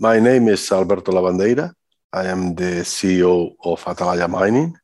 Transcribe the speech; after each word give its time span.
my 0.00 0.20
name 0.20 0.46
is 0.46 0.70
Alberto 0.70 1.10
Lavandeira. 1.10 1.72
I 2.12 2.26
am 2.26 2.54
the 2.54 2.84
CEO 2.84 3.54
of 3.64 3.82
Atalaya 3.84 4.30
Mining. 4.30 4.76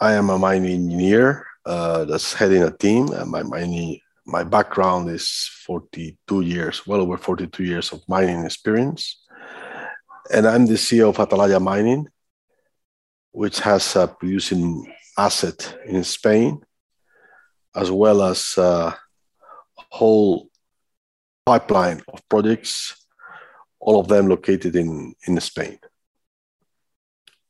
I 0.00 0.14
am 0.14 0.28
a 0.30 0.38
mining 0.38 0.72
engineer 0.72 1.46
uh, 1.64 2.04
that's 2.04 2.32
heading 2.32 2.64
a 2.64 2.72
team. 2.72 3.10
my 3.30 3.44
mining, 3.44 4.00
my 4.26 4.42
background 4.42 5.08
is 5.08 5.48
42 5.66 6.40
years, 6.40 6.84
well 6.84 7.00
over 7.00 7.16
42 7.16 7.62
years 7.62 7.92
of 7.92 8.02
mining 8.08 8.44
experience, 8.44 9.22
and 10.32 10.46
I'm 10.46 10.66
the 10.66 10.74
CEO 10.74 11.10
of 11.10 11.16
Atalaya 11.16 11.62
Mining, 11.62 12.08
which 13.30 13.60
has 13.60 13.94
a 13.94 14.08
producing 14.08 14.92
asset 15.16 15.78
in 15.86 16.02
Spain, 16.02 16.60
as 17.76 17.90
well 17.90 18.22
as 18.22 18.58
a 18.58 18.96
whole 19.76 20.48
pipeline 21.46 22.02
of 22.08 22.28
projects 22.28 22.99
all 23.80 23.98
of 23.98 24.08
them 24.08 24.28
located 24.28 24.76
in, 24.76 25.14
in 25.26 25.40
Spain. 25.40 25.78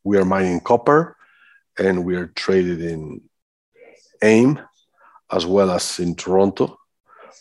We 0.04 0.16
are 0.16 0.24
mining 0.24 0.60
copper 0.60 1.16
and 1.78 2.04
we 2.04 2.16
are 2.16 2.28
traded 2.28 2.80
in 2.80 3.20
AIM 4.22 4.60
as 5.32 5.46
well 5.46 5.70
as 5.70 5.98
in 5.98 6.14
Toronto, 6.14 6.78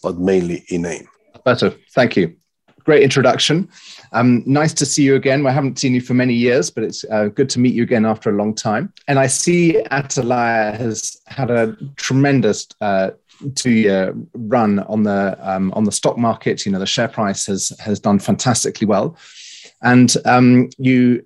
but 0.03 0.17
mainly 0.17 0.65
in 0.69 0.85
AIM. 0.85 1.07
Better. 1.45 1.73
Thank 1.93 2.17
you. 2.17 2.35
Great 2.83 3.03
introduction. 3.03 3.69
Um, 4.13 4.43
nice 4.45 4.73
to 4.73 4.85
see 4.85 5.03
you 5.03 5.15
again. 5.15 5.45
I 5.45 5.51
haven't 5.51 5.77
seen 5.77 5.93
you 5.93 6.01
for 6.01 6.13
many 6.13 6.33
years, 6.33 6.71
but 6.71 6.83
it's 6.83 7.03
uh, 7.05 7.25
good 7.27 7.49
to 7.51 7.59
meet 7.59 7.73
you 7.73 7.83
again 7.83 8.05
after 8.05 8.29
a 8.29 8.33
long 8.33 8.55
time. 8.55 8.93
And 9.07 9.19
I 9.19 9.27
see 9.27 9.83
Atalaya 9.91 10.75
has 10.75 11.17
had 11.27 11.51
a 11.51 11.75
tremendous 11.97 12.67
uh, 12.81 13.11
two-year 13.55 14.13
run 14.33 14.79
on 14.79 15.03
the 15.03 15.37
um, 15.41 15.71
on 15.73 15.83
the 15.83 15.91
stock 15.91 16.17
market. 16.17 16.65
You 16.65 16.71
know, 16.71 16.79
the 16.79 16.85
share 16.85 17.07
price 17.07 17.45
has 17.47 17.71
has 17.79 17.99
done 17.99 18.19
fantastically 18.19 18.87
well, 18.87 19.17
and 19.81 20.13
um, 20.25 20.69
you 20.77 21.25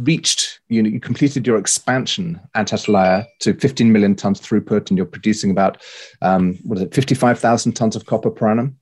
reached 0.00 0.60
you 0.68 0.82
know 0.82 0.88
you 0.88 1.00
completed 1.00 1.46
your 1.46 1.58
expansion 1.58 2.40
at 2.54 2.68
Atalaya 2.68 3.26
to 3.40 3.54
15 3.54 3.92
million 3.92 4.14
tons 4.14 4.40
throughput, 4.40 4.90
and 4.90 4.96
you're 4.96 5.06
producing 5.06 5.50
about 5.50 5.82
um, 6.22 6.54
what 6.64 6.78
is 6.78 6.84
it 6.84 6.94
55,000 6.94 7.72
tons 7.72 7.96
of 7.96 8.06
copper 8.06 8.30
per 8.30 8.50
annum. 8.50 8.78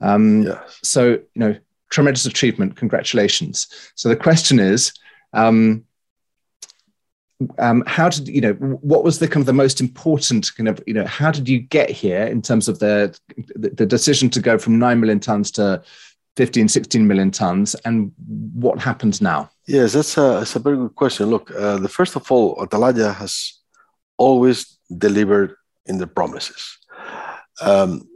Um, 0.00 0.42
yes. 0.42 0.78
So 0.82 1.10
you 1.10 1.26
know, 1.36 1.56
tremendous 1.90 2.26
achievement. 2.26 2.76
Congratulations. 2.76 3.68
So 3.94 4.08
the 4.08 4.16
question 4.16 4.58
is. 4.58 4.92
Um, 5.34 5.86
um, 7.58 7.82
how 7.86 8.08
did 8.08 8.28
you 8.28 8.40
know 8.40 8.52
what 8.92 9.04
was 9.04 9.18
the 9.18 9.28
kind 9.28 9.42
of 9.42 9.46
the 9.46 9.52
most 9.52 9.80
important 9.80 10.50
kind 10.56 10.68
of 10.68 10.82
you 10.86 10.94
know 10.94 11.06
how 11.06 11.30
did 11.30 11.48
you 11.48 11.58
get 11.58 11.90
here 11.90 12.24
in 12.24 12.42
terms 12.42 12.68
of 12.68 12.78
the 12.78 13.18
the, 13.54 13.86
decision 13.86 14.30
to 14.30 14.40
go 14.40 14.58
from 14.58 14.78
9 14.78 15.00
million 15.00 15.20
tons 15.20 15.50
to 15.52 15.82
15 16.36 16.68
16 16.68 17.06
million 17.06 17.30
tons 17.30 17.74
and 17.84 18.12
what 18.54 18.78
happens 18.78 19.20
now? 19.20 19.50
Yes 19.66 19.92
that's 19.92 20.16
a, 20.16 20.38
that's 20.38 20.56
a 20.56 20.60
very 20.60 20.76
good 20.76 20.94
question. 20.94 21.26
Look 21.26 21.50
uh, 21.50 21.78
the 21.78 21.88
first 21.88 22.16
of 22.16 22.30
all 22.30 22.56
atalaya 22.56 23.14
has 23.14 23.60
always 24.16 24.78
delivered 24.96 25.56
in 25.86 25.98
the 25.98 26.06
promises. 26.06 26.78
Um, 27.60 28.08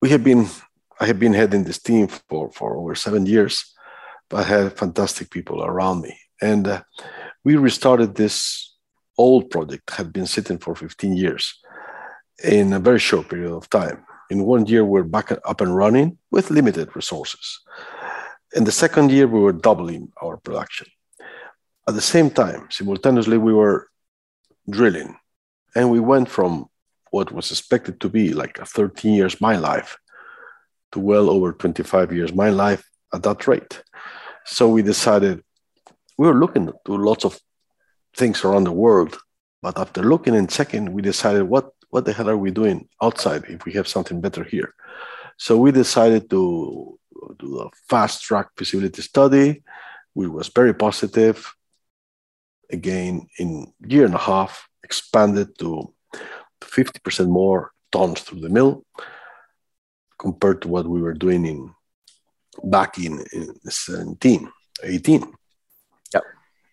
we 0.00 0.10
have 0.10 0.24
been 0.24 0.46
i 1.00 1.06
have 1.06 1.18
been 1.18 1.34
heading 1.34 1.64
this 1.64 1.78
team 1.78 2.08
for 2.08 2.50
for 2.50 2.76
over 2.76 2.94
seven 2.94 3.26
years 3.26 3.74
but 4.28 4.50
i 4.50 4.68
fantastic 4.68 5.30
people 5.30 5.64
around 5.64 6.02
me. 6.02 6.18
And 6.40 6.68
uh, 6.68 6.82
we 7.44 7.56
restarted 7.56 8.14
this 8.14 8.76
old 9.16 9.50
project, 9.50 9.90
had 9.90 10.12
been 10.12 10.26
sitting 10.26 10.58
for 10.58 10.74
15 10.74 11.16
years 11.16 11.54
in 12.44 12.72
a 12.72 12.78
very 12.78 13.00
short 13.00 13.28
period 13.28 13.52
of 13.52 13.68
time. 13.68 14.04
In 14.30 14.44
one 14.44 14.66
year, 14.66 14.84
we're 14.84 15.02
back 15.02 15.32
up 15.32 15.60
and 15.60 15.74
running 15.74 16.18
with 16.30 16.50
limited 16.50 16.94
resources. 16.94 17.60
In 18.54 18.64
the 18.64 18.72
second 18.72 19.10
year, 19.10 19.26
we 19.26 19.40
were 19.40 19.52
doubling 19.52 20.12
our 20.22 20.36
production. 20.36 20.86
At 21.88 21.94
the 21.94 22.00
same 22.00 22.30
time, 22.30 22.68
simultaneously, 22.70 23.38
we 23.38 23.52
were 23.52 23.88
drilling, 24.68 25.16
and 25.74 25.90
we 25.90 26.00
went 26.00 26.28
from 26.28 26.66
what 27.10 27.32
was 27.32 27.50
expected 27.50 28.00
to 28.00 28.08
be 28.08 28.34
like 28.34 28.58
a 28.58 28.66
13 28.66 29.14
years 29.14 29.40
mine 29.40 29.62
life 29.62 29.96
to 30.92 31.00
well 31.00 31.30
over 31.30 31.52
25 31.52 32.12
years 32.12 32.34
mine 32.34 32.56
life 32.56 32.84
at 33.14 33.22
that 33.22 33.46
rate. 33.46 33.82
So 34.44 34.68
we 34.68 34.82
decided 34.82 35.42
we 36.18 36.26
were 36.26 36.38
looking 36.38 36.70
to 36.84 36.96
lots 36.96 37.24
of 37.24 37.40
things 38.16 38.44
around 38.44 38.64
the 38.64 38.72
world, 38.72 39.16
but 39.62 39.78
after 39.78 40.02
looking 40.02 40.36
and 40.36 40.50
checking, 40.50 40.92
we 40.92 41.00
decided 41.00 41.44
what 41.44 41.70
what 41.90 42.04
the 42.04 42.12
hell 42.12 42.28
are 42.28 42.36
we 42.36 42.50
doing 42.50 42.86
outside 43.00 43.44
if 43.48 43.64
we 43.64 43.72
have 43.72 43.88
something 43.88 44.20
better 44.20 44.44
here? 44.44 44.74
So 45.38 45.56
we 45.56 45.72
decided 45.72 46.28
to 46.30 46.98
do 47.38 47.60
a 47.60 47.70
fast 47.88 48.22
track 48.22 48.48
feasibility 48.58 49.00
study, 49.00 49.62
which 50.12 50.28
was 50.28 50.48
very 50.48 50.74
positive. 50.74 51.54
Again, 52.70 53.26
in 53.38 53.72
year 53.86 54.04
and 54.04 54.14
a 54.14 54.18
half, 54.18 54.68
expanded 54.82 55.58
to 55.60 55.94
50% 56.60 57.28
more 57.28 57.72
tons 57.90 58.20
through 58.20 58.40
the 58.40 58.50
mill 58.50 58.84
compared 60.18 60.60
to 60.62 60.68
what 60.68 60.86
we 60.86 61.00
were 61.00 61.14
doing 61.14 61.46
in 61.46 61.72
back 62.64 62.98
in, 62.98 63.24
in 63.32 63.54
17, 63.64 64.50
18. 64.82 65.32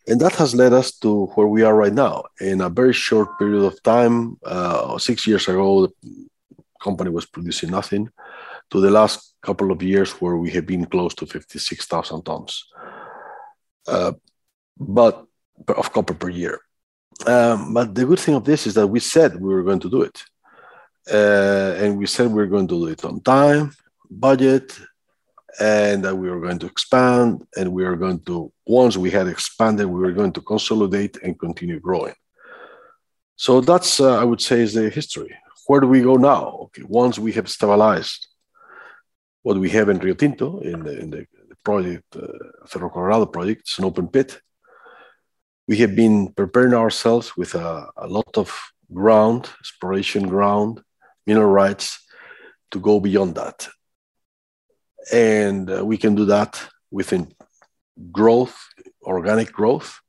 And 0.08 0.22
that 0.22 0.36
has 0.36 0.54
led 0.54 0.74
us 0.74 0.92
to 1.00 1.26
where 1.34 1.48
we 1.48 1.64
are 1.64 1.76
right 1.76 1.94
now. 1.94 2.26
In 2.40 2.62
a 2.62 2.70
very 2.70 2.94
short 2.94 3.40
period 3.40 3.64
of 3.64 3.82
time, 3.82 4.38
uh, 4.46 4.98
six 4.98 5.26
years 5.26 5.48
ago, 5.48 5.88
the 5.88 6.28
company 6.82 7.10
was 7.10 7.26
producing 7.26 7.72
nothing, 7.72 8.10
to 8.72 8.80
the 8.80 8.92
last 8.92 9.34
couple 9.42 9.72
of 9.72 9.82
years 9.82 10.12
where 10.14 10.38
we 10.38 10.52
have 10.52 10.66
been 10.66 10.86
close 10.86 11.14
to 11.16 11.26
56,000 11.26 12.24
tons 12.24 12.66
uh, 13.88 14.14
but 14.78 15.26
of 15.68 15.92
copper 15.92 16.14
per 16.14 16.30
year. 16.30 16.60
Um, 17.26 17.74
but 17.74 17.96
the 17.96 18.06
good 18.06 18.20
thing 18.20 18.36
of 18.36 18.44
this 18.44 18.68
is 18.68 18.74
that 18.74 18.88
we 18.88 19.00
said 19.00 19.40
we 19.40 19.54
were 19.54 19.64
going 19.64 19.80
to 19.80 19.90
do 19.90 20.02
it. 20.02 20.24
Uh, 21.12 21.76
and 21.78 21.98
we 21.98 22.08
said 22.08 22.28
we 22.28 22.34
were 22.34 22.48
going 22.48 22.68
to 22.68 22.80
do 22.80 22.88
it 22.88 23.06
on 23.06 23.22
time, 23.22 23.72
budget, 24.10 24.78
and 25.60 26.04
that 26.04 26.16
we 26.16 26.30
were 26.30 26.40
going 26.40 26.60
to 26.60 26.66
expand 26.66 27.46
and 27.56 27.72
we 27.72 27.84
were 27.84 27.96
going 27.96 28.20
to 28.22 28.52
once 28.66 28.98
we 28.98 29.12
had 29.12 29.28
expanded 29.28 29.86
we 29.86 30.02
were 30.02 30.12
going 30.12 30.34
to 30.34 30.42
consolidate 30.42 31.18
and 31.24 31.40
continue 31.40 31.80
growing. 31.80 32.14
So 33.36 33.62
that's 33.62 34.00
uh, 34.00 34.20
i 34.20 34.24
would 34.24 34.42
say 34.42 34.62
is 34.62 34.74
the 34.74 34.90
history. 34.90 35.36
Where 35.68 35.82
do 35.82 35.88
we 35.88 36.02
go 36.02 36.16
now? 36.16 36.44
Okay 36.66 36.84
once 36.84 37.18
we 37.18 37.32
have 37.34 37.50
stabilized 37.50 38.28
what 39.44 39.58
we 39.58 39.70
have 39.70 39.90
in 39.90 40.00
rio 40.00 40.16
tinto 40.16 40.60
in 40.60 40.84
the, 40.84 41.00
in 41.00 41.10
the 41.10 41.26
project 41.64 42.16
uh, 42.16 42.28
cerro 42.66 42.90
colorado 42.90 43.26
project 43.26 43.62
it's 43.62 43.80
an 43.80 43.86
open 43.86 44.08
pit. 44.08 44.40
We 45.68 45.78
have 45.78 45.96
been 45.96 46.32
preparing 46.34 46.76
ourselves 46.76 47.36
with 47.36 47.56
a, 47.56 47.88
a 47.98 48.08
lot 48.08 48.38
of 48.38 48.54
ground 48.94 49.50
exploration 49.60 50.28
ground 50.28 50.82
mineral 51.26 51.52
rights 51.52 52.00
to 52.72 52.80
go 52.80 53.00
beyond 53.00 53.36
that 53.36 53.68
and 55.12 55.70
uh, 55.70 55.86
we 55.86 55.98
can 55.98 56.16
do 56.16 56.26
that 56.26 56.62
within 56.92 57.34
growth, 58.12 58.58
organic 59.04 59.52
growth. 59.52 60.00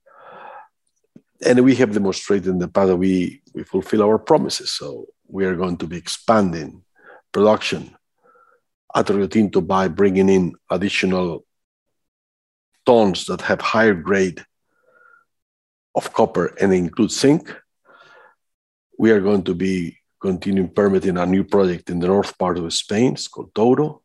And 1.45 1.65
we 1.65 1.75
have 1.77 1.93
demonstrated 1.93 2.49
in 2.49 2.59
the 2.59 2.69
past 2.69 2.89
that 2.89 2.97
we, 2.97 3.43
we 3.55 3.63
fulfill 3.65 4.03
our 4.03 4.19
promises. 4.19 4.73
So 4.73 5.07
we 5.29 5.45
are 5.45 5.55
going 5.55 5.77
to 5.79 5.87
be 5.87 5.97
expanding 5.97 6.83
production 7.33 7.95
at 8.95 9.11
Rio 9.11 9.27
Tinto 9.27 9.61
by 9.61 9.89
bringing 9.89 10.29
in 10.29 10.55
additional 10.71 11.45
tons 12.87 13.27
that 13.27 13.43
have 13.43 13.61
higher 13.61 13.95
grade 13.95 14.45
of 15.95 16.13
copper 16.13 16.55
and 16.61 16.73
include 16.73 17.11
zinc. 17.11 17.55
We 18.99 19.11
are 19.11 19.21
going 19.21 19.43
to 19.45 19.55
be 19.55 19.99
continuing 20.21 20.71
permitting 20.71 21.19
a 21.19 21.27
new 21.27 21.45
project 21.45 21.91
in 21.91 21.99
the 21.99 22.07
north 22.07 22.39
part 22.39 22.59
of 22.59 22.73
Spain. 22.73 23.13
It's 23.13 23.29
called 23.29 23.53
Touro. 23.53 24.01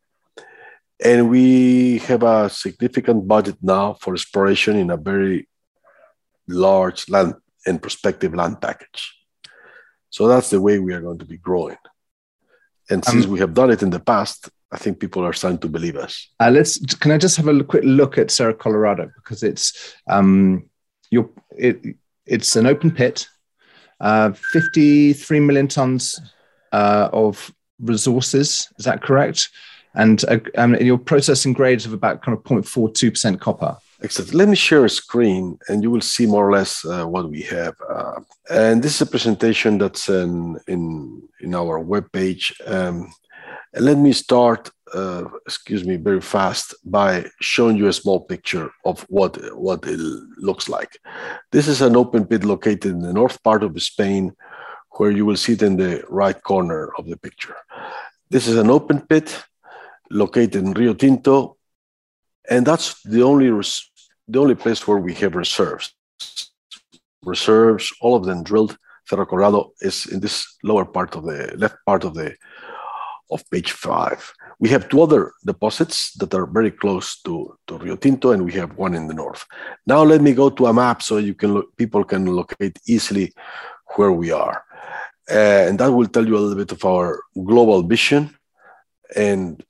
And 1.04 1.30
we 1.30 1.98
have 2.00 2.24
a 2.24 2.50
significant 2.50 3.28
budget 3.28 3.58
now 3.62 3.94
for 3.94 4.14
exploration 4.14 4.76
in 4.78 4.92
a 4.92 4.98
very 4.98 5.48
large 6.48 7.10
land 7.10 7.36
and 7.66 7.82
prospective 7.82 8.36
land 8.36 8.62
package. 8.62 9.16
So 10.10 10.28
that's 10.28 10.50
the 10.50 10.62
way 10.62 10.80
we 10.80 10.94
are 10.94 11.02
going 11.02 11.20
to 11.20 11.26
be 11.26 11.38
growing. 11.38 11.78
And 12.90 13.04
since 13.06 13.26
um, 13.26 13.32
we 13.32 13.40
have 13.40 13.54
done 13.54 13.72
it 13.72 13.82
in 13.82 13.90
the 13.90 14.00
past, 14.00 14.50
I 14.72 14.78
think 14.78 15.00
people 15.00 15.26
are 15.26 15.34
starting 15.34 15.60
to 15.60 15.70
believe 15.70 15.96
us. 15.96 16.30
Uh, 16.40 16.50
let's. 16.50 16.78
Can 16.96 17.12
I 17.12 17.18
just 17.18 17.38
have 17.38 17.48
a 17.48 17.64
quick 17.64 17.84
look 17.84 18.18
at 18.18 18.32
Cerro 18.32 18.54
Colorado 18.54 19.12
because 19.16 19.44
it's 19.44 19.96
um, 20.08 20.70
you 21.10 21.34
it, 21.58 21.96
it's 22.26 22.56
an 22.56 22.66
open 22.66 22.92
pit, 22.92 23.28
uh, 24.00 24.32
53 24.32 25.40
million 25.40 25.68
tons 25.68 26.20
uh, 26.72 27.10
of 27.12 27.54
resources. 27.80 28.68
Is 28.78 28.86
that 28.86 29.02
correct? 29.02 29.50
And 29.96 30.24
uh, 30.26 30.40
um, 30.58 30.76
your 30.76 30.98
processing 30.98 31.54
grades 31.54 31.86
of 31.86 31.94
about 31.94 32.22
kind 32.22 32.38
of 32.38 32.44
0.42% 32.44 33.40
copper. 33.40 33.78
Excellent. 34.04 34.34
Let 34.34 34.48
me 34.48 34.56
share 34.56 34.86
a 34.86 34.90
screen 34.90 35.60
and 35.68 35.84
you 35.84 35.92
will 35.92 36.02
see 36.02 36.26
more 36.26 36.48
or 36.48 36.52
less 36.52 36.84
uh, 36.86 37.06
what 37.06 37.30
we 37.30 37.42
have. 37.44 37.76
Uh, 37.88 38.22
and 38.50 38.82
this 38.82 38.96
is 38.96 39.02
a 39.02 39.06
presentation 39.06 39.78
that's 39.78 40.10
in, 40.10 40.60
in, 40.68 41.22
in 41.40 41.54
our 41.54 41.84
webpage. 41.84 42.52
Um, 42.68 43.14
let 43.74 43.98
me 43.98 44.12
start 44.12 44.72
uh, 44.94 45.26
excuse 45.46 45.86
me, 45.86 45.96
very 45.96 46.22
fast 46.22 46.76
by 46.86 47.26
showing 47.40 47.78
you 47.78 47.88
a 47.88 47.94
small 47.94 48.20
picture 48.20 48.70
of 48.86 49.02
what, 49.10 49.38
what 49.56 49.86
it 49.86 50.00
looks 50.38 50.68
like. 50.68 50.98
This 51.52 51.68
is 51.68 51.82
an 51.82 51.96
open 51.96 52.26
pit 52.26 52.44
located 52.44 52.86
in 52.86 53.02
the 53.02 53.14
north 53.14 53.42
part 53.44 53.64
of 53.64 53.82
Spain, 53.82 54.34
where 54.98 55.12
you 55.12 55.26
will 55.26 55.38
see 55.38 55.54
it 55.54 55.62
in 55.62 55.78
the 55.78 56.04
right 56.10 56.42
corner 56.44 56.92
of 56.98 57.08
the 57.08 57.18
picture. 57.18 57.56
This 58.30 58.48
is 58.48 58.58
an 58.58 58.70
open 58.70 59.02
pit 59.02 59.44
located 60.12 60.56
in 60.56 60.74
Rio 60.74 60.94
Tinto, 60.94 61.58
and 62.50 62.66
that's 62.66 63.02
the 63.04 63.24
only, 63.24 63.50
the 64.28 64.40
only 64.40 64.56
place 64.56 64.88
where 64.88 64.98
we 64.98 65.14
have 65.16 65.36
reserves. 65.36 65.94
Reserves, 67.24 67.94
all 68.02 68.16
of 68.16 68.26
them 68.26 68.44
drilled. 68.44 68.78
Cerro 69.08 69.26
Colorado 69.26 69.74
is 69.82 70.06
in 70.06 70.20
this 70.20 70.46
lower 70.64 70.86
part 70.86 71.16
of 71.16 71.24
the 71.24 71.54
left 71.58 71.76
part 71.86 72.04
of 72.04 72.14
the 72.14 72.36
of 73.30 73.50
page 73.50 73.72
five. 73.72 74.34
We 74.60 74.70
have 74.70 74.90
two 74.90 75.02
other 75.02 75.32
deposits 75.46 76.14
that 76.20 76.34
are 76.34 76.46
very 76.46 76.72
close 76.72 77.20
to, 77.22 77.58
to 77.68 77.78
Rio 77.78 77.96
Tinto, 77.96 78.32
and 78.32 78.46
we 78.46 78.52
have 78.54 78.78
one 78.78 78.94
in 78.94 79.08
the 79.08 79.14
north. 79.14 79.46
Now 79.88 80.04
let 80.04 80.22
me 80.22 80.34
go 80.34 80.50
to 80.50 80.66
a 80.68 80.74
map 80.74 81.02
so 81.02 81.18
you 81.18 81.34
can 81.34 81.64
people 81.78 82.04
can 82.04 82.26
locate 82.26 82.78
easily 82.88 83.34
where 83.96 84.12
we 84.12 84.32
are. 84.32 84.64
Uh, 85.30 85.68
and 85.68 85.80
that 85.80 85.92
will 85.92 86.08
tell 86.08 86.28
you 86.28 86.36
a 86.36 86.40
little 86.40 86.56
bit 86.56 86.72
of 86.72 86.84
our 86.84 87.22
global 87.46 87.84
vision 87.84 88.36
and, 89.16 89.64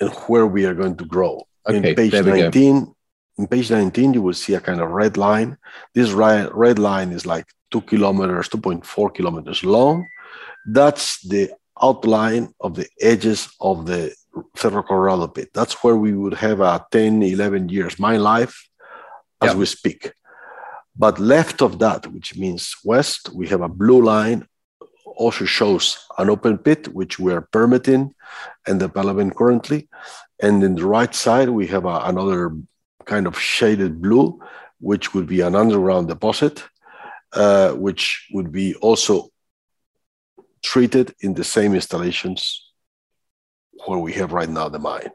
and 0.00 0.10
where 0.26 0.46
we 0.46 0.64
are 0.66 0.74
going 0.74 0.96
to 0.96 1.04
grow. 1.04 1.46
Okay, 1.68 1.90
in 1.90 1.94
page 1.96 2.12
19, 2.12 2.94
in 3.38 3.46
page 3.46 3.70
19, 3.70 4.14
you 4.14 4.22
will 4.22 4.34
see 4.34 4.54
a 4.54 4.60
kind 4.60 4.80
of 4.80 4.90
red 4.90 5.16
line. 5.16 5.58
This 5.94 6.10
red, 6.12 6.78
line 6.78 7.12
is 7.12 7.26
like 7.26 7.46
two 7.70 7.80
kilometers, 7.82 8.48
2.4 8.48 9.14
kilometers 9.14 9.64
long. 9.64 10.06
That's 10.66 11.20
the 11.22 11.50
outline 11.82 12.54
of 12.60 12.74
the 12.74 12.88
edges 13.00 13.48
of 13.60 13.86
the 13.86 14.14
Cerro 14.54 14.82
Colorado 14.82 15.28
pit. 15.28 15.50
That's 15.52 15.82
where 15.82 15.96
we 15.96 16.12
would 16.12 16.34
have 16.34 16.60
a 16.60 16.84
10, 16.90 17.22
11 17.22 17.68
years 17.68 17.98
mine 17.98 18.22
life 18.22 18.68
as 19.42 19.54
we 19.54 19.66
speak. 19.66 20.12
But 20.98 21.18
left 21.18 21.60
of 21.60 21.78
that, 21.80 22.06
which 22.06 22.36
means 22.36 22.74
west, 22.84 23.30
we 23.34 23.48
have 23.48 23.60
a 23.60 23.68
blue 23.68 24.02
line, 24.02 24.46
also 25.06 25.44
shows 25.44 25.98
an 26.18 26.28
open 26.28 26.58
pit, 26.58 26.88
which 26.88 27.18
we 27.18 27.32
are 27.32 27.40
permitting 27.40 28.14
and 28.66 28.80
developing 28.80 29.30
currently. 29.30 29.88
And 30.40 30.62
in 30.62 30.74
the 30.74 30.86
right 30.86 31.14
side, 31.14 31.48
we 31.48 31.66
have 31.68 31.84
a, 31.84 32.00
another 32.04 32.56
kind 33.04 33.26
of 33.26 33.38
shaded 33.38 34.02
blue, 34.02 34.40
which 34.80 35.14
would 35.14 35.26
be 35.26 35.40
an 35.40 35.54
underground 35.54 36.08
deposit, 36.08 36.64
uh, 37.32 37.72
which 37.72 38.28
would 38.32 38.52
be 38.52 38.74
also 38.76 39.30
treated 40.62 41.14
in 41.20 41.34
the 41.34 41.44
same 41.44 41.74
installations 41.74 42.72
where 43.86 43.98
we 43.98 44.12
have 44.14 44.32
right 44.32 44.48
now 44.48 44.68
the 44.68 44.78
mine. 44.78 45.12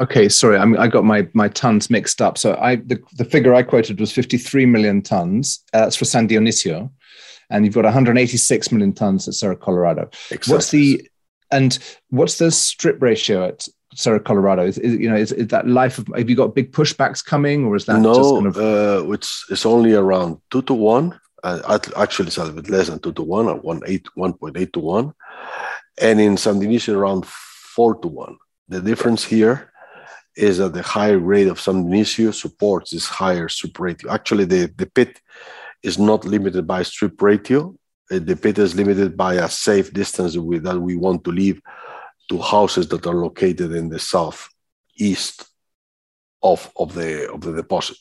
Okay, 0.00 0.30
sorry, 0.30 0.56
I, 0.56 0.64
I 0.84 0.88
got 0.88 1.04
my 1.04 1.28
my 1.34 1.48
tons 1.48 1.90
mixed 1.90 2.22
up. 2.22 2.38
So 2.38 2.56
I 2.56 2.76
the, 2.76 2.98
the 3.16 3.24
figure 3.24 3.54
I 3.54 3.62
quoted 3.62 4.00
was 4.00 4.12
53 4.12 4.64
million 4.66 5.02
tons. 5.02 5.62
Uh, 5.74 5.80
that's 5.80 5.96
for 5.96 6.06
San 6.06 6.26
Dionisio, 6.26 6.90
and 7.50 7.64
you've 7.64 7.74
got 7.74 7.84
186 7.84 8.72
million 8.72 8.92
tons 8.92 9.28
at 9.28 9.34
Cerro 9.34 9.56
Colorado. 9.56 10.10
What's 10.46 10.70
the 10.70 11.08
and 11.50 11.78
what's 12.10 12.38
the 12.38 12.50
strip 12.50 13.02
ratio 13.02 13.48
at 13.48 13.66
Cerro 13.94 14.20
Colorado? 14.20 14.64
Is, 14.64 14.78
is, 14.78 14.94
you 14.94 15.10
know 15.10 15.16
is, 15.16 15.32
is 15.32 15.48
that 15.48 15.66
life 15.66 15.98
of 15.98 16.08
have 16.16 16.30
you 16.30 16.36
got 16.36 16.54
big 16.54 16.72
pushbacks 16.72 17.24
coming 17.24 17.64
or 17.64 17.76
is 17.76 17.86
that 17.86 18.00
no? 18.00 18.14
Just 18.14 18.34
kind 18.34 18.46
of... 18.46 18.56
uh, 18.56 19.12
it's 19.12 19.44
it's 19.50 19.66
only 19.66 19.94
around 19.94 20.38
two 20.50 20.62
to 20.62 20.74
one 20.74 21.18
uh, 21.42 21.78
actually 21.96 22.28
it's 22.28 22.36
a 22.36 22.44
little 22.44 22.60
bit 22.60 22.70
less 22.70 22.88
than 22.88 22.98
2 22.98 23.12
to 23.12 23.22
1 23.22 23.46
or 23.46 23.60
1.8 23.62 24.72
to 24.72 24.80
1 24.80 25.12
and 26.00 26.20
in 26.20 26.36
San 26.36 26.60
Dionisio 26.60 26.94
around 26.94 27.26
4 27.26 27.96
to 27.96 28.08
1 28.08 28.36
the 28.68 28.80
difference 28.80 29.24
here 29.24 29.72
is 30.36 30.58
that 30.58 30.72
the 30.72 30.82
higher 30.82 31.18
grade 31.18 31.48
of 31.48 31.60
San 31.60 31.84
Dionisio 31.84 32.32
supports 32.34 32.90
this 32.90 33.06
higher 33.06 33.48
strip 33.48 33.78
ratio 33.78 34.10
actually 34.10 34.44
the, 34.44 34.72
the 34.76 34.86
pit 34.86 35.20
is 35.82 35.98
not 35.98 36.24
limited 36.24 36.66
by 36.66 36.82
strip 36.82 37.20
ratio 37.20 37.74
uh, 38.10 38.18
the 38.18 38.36
pit 38.36 38.58
is 38.58 38.74
limited 38.74 39.16
by 39.16 39.34
a 39.34 39.48
safe 39.48 39.92
distance 39.92 40.34
that 40.34 40.80
we, 40.80 40.96
want 40.96 41.22
to 41.24 41.30
leave 41.30 41.60
to 42.28 42.38
houses 42.38 42.88
that 42.88 43.06
are 43.06 43.14
located 43.14 43.72
in 43.72 43.88
the 43.88 43.98
southeast 43.98 45.46
of, 46.42 46.70
of, 46.76 46.94
the, 46.94 47.30
of 47.30 47.40
the 47.42 47.52
deposit. 47.52 47.98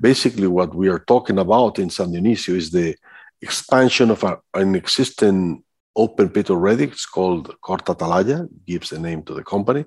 Basically, 0.00 0.46
what 0.46 0.74
we 0.74 0.88
are 0.88 1.00
talking 1.00 1.38
about 1.38 1.78
in 1.78 1.90
San 1.90 2.12
Dionisio 2.12 2.54
is 2.54 2.70
the 2.70 2.96
expansion 3.42 4.10
of 4.10 4.24
a, 4.24 4.38
an 4.54 4.74
existing 4.74 5.62
open 5.96 6.30
pit 6.30 6.50
already. 6.50 6.84
It's 6.84 7.06
called 7.06 7.54
Corta 7.62 7.94
Atalaya, 7.94 8.48
gives 8.66 8.90
the 8.90 8.98
name 8.98 9.22
to 9.24 9.34
the 9.34 9.44
company, 9.44 9.84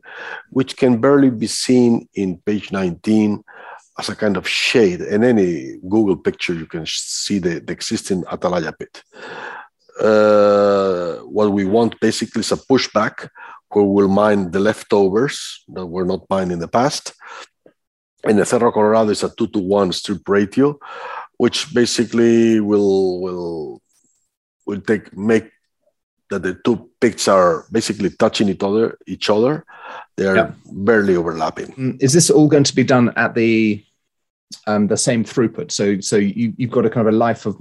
which 0.52 0.78
can 0.78 1.02
barely 1.02 1.32
be 1.32 1.48
seen 1.48 2.08
in 2.14 2.38
page 2.46 2.72
19 2.72 3.44
as 4.00 4.10
a 4.10 4.16
kind 4.16 4.38
of 4.38 4.48
shade. 4.48 5.02
In 5.02 5.24
any 5.24 5.78
Google 5.90 6.18
picture, 6.18 6.54
you 6.54 6.66
can 6.66 6.86
see 6.86 7.40
the, 7.40 7.60
the 7.60 7.74
existing 7.74 8.24
Atalaya 8.24 8.74
pit. 8.78 9.04
Uh, 10.00 11.24
what 11.26 11.52
we 11.52 11.66
want 11.66 12.00
basically 12.00 12.42
is 12.42 12.52
a 12.52 12.58
pushback 12.58 13.30
where 13.70 13.84
we'll 13.84 14.08
mine 14.08 14.52
the 14.52 14.60
leftovers 14.60 15.64
that 15.70 15.86
were 15.86 16.06
not 16.06 16.30
mined 16.30 16.52
in 16.52 16.60
the 16.60 16.68
past 16.68 17.14
in 18.28 18.38
the 18.38 18.46
Cerro 18.46 18.72
Colorado 18.72 19.12
is 19.12 19.24
a 19.24 19.34
two 19.36 19.48
to 19.48 19.60
one 19.60 19.92
strip 19.92 20.28
ratio, 20.28 20.80
which 21.38 21.74
basically 21.74 22.60
will 22.60 23.22
will 23.22 23.82
will 24.66 24.82
take 24.82 25.16
make 25.16 25.52
that 26.30 26.44
the 26.44 26.60
two 26.66 26.90
pits 27.00 27.28
are 27.28 27.66
basically 27.72 28.10
touching 28.10 28.50
each 28.50 28.64
other 28.64 28.98
each 29.08 29.30
other. 29.30 29.66
They 30.18 30.26
are 30.26 30.36
yeah. 30.36 30.52
barely 30.66 31.16
overlapping. 31.16 31.68
Mm, 31.74 32.02
is 32.02 32.14
this 32.14 32.30
all 32.30 32.48
going 32.48 32.66
to 32.66 32.76
be 32.76 32.84
done 32.84 33.14
at 33.16 33.36
the 33.36 33.84
um, 34.66 34.88
the 34.88 34.98
same 34.98 35.24
throughput? 35.24 35.72
So 35.72 36.00
so 36.00 36.18
you, 36.18 36.54
you've 36.58 36.72
got 36.72 36.86
a 36.86 36.90
kind 36.90 37.08
of 37.08 37.14
a 37.14 37.18
life 37.18 37.46
of 37.46 37.58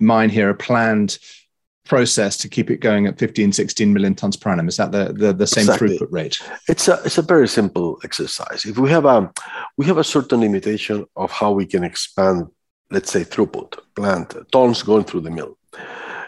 mine 0.00 0.30
here, 0.30 0.50
a 0.50 0.54
planned 0.54 1.18
process 1.88 2.36
to 2.36 2.48
keep 2.48 2.70
it 2.70 2.76
going 2.80 3.06
at 3.06 3.18
15, 3.18 3.52
16 3.52 3.92
million 3.92 4.14
tons 4.14 4.36
per 4.36 4.50
annum? 4.50 4.68
Is 4.68 4.76
that 4.76 4.92
the, 4.92 5.12
the, 5.12 5.32
the 5.32 5.46
same 5.46 5.62
exactly. 5.62 5.98
throughput 5.98 6.12
rate? 6.12 6.40
It's 6.68 6.86
a, 6.86 7.00
it's 7.04 7.18
a 7.18 7.22
very 7.22 7.48
simple 7.48 7.98
exercise. 8.04 8.64
If 8.64 8.78
we 8.78 8.90
have 8.90 9.06
a, 9.06 9.32
we 9.76 9.86
have 9.86 9.98
a 9.98 10.04
certain 10.04 10.40
limitation 10.40 11.06
of 11.16 11.32
how 11.32 11.52
we 11.52 11.66
can 11.66 11.82
expand, 11.82 12.46
let's 12.90 13.10
say 13.10 13.24
throughput, 13.24 13.78
plant 13.96 14.36
tons 14.52 14.82
going 14.82 15.04
through 15.04 15.22
the 15.22 15.30
mill 15.30 15.58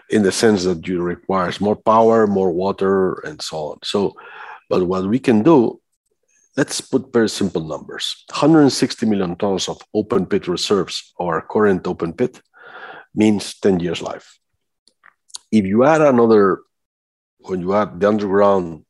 in 0.09 0.23
the 0.23 0.32
sense 0.32 0.65
that 0.65 0.87
you 0.88 1.00
requires 1.03 1.61
more 1.61 1.77
power, 1.77 2.27
more 2.27 2.50
water, 2.50 3.21
and 3.21 3.41
so 3.41 3.56
on. 3.56 3.79
So, 3.85 4.17
but 4.69 4.85
what 4.85 5.06
we 5.06 5.19
can 5.19 5.43
do, 5.43 5.81
let's 6.56 6.81
put 6.81 7.12
very 7.12 7.29
simple 7.29 7.64
numbers. 7.64 8.25
160 8.31 9.06
million 9.06 9.36
tons 9.36 9.69
of 9.69 9.81
open 9.94 10.27
pit 10.27 10.48
reserves 10.48 11.13
or 11.17 11.43
current 11.43 11.86
open 11.86 12.13
pit 12.13 12.41
means 13.15 13.58
10 13.60 13.81
years 13.81 14.03
life 14.03 14.41
if 15.51 15.67
you 15.67 15.84
add 15.84 16.01
another, 16.01 16.60
when 17.39 17.60
you 17.60 17.75
add 17.75 17.98
the 17.98 18.08
underground 18.08 18.84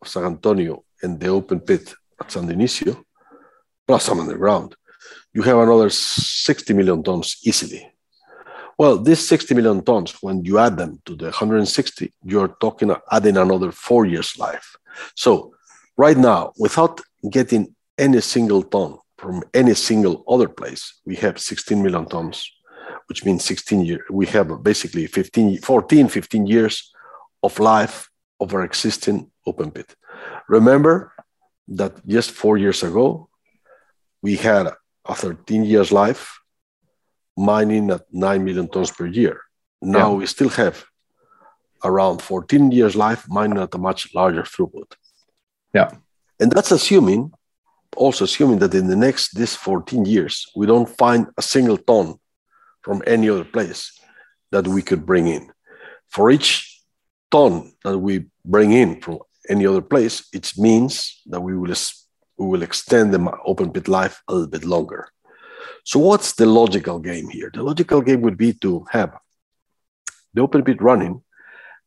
of 0.00 0.08
San 0.08 0.24
Antonio 0.24 0.84
and 1.02 1.20
the 1.20 1.28
open 1.28 1.60
pit 1.60 1.94
at 2.20 2.30
San 2.32 2.46
Dionisio, 2.48 3.02
plus 3.86 4.04
some 4.04 4.20
underground, 4.20 4.74
you 5.32 5.42
have 5.42 5.58
another 5.58 5.90
60 5.90 6.72
million 6.74 7.02
tons 7.02 7.38
easily. 7.44 7.90
Well, 8.78 8.98
these 8.98 9.26
60 9.26 9.54
million 9.54 9.84
tons, 9.84 10.12
when 10.22 10.44
you 10.44 10.58
add 10.58 10.76
them 10.76 11.00
to 11.04 11.16
the 11.16 11.26
160, 11.26 12.12
you're 12.24 12.56
talking 12.60 12.94
adding 13.10 13.36
another 13.36 13.72
four 13.72 14.06
years 14.06 14.38
life. 14.38 14.76
So 15.14 15.54
right 15.98 16.16
now, 16.16 16.52
without 16.58 17.00
getting 17.30 17.74
any 17.98 18.22
single 18.22 18.62
ton 18.62 18.96
from 19.18 19.42
any 19.52 19.74
single 19.74 20.24
other 20.26 20.48
place, 20.48 21.00
we 21.04 21.16
have 21.16 21.38
16 21.38 21.82
million 21.82 22.06
tons 22.06 22.50
which 23.08 23.24
means 23.24 23.44
16 23.44 23.84
years. 23.84 24.02
We 24.10 24.26
have 24.26 24.62
basically 24.62 25.06
15, 25.06 25.58
14, 25.58 26.08
15 26.08 26.46
years 26.46 26.92
of 27.42 27.58
life 27.58 28.08
of 28.38 28.54
our 28.54 28.62
existing 28.62 29.30
open 29.46 29.70
pit. 29.70 29.94
Remember 30.48 31.12
that 31.68 32.06
just 32.06 32.30
four 32.30 32.58
years 32.58 32.82
ago, 32.82 33.28
we 34.22 34.36
had 34.36 34.66
a 35.06 35.14
13 35.14 35.64
years 35.64 35.90
life 35.90 36.38
mining 37.36 37.90
at 37.90 38.02
9 38.12 38.44
million 38.44 38.68
tons 38.68 38.90
per 38.90 39.06
year. 39.06 39.40
Now 39.80 40.10
yeah. 40.10 40.16
we 40.16 40.26
still 40.26 40.50
have 40.50 40.84
around 41.84 42.20
14 42.20 42.72
years 42.72 42.96
life 42.96 43.26
mining 43.28 43.58
at 43.58 43.74
a 43.74 43.78
much 43.78 44.14
larger 44.14 44.42
throughput. 44.42 44.92
Yeah. 45.74 45.90
And 46.40 46.52
that's 46.52 46.72
assuming, 46.72 47.32
also 47.96 48.24
assuming 48.24 48.58
that 48.60 48.74
in 48.74 48.86
the 48.88 48.96
next, 48.96 49.34
this 49.34 49.54
14 49.56 50.04
years, 50.04 50.46
we 50.54 50.66
don't 50.66 50.88
find 50.88 51.26
a 51.36 51.42
single 51.42 51.76
ton 51.76 52.14
from 52.82 53.02
any 53.06 53.28
other 53.28 53.44
place 53.44 53.98
that 54.50 54.66
we 54.66 54.82
could 54.82 55.04
bring 55.04 55.26
in. 55.26 55.50
For 56.08 56.30
each 56.30 56.82
ton 57.30 57.72
that 57.84 57.98
we 57.98 58.26
bring 58.44 58.72
in 58.72 59.00
from 59.00 59.18
any 59.48 59.66
other 59.66 59.82
place, 59.82 60.26
it 60.32 60.52
means 60.56 61.20
that 61.26 61.40
we 61.40 61.56
will, 61.56 61.74
we 62.38 62.46
will 62.46 62.62
extend 62.62 63.12
the 63.12 63.32
open 63.44 63.72
pit 63.72 63.88
life 63.88 64.22
a 64.28 64.32
little 64.32 64.48
bit 64.48 64.64
longer. 64.64 65.08
So 65.84 65.98
what's 65.98 66.34
the 66.34 66.46
logical 66.46 66.98
game 66.98 67.28
here? 67.28 67.50
The 67.52 67.62
logical 67.62 68.00
game 68.00 68.20
would 68.22 68.36
be 68.36 68.52
to 68.54 68.86
have 68.90 69.16
the 70.34 70.42
open 70.42 70.62
pit 70.62 70.80
running 70.80 71.22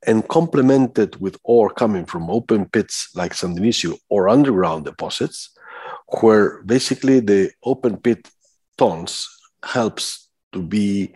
and 0.07 0.27
complemented 0.27 1.19
with 1.21 1.37
ore 1.43 1.69
coming 1.69 2.05
from 2.05 2.29
open 2.29 2.67
pits 2.69 3.09
like 3.15 3.33
San 3.33 3.55
Dionisio 3.55 3.97
or 4.09 4.29
underground 4.29 4.85
deposits, 4.85 5.51
where 6.21 6.63
basically 6.63 7.19
the 7.19 7.51
open 7.63 7.97
pit 7.97 8.27
tons 8.77 9.27
helps 9.63 10.29
to 10.53 10.61
be 10.61 11.13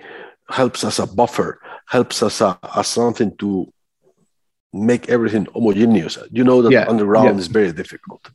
helps 0.49 0.83
as 0.83 0.99
a 0.99 1.07
buffer, 1.07 1.59
helps 1.87 2.21
us 2.21 2.41
a, 2.41 2.57
as 2.75 2.87
something 2.87 3.35
to 3.37 3.71
make 4.71 5.09
everything 5.09 5.47
homogeneous. 5.53 6.17
You 6.31 6.43
know 6.43 6.61
that 6.61 6.71
yeah, 6.71 6.85
underground 6.87 7.35
yeah. 7.35 7.39
is 7.39 7.47
very 7.47 7.71
difficult. 7.71 8.29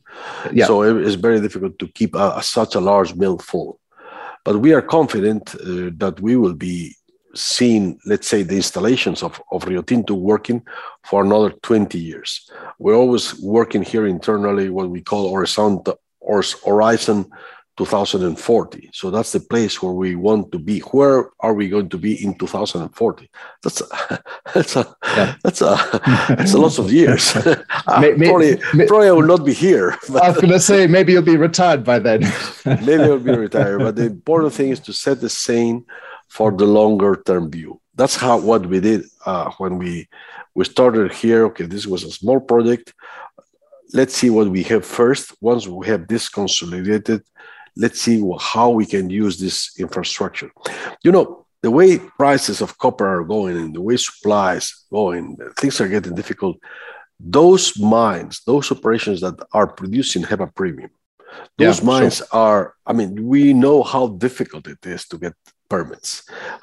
Yeah. 0.51 0.65
So 0.65 0.81
it's 0.81 1.15
very 1.15 1.39
difficult 1.39 1.79
to 1.79 1.87
keep 1.87 2.15
a, 2.15 2.33
a, 2.37 2.43
such 2.43 2.75
a 2.75 2.79
large 2.79 3.15
mill 3.15 3.37
full. 3.37 3.79
But 4.43 4.57
we 4.57 4.73
are 4.73 4.81
confident 4.81 5.53
uh, 5.55 5.91
that 5.97 6.19
we 6.19 6.35
will 6.35 6.55
be 6.55 6.95
seeing, 7.33 7.99
let's 8.05 8.27
say, 8.27 8.43
the 8.43 8.55
installations 8.55 9.23
of, 9.23 9.41
of 9.51 9.65
Rio 9.65 9.81
Tinto 9.81 10.13
working 10.13 10.63
for 11.03 11.23
another 11.23 11.51
20 11.61 11.97
years. 11.97 12.49
We're 12.79 12.95
always 12.95 13.39
working 13.41 13.83
here 13.83 14.07
internally 14.07 14.69
what 14.69 14.89
we 14.89 15.01
call 15.01 15.33
horizon, 15.33 15.83
horizon 16.65 17.31
2040. 17.77 18.89
So 18.93 19.09
that's 19.09 19.31
the 19.31 19.39
place 19.39 19.81
where 19.81 19.93
we 19.93 20.15
want 20.15 20.51
to 20.51 20.59
be. 20.59 20.79
Where 20.79 21.29
are 21.39 21.53
we 21.53 21.69
going 21.69 21.89
to 21.89 21.97
be 21.97 22.23
in 22.23 22.37
2040? 22.37 23.29
That's 23.63 23.81
a, 23.81 24.23
that's 24.53 24.75
a 24.75 24.95
yeah. 25.03 25.35
that's 25.43 25.61
a 25.61 25.75
that's 26.37 26.53
a 26.53 26.57
lot 26.57 26.77
of 26.77 26.91
years. 26.91 27.33
maybe, 27.35 28.27
uh, 28.27 28.29
probably, 28.29 28.61
may, 28.73 28.85
probably 28.87 29.07
I 29.07 29.11
will 29.11 29.25
not 29.25 29.45
be 29.45 29.53
here. 29.53 29.97
I 30.09 30.29
was 30.29 30.35
going 30.35 30.49
to 30.49 30.59
say 30.59 30.85
maybe 30.85 31.13
you'll 31.13 31.23
be 31.23 31.37
retired 31.37 31.83
by 31.83 31.99
then. 31.99 32.21
maybe 32.65 33.03
I'll 33.03 33.19
be 33.19 33.35
retired. 33.35 33.79
But 33.79 33.95
the 33.95 34.05
important 34.05 34.53
thing 34.53 34.69
is 34.69 34.79
to 34.81 34.93
set 34.93 35.21
the 35.21 35.29
scene 35.29 35.85
for 36.35 36.49
the 36.51 36.65
longer 36.65 37.13
term 37.25 37.51
view. 37.51 37.71
That's 37.95 38.15
how 38.15 38.35
what 38.39 38.65
we 38.65 38.79
did 38.79 39.01
uh, 39.25 39.51
when 39.59 39.77
we 39.77 40.07
we 40.55 40.63
started 40.65 41.11
here. 41.11 41.41
Okay, 41.49 41.65
this 41.65 41.85
was 41.85 42.03
a 42.03 42.11
small 42.11 42.39
project. 42.51 42.93
Let's 43.93 44.15
see 44.15 44.29
what 44.29 44.47
we 44.47 44.63
have 44.71 44.85
first. 44.85 45.25
Once 45.41 45.67
we 45.67 45.87
have 45.87 46.07
this 46.07 46.29
consolidated 46.29 47.21
let's 47.75 48.01
see 48.01 48.21
how 48.39 48.69
we 48.69 48.85
can 48.85 49.09
use 49.09 49.39
this 49.39 49.71
infrastructure. 49.79 50.51
You 51.03 51.11
know, 51.11 51.45
the 51.61 51.71
way 51.71 51.99
prices 51.99 52.61
of 52.61 52.77
copper 52.77 53.07
are 53.07 53.23
going 53.23 53.57
and 53.57 53.75
the 53.75 53.81
way 53.81 53.97
supplies 53.97 54.85
going, 54.91 55.37
things 55.57 55.79
are 55.79 55.87
getting 55.87 56.15
difficult. 56.15 56.57
Those 57.19 57.77
mines, 57.79 58.41
those 58.45 58.71
operations 58.71 59.21
that 59.21 59.35
are 59.53 59.67
producing 59.67 60.23
have 60.23 60.41
a 60.41 60.47
premium. 60.47 60.89
Those 61.57 61.79
yeah, 61.79 61.85
mines 61.85 62.21
are, 62.31 62.73
I 62.85 62.93
mean, 62.93 63.27
we 63.27 63.53
know 63.53 63.83
how 63.83 64.07
difficult 64.07 64.67
it 64.67 64.85
is 64.85 65.07
to 65.09 65.17
get 65.17 65.33
permits, 65.73 66.09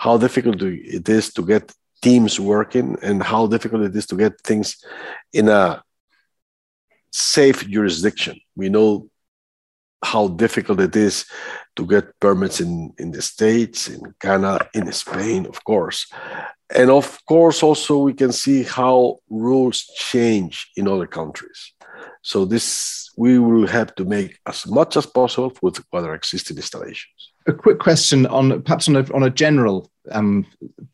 how 0.04 0.14
difficult 0.24 0.58
it 0.98 1.06
is 1.18 1.26
to 1.36 1.42
get 1.52 1.64
teams 2.06 2.34
working, 2.54 2.88
and 3.06 3.16
how 3.32 3.42
difficult 3.54 3.82
it 3.88 3.94
is 4.00 4.06
to 4.06 4.16
get 4.24 4.34
things 4.48 4.66
in 5.32 5.46
a 5.48 5.82
safe 7.10 7.60
jurisdiction. 7.74 8.36
We 8.60 8.68
know 8.68 9.08
how 10.12 10.24
difficult 10.44 10.78
it 10.88 10.94
is 11.08 11.16
to 11.76 11.82
get 11.94 12.04
permits 12.20 12.60
in, 12.60 12.72
in 13.02 13.08
the 13.10 13.22
States, 13.22 13.88
in 13.94 14.00
Canada, 14.20 14.68
in 14.74 14.92
Spain, 14.92 15.46
of 15.46 15.58
course. 15.64 16.00
And 16.80 16.90
of 16.90 17.06
course, 17.32 17.58
also 17.68 17.94
we 18.08 18.14
can 18.22 18.32
see 18.32 18.62
how 18.62 19.18
rules 19.30 19.78
change 20.10 20.54
in 20.76 20.86
other 20.86 21.08
countries. 21.20 21.60
So 22.22 22.44
this 22.44 22.66
we 23.16 23.32
will 23.38 23.66
have 23.66 23.90
to 23.96 24.04
make 24.04 24.38
as 24.46 24.66
much 24.78 24.96
as 24.96 25.06
possible 25.06 25.52
with 25.60 25.84
other 25.92 26.14
existing 26.14 26.56
installations. 26.56 27.20
A 27.48 27.52
quick 27.52 27.78
question 27.78 28.26
on 28.26 28.62
perhaps 28.62 28.88
on 28.88 28.96
a, 28.96 29.12
on 29.14 29.22
a 29.22 29.30
general 29.30 29.90
um, 30.12 30.46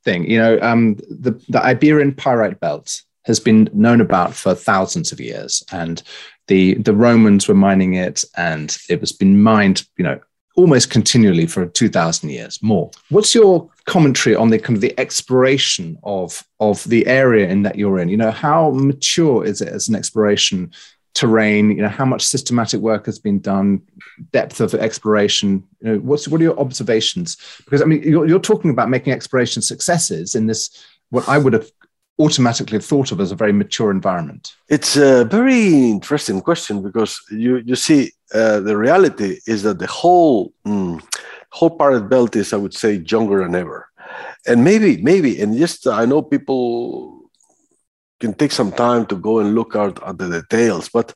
thing. 0.04 0.30
You 0.30 0.38
know, 0.38 0.58
um, 0.62 0.94
the, 1.10 1.32
the 1.48 1.60
Iberian 1.60 2.14
Pyrite 2.14 2.60
Belt 2.60 3.02
has 3.24 3.40
been 3.40 3.68
known 3.72 4.00
about 4.00 4.34
for 4.34 4.54
thousands 4.54 5.10
of 5.10 5.20
years, 5.20 5.64
and 5.72 6.00
the 6.46 6.74
the 6.74 6.94
Romans 6.94 7.48
were 7.48 7.54
mining 7.54 7.94
it, 7.94 8.24
and 8.36 8.76
it 8.88 9.00
was 9.00 9.12
been 9.12 9.42
mined, 9.42 9.84
you 9.96 10.04
know, 10.04 10.20
almost 10.56 10.90
continually 10.90 11.46
for 11.46 11.66
two 11.66 11.88
thousand 11.88 12.30
years 12.30 12.62
more. 12.62 12.90
What's 13.10 13.34
your 13.34 13.68
commentary 13.86 14.36
on 14.36 14.50
the 14.50 14.58
kind 14.58 14.76
of 14.76 14.80
the 14.80 14.98
exploration 15.00 15.98
of 16.04 16.44
of 16.60 16.84
the 16.84 17.04
area 17.08 17.48
in 17.48 17.62
that 17.64 17.76
you're 17.76 17.98
in? 17.98 18.08
You 18.08 18.16
know, 18.16 18.30
how 18.30 18.70
mature 18.70 19.44
is 19.44 19.60
it 19.60 19.68
as 19.68 19.88
an 19.88 19.96
exploration 19.96 20.72
terrain? 21.14 21.70
You 21.70 21.82
know, 21.82 21.88
how 21.88 22.04
much 22.04 22.24
systematic 22.24 22.80
work 22.80 23.06
has 23.06 23.18
been 23.18 23.40
done? 23.40 23.82
Depth 24.32 24.60
of 24.60 24.74
exploration. 24.74 25.64
You 25.80 25.92
know, 25.92 25.98
what's 25.98 26.28
what 26.28 26.40
are 26.40 26.44
your 26.44 26.58
observations? 26.58 27.36
Because 27.64 27.82
I 27.82 27.86
mean, 27.86 28.02
you're, 28.02 28.26
you're 28.26 28.40
talking 28.40 28.70
about 28.70 28.90
making 28.90 29.12
exploration 29.12 29.62
successes 29.62 30.34
in 30.34 30.46
this 30.46 30.84
what 31.10 31.28
I 31.28 31.38
would 31.38 31.52
have 31.52 31.70
automatically 32.18 32.78
thought 32.78 33.12
of 33.12 33.20
as 33.20 33.32
a 33.32 33.36
very 33.36 33.52
mature 33.52 33.90
environment? 33.90 34.54
It's 34.68 34.96
a 34.96 35.24
very 35.24 35.90
interesting 35.90 36.40
question 36.40 36.82
because 36.82 37.20
you, 37.30 37.56
you 37.64 37.76
see, 37.76 38.12
uh, 38.32 38.60
the 38.60 38.76
reality 38.76 39.40
is 39.46 39.62
that 39.62 39.78
the 39.78 39.86
whole 39.86 40.52
mm, 40.66 41.02
whole 41.50 41.70
Pyrite 41.70 42.08
Belt 42.08 42.36
is, 42.36 42.52
I 42.52 42.56
would 42.56 42.74
say, 42.74 43.04
younger 43.06 43.42
than 43.42 43.54
ever. 43.54 43.88
And 44.46 44.64
maybe, 44.64 45.00
maybe, 45.02 45.40
and 45.40 45.56
just 45.56 45.86
I 45.86 46.04
know 46.04 46.20
people 46.20 47.13
can 48.24 48.34
take 48.34 48.52
some 48.52 48.72
time 48.72 49.04
to 49.06 49.16
go 49.16 49.32
and 49.40 49.54
look 49.54 49.76
out 49.82 49.96
at 50.08 50.16
the 50.18 50.28
details, 50.40 50.88
but 50.88 51.08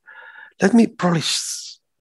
let 0.62 0.74
me 0.74 0.86
probably 0.86 1.22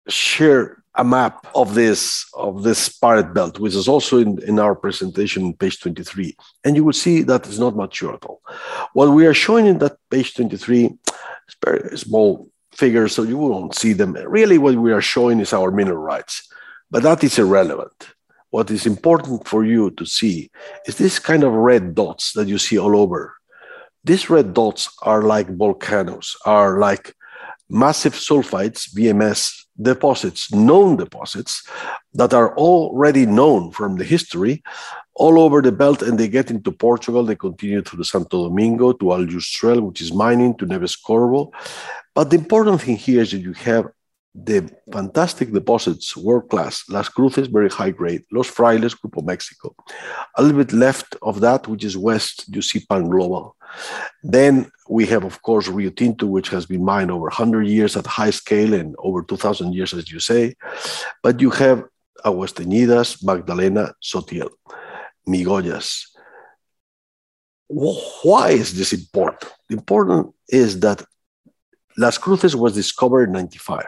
share 0.09 0.83
a 0.95 1.03
map 1.03 1.35
of 1.61 1.67
this 1.79 2.01
of 2.33 2.63
this 2.63 2.81
Pyrite 3.01 3.33
Belt, 3.33 3.59
which 3.59 3.75
is 3.81 3.87
also 3.87 4.13
in, 4.25 4.31
in 4.49 4.55
our 4.65 4.75
presentation, 4.75 5.53
page 5.53 5.79
23. 5.79 6.35
And 6.63 6.75
you 6.75 6.83
will 6.83 6.99
see 7.05 7.17
that 7.29 7.45
it's 7.47 7.63
not 7.65 7.75
mature 7.83 8.13
at 8.15 8.25
all. 8.25 8.41
What 8.93 9.09
we 9.17 9.25
are 9.29 9.33
showing 9.45 9.65
in 9.67 9.77
that 9.79 9.95
page 10.09 10.33
23 10.33 10.85
is 10.85 11.55
very 11.63 11.97
small 11.97 12.49
figures, 12.73 13.13
so 13.13 13.23
you 13.23 13.37
won't 13.37 13.75
see 13.75 13.93
them. 13.93 14.13
Really, 14.13 14.57
what 14.57 14.75
we 14.75 14.91
are 14.91 15.07
showing 15.15 15.39
is 15.39 15.53
our 15.53 15.71
mineral 15.71 16.03
rights, 16.13 16.35
but 16.91 17.03
that 17.03 17.23
is 17.23 17.39
irrelevant. 17.39 17.99
What 18.49 18.71
is 18.71 18.85
important 18.85 19.47
for 19.47 19.63
you 19.63 19.91
to 19.91 20.05
see 20.05 20.49
is 20.87 20.97
this 20.97 21.19
kind 21.19 21.43
of 21.43 21.53
red 21.53 21.95
dots 21.95 22.33
that 22.33 22.47
you 22.47 22.57
see 22.57 22.79
all 22.79 22.95
over. 23.03 23.37
These 24.07 24.29
red 24.29 24.53
dots 24.53 24.89
are 25.01 25.23
like 25.23 25.49
volcanoes, 25.49 26.37
are 26.45 26.79
like 26.79 27.13
massive 27.69 28.13
sulfides, 28.13 28.87
VMS 28.95 29.65
deposits, 29.81 30.49
known 30.53 30.95
deposits 30.95 31.67
that 32.13 32.33
are 32.33 32.55
already 32.57 33.25
known 33.25 33.71
from 33.71 33.97
the 33.97 34.05
history 34.05 34.63
all 35.13 35.39
over 35.41 35.61
the 35.61 35.73
belt 35.73 36.01
and 36.01 36.17
they 36.17 36.29
get 36.29 36.49
into 36.49 36.71
Portugal. 36.71 37.25
They 37.25 37.35
continue 37.35 37.81
through 37.81 38.05
Santo 38.05 38.47
Domingo 38.47 38.93
to 38.93 39.05
Aljustrel, 39.05 39.81
which 39.81 39.99
is 39.99 40.13
mining, 40.13 40.55
to 40.57 40.65
Neves-Corvo. 40.65 41.51
But 42.15 42.29
the 42.29 42.37
important 42.37 42.81
thing 42.81 42.95
here 42.95 43.23
is 43.23 43.31
that 43.31 43.39
you 43.39 43.53
have 43.53 43.87
the 44.43 44.69
fantastic 44.91 45.51
deposits, 45.51 46.15
world 46.15 46.47
class, 46.49 46.83
Las 46.89 47.09
Cruces, 47.09 47.47
very 47.47 47.69
high 47.69 47.89
grade, 47.89 48.23
Los 48.31 48.49
Frailes, 48.49 48.95
Grupo 48.95 49.25
Mexico. 49.25 49.75
A 50.35 50.43
little 50.43 50.63
bit 50.63 50.73
left 50.73 51.15
of 51.23 51.41
that, 51.41 51.67
which 51.67 51.83
is 51.83 51.97
west, 51.97 52.45
you 52.53 52.61
see 52.61 52.85
Pan 52.87 53.09
Global. 53.09 53.55
Then 54.23 54.71
we 54.87 55.07
have, 55.07 55.23
of 55.23 55.41
course, 55.41 55.67
Rio 55.67 55.89
Tinto, 55.89 56.27
which 56.27 56.49
has 56.49 56.67
been 56.67 56.85
mined 56.85 57.09
over 57.09 57.23
100 57.23 57.63
years 57.63 57.97
at 57.97 58.05
high 58.05 58.29
scale 58.29 58.75
and 58.75 58.95
over 58.99 59.23
2,000 59.23 59.73
years, 59.73 59.93
as 59.93 60.11
you 60.11 60.19
say. 60.19 60.53
But 61.23 61.41
you 61.41 61.49
have 61.49 61.85
Aguas 62.23 62.53
Teñidas, 62.53 63.23
Magdalena, 63.23 63.93
Sotiel, 64.03 64.49
Migollas. 65.27 66.03
Why 67.69 68.51
is 68.51 68.77
this 68.77 68.93
important? 68.93 69.51
The 69.67 69.75
important 69.75 70.33
is 70.47 70.79
that 70.81 71.03
Las 71.97 72.19
Cruces 72.19 72.55
was 72.55 72.75
discovered 72.75 73.23
in 73.23 73.31
95. 73.31 73.87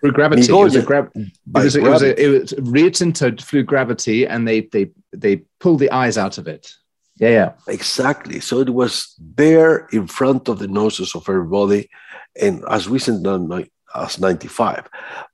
Through 0.00 0.12
gravity. 0.12 0.42
it 0.42 0.52
was, 0.52 0.74
a 0.76 0.82
gra- 0.82 1.10
it, 1.14 1.32
was, 1.52 1.76
it, 1.76 1.82
was 1.82 2.02
a, 2.02 2.22
it 2.22 2.28
was 2.28 2.54
Rio 2.58 2.90
Tinto 2.90 3.34
flew 3.36 3.62
gravity 3.62 4.26
and 4.26 4.46
they, 4.46 4.62
they, 4.62 4.90
they 5.12 5.42
pulled 5.58 5.80
the 5.80 5.90
eyes 5.90 6.18
out 6.18 6.38
of 6.38 6.46
it. 6.46 6.70
Yeah, 7.18 7.30
yeah. 7.30 7.52
Exactly. 7.66 8.40
So 8.40 8.60
it 8.60 8.70
was 8.70 9.14
there 9.18 9.86
in 9.92 10.06
front 10.06 10.48
of 10.48 10.58
the 10.58 10.68
noses 10.68 11.14
of 11.14 11.28
everybody, 11.28 11.88
and 12.40 12.62
as 12.70 12.88
recent 12.88 13.26
as 13.26 13.66
95. 14.18 14.88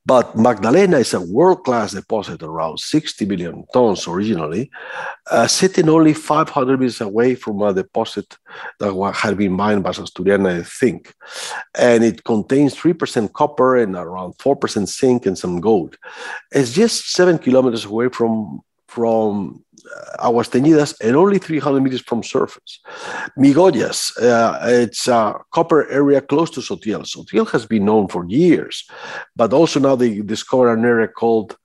But 0.04 0.36
Magdalena 0.36 0.98
is 0.98 1.14
a 1.14 1.20
world 1.20 1.64
class 1.64 1.92
deposit, 1.92 2.42
around 2.42 2.80
60 2.80 3.24
million 3.26 3.64
tons 3.72 4.08
originally, 4.08 4.70
uh, 5.30 5.46
sitting 5.46 5.88
only 5.88 6.12
500 6.12 6.80
meters 6.80 7.00
away 7.00 7.34
from 7.34 7.62
a 7.62 7.72
deposit 7.72 8.36
that 8.80 9.12
had 9.14 9.36
been 9.36 9.52
mined 9.52 9.82
by 9.84 9.90
Asturiana, 9.90 10.60
I 10.60 10.62
think. 10.64 11.14
And 11.78 12.02
it 12.02 12.24
contains 12.24 12.74
3% 12.74 13.32
copper 13.32 13.76
and 13.76 13.94
around 13.94 14.38
4% 14.38 14.88
zinc 14.88 15.26
and 15.26 15.38
some 15.38 15.60
gold. 15.60 15.96
It's 16.50 16.72
just 16.72 17.12
seven 17.12 17.38
kilometers 17.38 17.84
away 17.84 18.08
from 18.08 18.62
from 18.94 19.64
uh, 19.96 20.28
Aguas 20.28 20.48
Teñidas 20.50 20.94
and 21.00 21.16
only 21.16 21.38
300 21.38 21.80
meters 21.80 22.02
from 22.02 22.22
surface. 22.22 22.80
Migollas, 23.38 23.98
uh, 24.20 24.58
it's 24.82 25.08
a 25.08 25.34
copper 25.50 25.88
area 25.90 26.20
close 26.20 26.50
to 26.50 26.60
Sotiel. 26.60 27.02
Sotiel 27.04 27.48
has 27.50 27.64
been 27.66 27.84
known 27.86 28.06
for 28.08 28.22
years, 28.28 28.84
but 29.34 29.52
also 29.52 29.80
now 29.80 29.96
they 29.96 30.20
discovered 30.20 30.72
an 30.78 30.84
area 30.84 31.08
called, 31.08 31.56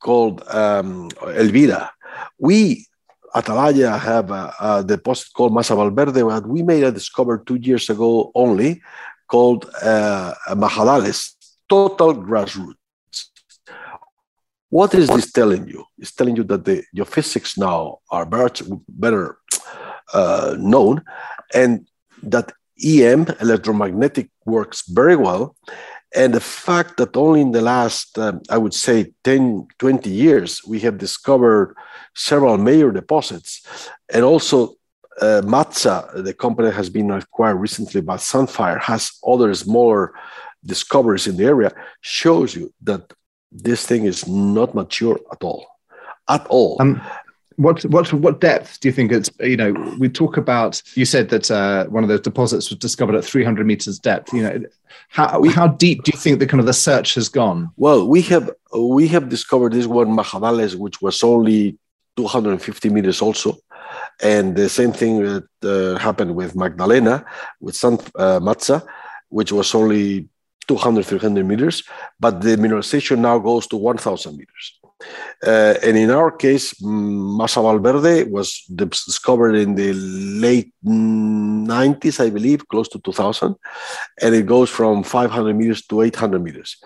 called 0.00 0.46
um, 0.48 1.08
Elvira. 1.42 1.90
We 2.38 2.86
Atalaya 3.34 3.98
have 3.98 4.30
a, 4.30 4.54
a, 4.60 4.84
deposit 4.84 5.28
called 5.34 5.52
Masa 5.52 5.74
Valverde 5.76 6.22
but 6.22 6.46
we 6.46 6.62
made 6.62 6.84
a 6.84 6.92
discovery 6.92 7.40
two 7.46 7.56
years 7.56 7.88
ago 7.90 8.30
only 8.34 8.80
called 9.26 9.70
uh, 9.82 10.34
Majadales, 10.50 11.20
total 11.68 12.14
grassroots. 12.14 12.77
What 14.70 14.94
is 14.94 15.08
this 15.08 15.32
telling 15.32 15.66
you? 15.66 15.84
It's 15.98 16.12
telling 16.12 16.36
you 16.36 16.44
that 16.44 16.64
the 16.64 16.84
physics 17.06 17.56
now 17.56 17.98
are 18.10 18.26
better, 18.26 18.64
better 18.88 19.38
uh, 20.12 20.56
known 20.58 21.02
and 21.54 21.86
that 22.22 22.52
EM, 22.84 23.26
electromagnetic, 23.40 24.30
works 24.44 24.82
very 24.88 25.16
well. 25.16 25.56
And 26.14 26.32
the 26.32 26.40
fact 26.40 26.96
that 26.98 27.16
only 27.16 27.40
in 27.40 27.52
the 27.52 27.60
last, 27.60 28.18
um, 28.18 28.40
I 28.48 28.56
would 28.58 28.74
say, 28.74 29.12
10, 29.24 29.68
20 29.78 30.10
years, 30.10 30.62
we 30.66 30.80
have 30.80 30.96
discovered 30.96 31.74
several 32.14 32.56
major 32.56 32.90
deposits. 32.92 33.62
And 34.12 34.24
also, 34.24 34.74
uh, 35.20 35.42
Matsa, 35.44 36.24
the 36.24 36.32
company 36.32 36.70
has 36.70 36.88
been 36.88 37.10
acquired 37.10 37.56
recently 37.56 38.00
by 38.00 38.16
Sandfire, 38.16 38.80
has 38.80 39.10
other 39.26 39.52
smaller 39.54 40.14
discoveries 40.64 41.26
in 41.26 41.36
the 41.36 41.44
area, 41.44 41.72
shows 42.00 42.54
you 42.54 42.72
that 42.82 43.12
this 43.50 43.86
thing 43.86 44.04
is 44.04 44.26
not 44.28 44.74
mature 44.74 45.18
at 45.32 45.42
all. 45.42 45.66
At 46.28 46.46
all. 46.48 46.76
Um, 46.80 47.00
what 47.58 47.84
what 47.86 48.12
what 48.12 48.40
depth 48.40 48.78
do 48.78 48.88
you 48.88 48.92
think 48.92 49.10
it's 49.10 49.30
you 49.40 49.56
know 49.56 49.72
we 49.98 50.08
talk 50.08 50.36
about 50.36 50.80
you 50.94 51.04
said 51.04 51.28
that 51.28 51.50
uh, 51.50 51.84
one 51.86 52.04
of 52.04 52.08
those 52.08 52.20
deposits 52.20 52.70
was 52.70 52.78
discovered 52.78 53.16
at 53.16 53.24
300 53.24 53.66
meters 53.66 53.98
depth 53.98 54.32
you 54.32 54.42
know 54.42 54.62
how 55.08 55.40
we, 55.40 55.50
how 55.50 55.66
deep 55.66 56.04
do 56.04 56.12
you 56.14 56.18
think 56.18 56.38
the 56.38 56.46
kind 56.46 56.60
of 56.60 56.66
the 56.66 56.72
search 56.72 57.14
has 57.14 57.28
gone 57.28 57.68
well 57.76 58.06
we 58.06 58.22
have 58.22 58.48
we 58.78 59.08
have 59.08 59.28
discovered 59.28 59.72
this 59.72 59.86
one 59.86 60.16
majadales 60.16 60.76
which 60.76 61.02
was 61.02 61.22
only 61.24 61.76
250 62.16 62.90
meters 62.90 63.20
also 63.20 63.56
and 64.22 64.54
the 64.54 64.68
same 64.68 64.92
thing 64.92 65.22
that 65.22 65.48
uh, 65.64 65.98
happened 65.98 66.36
with 66.36 66.54
magdalena 66.54 67.24
with 67.60 67.74
san 67.74 67.94
uh, 68.14 68.38
matsa 68.38 68.86
which 69.30 69.50
was 69.50 69.74
only 69.74 70.28
200 70.68 71.04
300 71.04 71.44
meters 71.44 71.82
but 72.20 72.40
the 72.40 72.56
mineralization 72.56 73.18
now 73.18 73.38
goes 73.38 73.66
to 73.66 73.76
1000 73.76 74.36
meters 74.36 74.78
uh, 75.46 75.74
and 75.82 75.96
in 75.96 76.10
our 76.10 76.32
case, 76.32 76.74
Masa 76.82 77.62
Valverde 77.62 78.24
was 78.24 78.64
discovered 78.74 79.54
in 79.54 79.76
the 79.76 79.92
late 79.92 80.72
90s, 80.84 82.24
I 82.24 82.30
believe, 82.30 82.66
close 82.68 82.88
to 82.88 82.98
2000. 82.98 83.54
And 84.20 84.34
it 84.34 84.46
goes 84.46 84.68
from 84.68 85.04
500 85.04 85.54
meters 85.54 85.86
to 85.86 86.02
800 86.02 86.42
meters. 86.42 86.76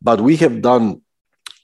But 0.00 0.22
we 0.22 0.36
have 0.36 0.62
done, 0.62 1.02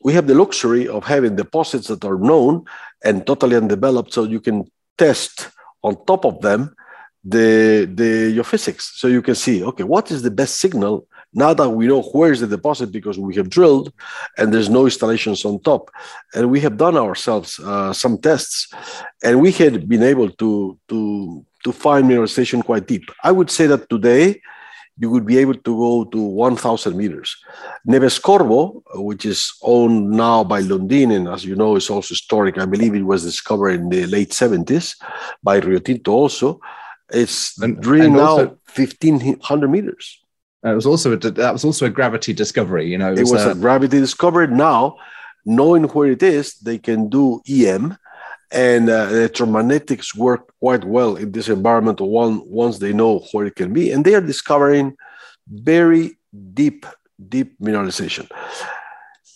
we 0.02 0.12
have 0.12 0.26
the 0.26 0.34
luxury 0.34 0.86
of 0.86 1.04
having 1.04 1.36
deposits 1.36 1.88
that 1.88 2.04
are 2.04 2.18
known 2.18 2.64
and 3.02 3.26
totally 3.26 3.56
undeveloped, 3.56 4.12
so 4.12 4.24
you 4.24 4.40
can 4.40 4.70
test 4.98 5.48
on 5.82 6.04
top 6.04 6.26
of 6.26 6.40
them 6.42 6.74
the, 7.24 7.90
the 7.92 8.36
geophysics. 8.36 8.82
So 8.96 9.08
you 9.08 9.22
can 9.22 9.34
see, 9.34 9.64
okay, 9.64 9.84
what 9.84 10.10
is 10.10 10.20
the 10.22 10.30
best 10.30 10.60
signal 10.60 11.06
now 11.34 11.52
that 11.52 11.70
we 11.70 11.86
know 11.86 12.02
where's 12.02 12.40
the 12.40 12.46
deposit 12.46 12.92
because 12.92 13.18
we 13.18 13.34
have 13.34 13.50
drilled 13.50 13.92
and 14.38 14.52
there's 14.52 14.70
no 14.70 14.84
installations 14.84 15.44
on 15.44 15.60
top, 15.60 15.90
and 16.34 16.50
we 16.50 16.60
have 16.60 16.76
done 16.76 16.96
ourselves 16.96 17.58
uh, 17.58 17.92
some 17.92 18.18
tests, 18.18 18.72
and 19.22 19.40
we 19.40 19.52
had 19.52 19.88
been 19.88 20.02
able 20.02 20.30
to 20.30 20.78
to 20.88 21.44
to 21.64 21.72
find 21.72 22.08
mineralization 22.08 22.64
quite 22.64 22.86
deep. 22.86 23.10
I 23.22 23.32
would 23.32 23.50
say 23.50 23.66
that 23.66 23.88
today 23.88 24.40
you 24.98 25.10
would 25.10 25.26
be 25.26 25.38
able 25.38 25.54
to 25.54 25.76
go 25.76 26.04
to 26.04 26.18
1,000 26.18 26.96
meters. 26.96 27.36
Neves 27.88 28.20
Corvo, 28.22 28.82
which 28.94 29.26
is 29.26 29.52
owned 29.62 30.10
now 30.10 30.44
by 30.44 30.62
Lundin, 30.62 31.16
and 31.16 31.26
as 31.28 31.44
you 31.44 31.56
know, 31.56 31.74
is 31.74 31.90
also 31.90 32.14
historic. 32.14 32.58
I 32.58 32.66
believe 32.66 32.94
it 32.94 33.02
was 33.02 33.24
discovered 33.24 33.70
in 33.70 33.88
the 33.88 34.06
late 34.06 34.30
70s 34.30 34.96
by 35.42 35.56
Rio 35.56 35.80
Tinto 35.80 36.12
also. 36.12 36.60
It's 37.10 37.60
and, 37.60 37.80
drilling 37.80 38.14
now 38.14 38.36
1,500 38.36 39.68
meters. 39.68 40.20
Uh, 40.64 40.72
it 40.72 40.74
was 40.74 40.86
also 40.86 41.12
a, 41.12 41.16
that 41.16 41.52
was 41.52 41.64
also 41.64 41.86
a 41.86 41.90
gravity 41.90 42.32
discovery. 42.32 42.86
You 42.90 42.98
know, 42.98 43.12
it 43.12 43.20
was, 43.20 43.30
it 43.30 43.34
was 43.34 43.44
a, 43.44 43.50
a 43.50 43.54
gravity 43.54 44.00
discovery. 44.00 44.46
Now, 44.46 44.96
knowing 45.44 45.84
where 45.84 46.10
it 46.10 46.22
is, 46.22 46.54
they 46.54 46.78
can 46.78 47.08
do 47.08 47.42
EM, 47.48 47.98
and 48.50 48.88
uh, 48.88 49.08
electromagnetics 49.08 50.16
work 50.16 50.54
quite 50.60 50.84
well 50.84 51.16
in 51.16 51.32
this 51.32 51.48
environment. 51.48 52.00
One 52.00 52.42
once 52.46 52.78
they 52.78 52.92
know 52.92 53.20
where 53.32 53.46
it 53.46 53.56
can 53.56 53.72
be, 53.72 53.90
and 53.90 54.04
they 54.04 54.14
are 54.14 54.20
discovering 54.20 54.96
very 55.48 56.18
deep, 56.54 56.86
deep 57.28 57.58
mineralization. 57.60 58.30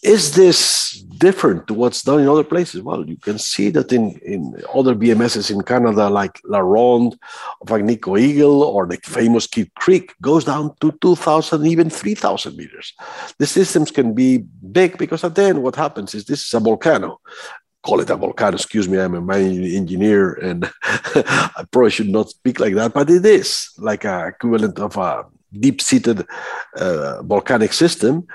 Is 0.02 0.34
this 0.36 0.92
different 1.18 1.66
to 1.66 1.74
what's 1.74 2.02
done 2.02 2.20
in 2.20 2.28
other 2.28 2.44
places? 2.44 2.82
Well, 2.82 3.04
you 3.04 3.16
can 3.16 3.38
see 3.38 3.70
that 3.70 3.92
in, 3.92 4.12
in 4.24 4.54
other 4.72 4.94
VMSs 4.94 5.50
in 5.50 5.62
Canada, 5.62 6.08
like 6.08 6.40
La 6.44 6.60
Ronde 6.60 7.18
Agnico 7.66 8.18
Eagle 8.18 8.62
or 8.62 8.86
the 8.86 8.98
famous 9.02 9.48
Kidd 9.48 9.74
Creek, 9.74 10.14
goes 10.22 10.44
down 10.44 10.74
to 10.80 10.92
2,000, 11.00 11.66
even 11.66 11.90
3,000 11.90 12.56
meters. 12.56 12.94
The 13.38 13.46
systems 13.46 13.90
can 13.90 14.14
be 14.14 14.38
big 14.70 14.98
because 14.98 15.24
at 15.24 15.34
the 15.34 15.42
end, 15.42 15.62
what 15.62 15.74
happens 15.74 16.14
is 16.14 16.24
this 16.24 16.46
is 16.46 16.54
a 16.54 16.60
volcano. 16.60 17.20
Call 17.82 18.00
it 18.00 18.10
a 18.10 18.16
volcano, 18.16 18.54
excuse 18.54 18.88
me, 18.88 18.98
I'm 18.98 19.14
a 19.14 19.20
mining 19.20 19.64
engineer 19.64 20.34
and 20.34 20.70
I 20.82 21.64
probably 21.72 21.90
should 21.90 22.08
not 22.08 22.30
speak 22.30 22.60
like 22.60 22.74
that, 22.74 22.94
but 22.94 23.10
it 23.10 23.24
is 23.26 23.70
like 23.78 24.04
a 24.04 24.28
equivalent 24.28 24.78
of 24.78 24.96
a 24.96 25.24
deep 25.52 25.80
seated 25.80 26.24
uh, 26.76 27.22
volcanic 27.22 27.72
system 27.72 28.26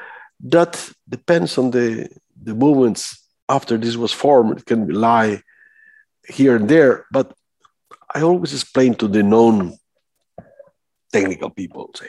that 0.44 0.92
depends 1.08 1.58
on 1.58 1.72
the, 1.72 2.10
the 2.42 2.54
movements 2.54 3.26
after 3.50 3.78
this 3.78 3.96
was 3.96 4.12
formed. 4.12 4.60
It 4.60 4.66
can 4.66 4.88
lie 4.90 5.42
here 6.28 6.56
and 6.58 6.70
there, 6.70 7.06
but 7.12 7.34
I 8.14 8.22
always 8.22 8.54
explain 8.54 8.96
to 8.96 9.08
the 9.08 9.24
known 9.24 9.78
technical 11.12 11.50
people 11.50 11.92
say, 11.96 12.08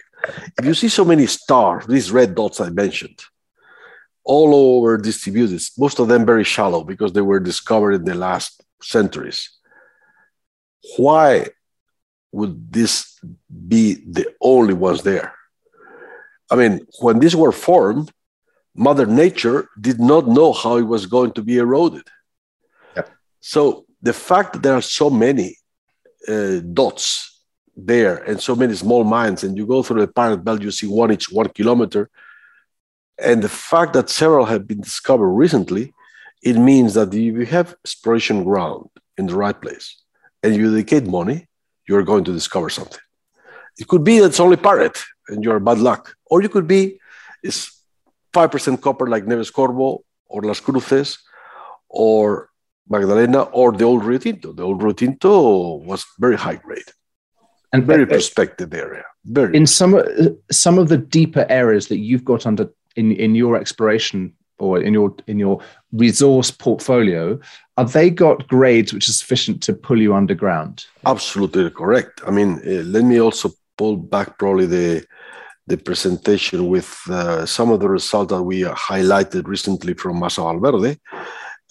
if 0.59 0.65
you 0.65 0.75
see 0.75 0.89
so 0.89 1.05
many 1.05 1.27
stars, 1.27 1.87
these 1.87 2.11
red 2.11 2.35
dots 2.35 2.61
I 2.61 2.71
mentioned, 2.71 3.23
all 4.25 4.55
over 4.55 4.97
distributed, 4.97 5.61
most 5.79 5.99
of 5.99 6.09
them 6.09 6.25
very 6.25 6.45
shallow 6.45 6.83
because 6.83 7.13
they 7.13 7.21
were 7.21 7.41
discovered 7.41 7.93
in 7.93 8.05
the 8.05 8.15
last 8.15 8.63
centuries. 8.83 9.51
Why 10.97 11.49
would 12.33 12.73
this 12.73 13.19
be 13.69 13.95
the 13.95 14.27
only 14.41 14.75
ones 14.75 15.03
there? 15.03 15.35
I 16.51 16.57
mean, 16.57 16.87
when 17.01 17.19
these 17.19 17.37
were 17.37 17.53
formed, 17.53 18.11
Mother 18.75 19.07
Nature 19.07 19.69
did 19.81 20.01
not 20.01 20.27
know 20.27 20.53
how 20.53 20.77
it 20.77 20.83
was 20.83 21.07
going 21.07 21.33
to 21.33 21.43
be 21.43 21.59
eroded. 21.59 22.07
Yep. 22.97 23.11
So 23.41 23.87
the 24.03 24.13
fact 24.13 24.55
that 24.55 24.63
there 24.63 24.75
are 24.75 24.83
so 24.83 25.11
many 25.11 25.57
uh, 26.29 26.61
dots 26.73 27.43
there 27.77 28.17
and 28.17 28.41
so 28.41 28.55
many 28.55 28.75
small 28.75 29.05
mines, 29.05 29.45
and 29.45 29.57
you 29.57 29.67
go 29.67 29.83
through 29.83 30.01
the 30.01 30.09
pyrite 30.09 30.45
belt, 30.45 30.63
you 30.63 30.71
see 30.71 30.87
one 30.87 31.13
each 31.13 31.31
one 31.31 31.49
kilometer, 31.49 32.11
and 33.19 33.43
the 33.43 33.49
fact 33.49 33.93
that 33.93 34.11
several 34.11 34.45
have 34.47 34.67
been 34.67 34.81
discovered 34.81 35.31
recently, 35.31 35.93
it 36.43 36.57
means 36.57 36.95
that 36.95 37.09
if 37.09 37.15
you 37.15 37.47
have 37.47 37.77
exploration 37.85 38.45
ground 38.45 38.89
in 39.19 39.27
the 39.27 39.35
right 39.35 39.61
place 39.61 40.03
and 40.43 40.55
you 40.55 40.71
dedicate 40.71 41.07
money, 41.07 41.49
you're 41.89 42.03
going 42.03 42.25
to 42.25 42.33
discover 42.33 42.69
something. 42.71 43.01
It 43.79 43.89
could 43.89 44.05
be 44.05 44.19
that 44.19 44.27
it's 44.27 44.41
only 44.41 44.57
pyrite 44.57 45.03
and 45.29 45.43
you're 45.45 45.61
bad 45.61 45.79
luck, 45.79 46.17
or 46.27 46.43
you 46.43 46.49
could 46.49 46.67
be 46.67 47.01
it's 47.43 47.84
5% 48.35 48.81
copper 48.81 49.07
like 49.07 49.25
Neves 49.25 49.53
Corvo 49.53 50.05
or 50.27 50.43
Las 50.43 50.61
Cruces 50.61 51.19
or 51.89 52.51
Magdalena 52.89 53.43
or 53.43 53.73
the 53.73 53.85
old 53.85 54.05
Rio 54.05 54.19
Tinto. 54.19 54.53
The 54.53 54.63
old 54.63 54.83
Rio 54.83 54.93
Tinto 54.93 55.77
was 55.77 56.05
very 56.19 56.37
high 56.37 56.57
grade 56.57 56.91
and 57.73 57.85
very 57.85 58.03
uh, 58.03 58.07
prospective 58.07 58.75
area. 58.75 59.05
Very 59.25 59.57
in 59.57 59.67
some 59.67 60.03
some 60.51 60.79
of 60.79 60.89
the 60.89 60.99
deeper 60.99 61.47
areas 61.49 61.89
that 61.89 61.99
you've 61.99 62.25
got 62.25 62.47
under 62.47 62.69
in 62.97 63.13
in 63.13 63.35
your 63.35 63.57
exploration 63.57 64.35
or 64.59 64.81
in 64.81 64.93
your 64.93 65.15
in 65.27 65.39
your 65.39 65.61
resource 65.93 66.51
portfolio, 66.51 67.39
are 67.77 67.87
they 67.87 68.11
got 68.11 68.47
grades 68.49 68.93
which 68.93 69.09
are 69.09 69.13
sufficient 69.13 69.63
to 69.63 69.73
pull 69.73 70.01
you 70.01 70.15
underground? 70.15 70.87
Absolutely 71.07 71.71
correct. 71.71 72.21
I 72.27 72.31
mean, 72.31 72.61
uh, 72.67 72.83
let 72.85 73.05
me 73.05 73.21
also 73.21 73.51
pull 73.77 73.97
back 73.97 74.39
probably 74.39 74.67
the 74.67 75.05
the 75.67 75.77
presentation 75.77 76.69
with 76.69 76.99
uh, 77.09 77.47
some 77.47 77.71
of 77.71 77.81
the 77.81 77.89
results 77.89 78.31
that 78.31 78.43
we 78.43 78.63
highlighted 78.63 79.47
recently 79.47 79.95
from 79.95 80.21
Masa 80.21 80.43
Valverde. 80.43 80.99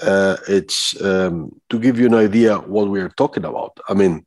Uh, 0.02 0.38
it's 0.48 1.00
um, 1.02 1.52
to 1.70 1.80
give 1.80 2.00
you 2.00 2.08
an 2.08 2.16
idea 2.16 2.58
what 2.58 2.90
we 2.90 3.00
are 3.00 3.10
talking 3.10 3.46
about. 3.46 3.78
I 3.88 3.94
mean, 3.94 4.26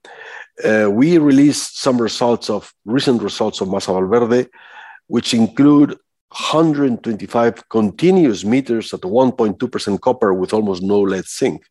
uh, 0.64 0.88
we 0.90 1.18
released 1.18 1.81
some 1.81 2.00
results 2.00 2.48
of 2.48 2.72
recent 2.85 3.20
results 3.22 3.61
of 3.61 3.68
Masa 3.68 3.92
Valverde, 3.92 4.48
which 5.09 5.35
include 5.35 5.90
125 6.31 7.68
continuous 7.68 8.44
meters 8.44 8.92
at 8.94 9.00
1.2% 9.00 10.00
copper 10.00 10.33
with 10.33 10.52
almost 10.52 10.83
no 10.83 11.00
lead 11.00 11.24
zinc. 11.24 11.62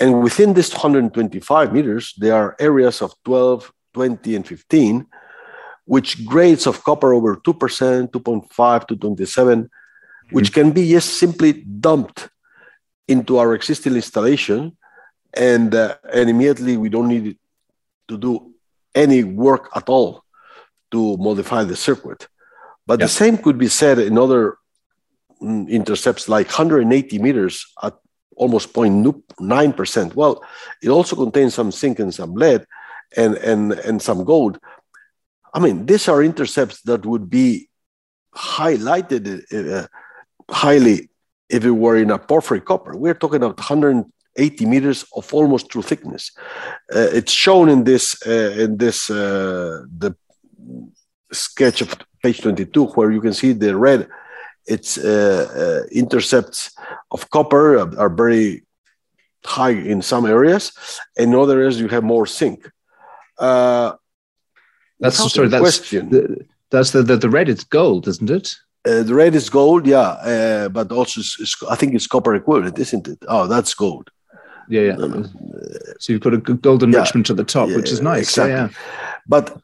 And 0.00 0.22
within 0.22 0.54
this 0.54 0.72
125 0.72 1.72
meters, 1.72 2.14
there 2.18 2.34
are 2.34 2.56
areas 2.58 3.02
of 3.02 3.14
12, 3.24 3.72
20, 3.94 4.36
and 4.36 4.46
15 4.46 5.06
which 5.94 6.10
grades 6.26 6.66
of 6.66 6.84
copper 6.84 7.10
over 7.14 7.36
2%, 7.36 8.10
2.5 8.10 8.86
to 8.88 8.96
27, 8.96 9.70
which 10.30 10.52
can 10.52 10.70
be 10.70 10.90
just 10.90 11.14
simply 11.18 11.52
dumped 11.86 12.28
into 13.08 13.38
our 13.38 13.54
existing 13.54 13.94
installation 13.94 14.76
and 15.34 15.74
uh, 15.74 15.94
and 16.12 16.28
immediately 16.28 16.76
we 16.76 16.88
don't 16.88 17.08
need 17.08 17.38
to 18.08 18.18
do 18.18 18.32
any 18.94 19.24
work 19.24 19.70
at 19.74 19.88
all 19.88 20.22
to 20.90 21.16
modify 21.16 21.64
the 21.64 21.76
circuit. 21.76 22.28
But 22.86 23.00
the 23.00 23.08
same 23.08 23.36
could 23.36 23.58
be 23.58 23.68
said 23.68 23.98
in 23.98 24.16
other 24.16 24.56
mm, 25.42 25.68
intercepts 25.68 26.28
like 26.28 26.48
180 26.48 27.18
meters 27.18 27.66
at 27.82 27.94
almost 28.36 28.72
0.9%. 28.72 30.14
Well, 30.14 30.42
it 30.82 30.88
also 30.88 31.16
contains 31.16 31.54
some 31.54 31.70
zinc 31.70 31.98
and 31.98 32.14
some 32.14 32.34
lead 32.34 32.64
and, 33.16 33.34
and, 33.36 33.72
and 33.72 34.00
some 34.00 34.24
gold. 34.24 34.58
I 35.54 35.60
mean, 35.60 35.86
these 35.86 36.08
are 36.08 36.22
intercepts 36.22 36.82
that 36.82 37.04
would 37.06 37.28
be 37.30 37.68
highlighted 38.34 39.22
uh, 39.52 39.86
highly 40.50 41.10
if 41.48 41.64
it 41.64 41.70
were 41.70 41.96
in 41.96 42.10
a 42.10 42.18
porphyry 42.18 42.60
copper. 42.60 42.96
We're 42.96 43.14
talking 43.14 43.42
about 43.42 43.58
180 43.58 44.66
meters 44.66 45.04
of 45.14 45.32
almost 45.32 45.70
true 45.70 45.82
thickness. 45.82 46.32
Uh, 46.94 47.08
it's 47.12 47.32
shown 47.32 47.68
in 47.68 47.84
this 47.84 48.16
uh, 48.26 48.54
in 48.58 48.76
this 48.76 49.10
uh, 49.10 49.84
the 49.98 50.14
sketch 51.32 51.80
of 51.82 51.94
page 52.22 52.40
22, 52.40 52.86
where 52.86 53.10
you 53.10 53.20
can 53.20 53.32
see 53.32 53.52
the 53.52 53.76
red. 53.76 54.08
Its 54.66 54.98
uh, 54.98 55.82
uh, 55.84 55.88
intercepts 55.90 56.76
of 57.10 57.30
copper 57.30 57.78
are 57.98 58.10
very 58.10 58.66
high 59.44 59.70
in 59.70 60.02
some 60.02 60.26
areas, 60.26 60.72
and 61.16 61.32
in 61.32 61.40
other 61.40 61.58
areas 61.58 61.80
you 61.80 61.88
have 61.88 62.04
more 62.04 62.26
zinc. 62.26 62.70
Uh, 65.00 65.10
that's 65.10 65.32
sorry. 65.32 65.48
That's 65.48 65.60
question. 65.60 66.10
The, 66.10 66.44
that's 66.70 66.90
the, 66.90 67.02
the 67.02 67.16
the 67.16 67.30
red 67.30 67.48
is 67.48 67.64
gold, 67.64 68.08
isn't 68.08 68.30
it? 68.30 68.56
Uh, 68.86 69.02
the 69.02 69.14
red 69.14 69.34
is 69.34 69.50
gold, 69.50 69.86
yeah, 69.86 69.98
uh, 69.98 70.68
but 70.68 70.92
also 70.92 71.20
it's, 71.20 71.36
it's, 71.40 71.62
I 71.68 71.74
think 71.74 71.94
it's 71.94 72.06
copper 72.06 72.34
equivalent, 72.34 72.78
isn't 72.78 73.08
it? 73.08 73.18
Oh, 73.28 73.46
that's 73.46 73.74
gold. 73.74 74.08
Yeah, 74.68 74.82
yeah. 74.82 74.96
No. 74.96 75.24
So 75.98 76.12
you've 76.12 76.22
got 76.22 76.34
a 76.34 76.38
gold 76.38 76.82
enrichment 76.82 77.28
yeah, 77.28 77.32
at 77.32 77.36
the 77.36 77.44
top, 77.44 77.68
yeah, 77.68 77.76
which 77.76 77.90
is 77.90 78.00
nice. 78.00 78.28
Exactly. 78.28 78.52
Yeah, 78.52 78.68
yeah. 78.68 79.18
But 79.26 79.60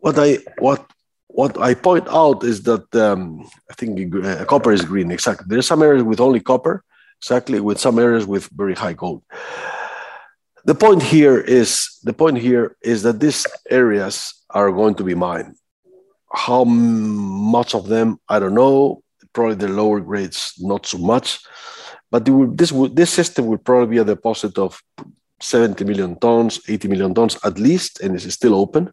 what 0.00 0.18
I 0.18 0.38
what 0.58 0.86
what 1.28 1.58
I 1.58 1.74
point 1.74 2.06
out 2.08 2.44
is 2.44 2.62
that 2.62 2.94
um, 2.94 3.48
I 3.70 3.74
think 3.74 4.14
uh, 4.14 4.44
copper 4.44 4.72
is 4.72 4.84
green. 4.84 5.10
Exactly. 5.10 5.46
There 5.48 5.58
are 5.58 5.62
some 5.62 5.82
areas 5.82 6.04
with 6.04 6.20
only 6.20 6.40
copper, 6.40 6.84
exactly, 7.20 7.60
with 7.60 7.78
some 7.80 7.98
areas 7.98 8.26
with 8.26 8.48
very 8.50 8.74
high 8.74 8.94
gold. 8.94 9.22
The 10.64 10.74
point 10.74 11.02
here 11.02 11.38
is 11.40 11.98
the 12.02 12.12
point 12.12 12.38
here 12.38 12.76
is 12.82 13.02
that 13.02 13.20
these 13.20 13.46
areas 13.70 14.34
are 14.50 14.72
going 14.72 14.94
to 14.96 15.04
be 15.04 15.14
mined. 15.14 15.54
How 16.32 16.64
much 16.64 17.74
of 17.74 17.88
them 17.88 18.18
I 18.28 18.38
don't 18.38 18.54
know. 18.54 19.02
Probably 19.32 19.54
the 19.54 19.68
lower 19.68 20.00
grades, 20.00 20.54
not 20.58 20.86
so 20.86 20.98
much. 20.98 21.40
But 22.10 22.28
will, 22.28 22.48
this 22.54 22.72
this 22.92 23.12
system 23.12 23.46
will 23.46 23.58
probably 23.58 23.96
be 23.96 23.98
a 23.98 24.04
deposit 24.04 24.58
of 24.58 24.80
70 25.40 25.84
million 25.84 26.18
tons, 26.18 26.60
80 26.68 26.88
million 26.88 27.14
tons 27.14 27.38
at 27.44 27.58
least, 27.58 28.00
and 28.00 28.14
it's 28.14 28.32
still 28.32 28.54
open. 28.54 28.90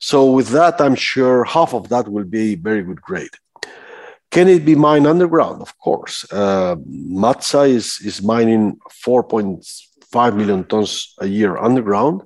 So 0.00 0.30
with 0.30 0.48
that, 0.48 0.80
I'm 0.80 0.94
sure 0.94 1.44
half 1.44 1.74
of 1.74 1.88
that 1.88 2.08
will 2.08 2.24
be 2.24 2.54
very 2.54 2.82
good 2.82 3.00
grade. 3.00 3.30
Can 4.30 4.48
it 4.48 4.64
be 4.64 4.74
mined 4.74 5.06
underground? 5.06 5.62
Of 5.62 5.78
course. 5.78 6.30
Uh, 6.30 6.76
MATSA 6.76 7.68
is, 7.68 8.00
is 8.04 8.22
mining 8.22 8.78
4.5 9.04 10.36
million 10.36 10.64
tons 10.64 11.14
a 11.18 11.26
year 11.26 11.56
underground 11.56 12.22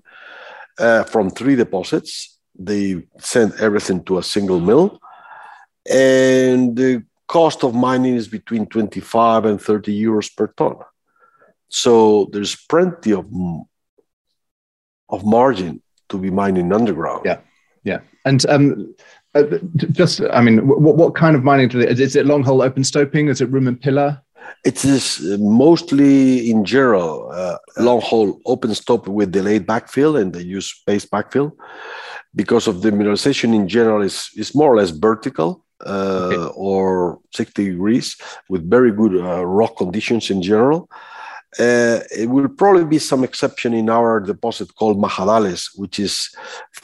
uh, 0.78 1.04
from 1.04 1.30
three 1.30 1.56
deposits. 1.56 2.39
They 2.62 3.02
send 3.18 3.54
everything 3.58 4.04
to 4.04 4.18
a 4.18 4.22
single 4.22 4.60
mill. 4.60 5.00
And 5.90 6.76
the 6.76 7.04
cost 7.26 7.64
of 7.64 7.74
mining 7.74 8.14
is 8.14 8.28
between 8.28 8.66
25 8.66 9.46
and 9.46 9.60
30 9.60 10.04
euros 10.04 10.34
per 10.36 10.48
ton. 10.48 10.76
So 11.68 12.28
there's 12.32 12.54
plenty 12.54 13.12
of, 13.12 13.26
of 15.08 15.24
margin 15.24 15.82
to 16.10 16.18
be 16.18 16.30
mining 16.30 16.72
underground. 16.72 17.22
Yeah. 17.24 17.40
Yeah, 17.82 18.00
and 18.26 18.44
um, 18.50 18.94
uh, 19.34 19.44
just 19.92 20.20
I 20.32 20.42
mean, 20.42 20.68
what, 20.68 20.96
what 20.96 21.14
kind 21.14 21.34
of 21.34 21.42
mining 21.42 21.68
do 21.68 21.78
they? 21.78 21.88
Is 21.88 22.14
it 22.14 22.26
long 22.26 22.42
hole 22.42 22.60
open 22.62 22.84
stoping? 22.84 23.28
Is 23.28 23.40
it 23.40 23.48
room 23.48 23.68
and 23.68 23.80
pillar? 23.80 24.20
It 24.64 24.84
is 24.84 25.20
mostly 25.38 26.50
in 26.50 26.64
general 26.64 27.30
uh, 27.32 27.56
long 27.78 28.02
hole 28.02 28.38
open 28.44 28.74
stope 28.74 29.08
with 29.08 29.32
delayed 29.32 29.66
backfill, 29.66 30.20
and 30.20 30.32
they 30.32 30.42
use 30.42 30.82
paste 30.86 31.10
backfill 31.10 31.52
because 32.34 32.68
of 32.68 32.82
the 32.82 32.90
mineralization 32.90 33.54
in 33.54 33.68
general 33.68 34.02
is 34.02 34.30
is 34.36 34.54
more 34.54 34.72
or 34.72 34.76
less 34.76 34.90
vertical. 34.90 35.64
Uh, 35.86 36.28
okay. 36.30 36.52
or 36.56 37.18
60 37.32 37.70
degrees 37.70 38.14
with 38.50 38.68
very 38.68 38.92
good 38.92 39.16
uh, 39.16 39.42
rock 39.46 39.78
conditions 39.78 40.28
in 40.28 40.42
general. 40.42 40.90
Uh, 41.58 41.98
it 42.16 42.28
will 42.28 42.48
probably 42.48 42.84
be 42.84 42.98
some 42.98 43.24
exception 43.24 43.74
in 43.74 43.90
our 43.90 44.20
deposit 44.20 44.72
called 44.76 44.98
Majadales, 44.98 45.70
which 45.74 45.98
is 45.98 46.30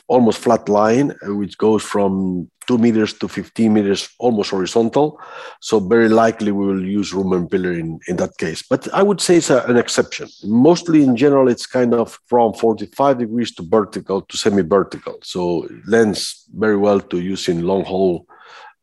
almost 0.09 0.41
flat 0.41 0.69
line, 0.69 1.13
uh, 1.25 1.35
which 1.35 1.57
goes 1.57 1.85
from 1.85 2.51
two 2.67 2.79
meters 2.79 3.13
to 3.13 3.29
15 3.29 3.73
meters, 3.73 4.09
almost 4.19 4.51
horizontal. 4.51 5.21
So 5.61 5.79
very 5.79 6.09
likely 6.09 6.51
we 6.51 6.67
will 6.67 6.85
use 6.85 7.15
room 7.15 7.33
and 7.33 7.49
pillar 7.49 7.73
in, 7.73 8.01
in 8.09 8.17
that 8.17 8.37
case. 8.39 8.65
But 8.69 8.93
I 8.93 9.05
would 9.05 9.21
say 9.21 9.37
it's 9.37 9.51
a, 9.51 9.63
an 9.67 9.77
exception. 9.77 10.29
Mostly 10.45 11.05
in 11.05 11.17
general, 11.17 11.49
it's 11.49 11.67
kind 11.67 11.95
of 11.95 12.19
from 12.27 12.53
45 12.55 13.19
degrees 13.19 13.55
to 13.55 13.63
vertical 13.63 14.23
to 14.23 14.37
semi-vertical. 14.37 15.19
So 15.23 15.65
it 15.65 15.87
lends 15.87 16.45
very 16.55 16.77
well 16.77 17.01
to 17.01 17.21
using 17.21 17.63
long 17.63 17.85
hole 17.85 18.27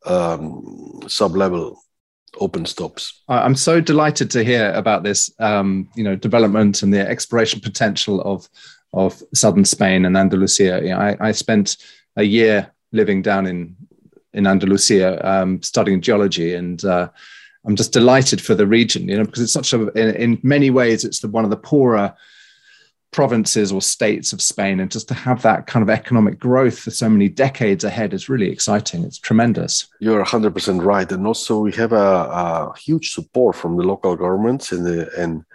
um, 0.05 1.01
sub-level 1.07 1.77
open 2.39 2.65
stopes. 2.65 3.21
I'm 3.27 3.55
so 3.55 3.79
delighted 3.79 4.31
to 4.31 4.43
hear 4.43 4.71
about 4.73 5.03
this, 5.03 5.31
um, 5.39 5.89
you 5.95 6.03
know, 6.03 6.15
development 6.15 6.83
and 6.83 6.93
the 6.93 7.07
exploration 7.07 7.59
potential 7.59 8.21
of 8.21 8.47
of 8.93 9.23
southern 9.33 9.65
Spain 9.65 10.05
and 10.05 10.15
Andalusia. 10.15 10.79
You 10.83 10.89
know, 10.89 10.99
I, 10.99 11.17
I, 11.19 11.31
spent 11.31 11.77
a 12.15 12.23
year 12.23 12.71
living 12.91 13.23
down 13.23 13.47
in 13.47 13.75
in 14.33 14.45
Andalusia, 14.47 15.19
um, 15.27 15.61
studying 15.61 16.01
geology, 16.01 16.53
and 16.53 16.83
uh, 16.85 17.09
I'm 17.65 17.75
just 17.75 17.91
delighted 17.91 18.41
for 18.41 18.55
the 18.55 18.67
region. 18.67 19.07
You 19.07 19.17
know, 19.17 19.25
because 19.25 19.41
it's 19.41 19.53
such 19.53 19.73
a 19.73 19.87
in, 19.93 20.15
in 20.15 20.39
many 20.43 20.69
ways 20.69 21.03
it's 21.03 21.19
the, 21.19 21.27
one 21.27 21.43
of 21.43 21.49
the 21.49 21.57
poorer 21.57 22.13
provinces 23.13 23.71
or 23.71 23.81
states 23.81 24.33
of 24.33 24.41
Spain, 24.41 24.79
and 24.79 24.91
just 24.91 25.07
to 25.07 25.13
have 25.13 25.41
that 25.43 25.67
kind 25.67 25.83
of 25.83 25.89
economic 25.89 26.39
growth 26.39 26.79
for 26.79 26.91
so 26.91 27.07
many 27.07 27.29
decades 27.29 27.83
ahead 27.83 28.13
is 28.13 28.27
really 28.27 28.49
exciting. 28.49 29.03
It's 29.03 29.17
tremendous. 29.17 29.87
You're 29.99 30.25
100% 30.25 30.83
right, 30.83 31.09
and 31.11 31.25
also 31.25 31.59
we 31.59 31.71
have 31.73 31.93
a, 31.93 31.95
a 31.95 32.73
huge 32.77 33.13
support 33.13 33.55
from 33.55 33.77
the 33.77 33.83
local 33.83 34.15
governments 34.15 34.71
and 34.71 34.85
the 34.85 35.09
and 35.17 35.45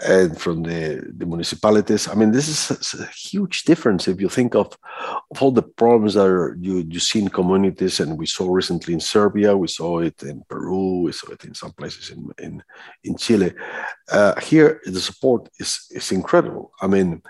and 0.00 0.40
from 0.40 0.62
the, 0.62 1.12
the 1.16 1.26
municipalities. 1.26 2.08
I 2.08 2.14
mean, 2.14 2.32
this 2.32 2.48
is 2.48 3.00
a, 3.00 3.06
huge 3.06 3.62
difference 3.64 4.08
if 4.08 4.20
you 4.20 4.28
think 4.28 4.54
of, 4.54 4.76
of 5.30 5.42
all 5.42 5.52
the 5.52 5.62
problems 5.62 6.14
that 6.14 6.26
are, 6.26 6.56
you, 6.60 6.84
you 6.88 6.98
see 6.98 7.20
in 7.20 7.28
communities, 7.28 8.00
and 8.00 8.18
we 8.18 8.26
saw 8.26 8.52
recently 8.52 8.94
in 8.94 9.00
Serbia, 9.00 9.56
we 9.56 9.68
saw 9.68 10.00
it 10.00 10.22
in 10.22 10.42
Peru, 10.48 11.02
we 11.02 11.12
saw 11.12 11.30
it 11.32 11.44
in 11.44 11.54
some 11.54 11.72
places 11.72 12.10
in, 12.10 12.28
in, 12.38 12.62
in 13.04 13.16
Chile. 13.16 13.52
Uh, 14.10 14.38
here, 14.40 14.80
the 14.84 15.00
support 15.00 15.48
is, 15.58 15.86
is 15.90 16.10
incredible. 16.12 16.72
I 16.80 16.86
mean, 16.88 17.22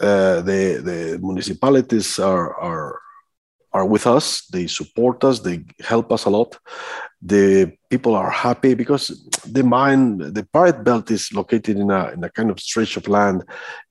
uh, 0.00 0.40
the, 0.40 0.80
the 0.82 1.18
municipalities 1.22 2.18
are, 2.18 2.54
are, 2.54 3.00
are 3.76 3.86
with 3.94 4.06
us, 4.06 4.26
they 4.54 4.66
support 4.66 5.18
us, 5.28 5.36
they 5.40 5.58
help 5.92 6.06
us 6.16 6.24
a 6.24 6.30
lot 6.30 6.50
the 7.26 7.72
people 7.90 8.14
are 8.14 8.30
happy 8.30 8.74
because 8.74 9.08
the 9.50 9.64
mine, 9.64 10.18
the 10.18 10.46
Pyrite 10.52 10.84
Belt 10.84 11.10
is 11.10 11.32
located 11.32 11.76
in 11.76 11.90
a, 11.90 12.10
in 12.10 12.22
a 12.22 12.30
kind 12.30 12.50
of 12.50 12.60
stretch 12.60 12.96
of 12.96 13.08
land 13.08 13.42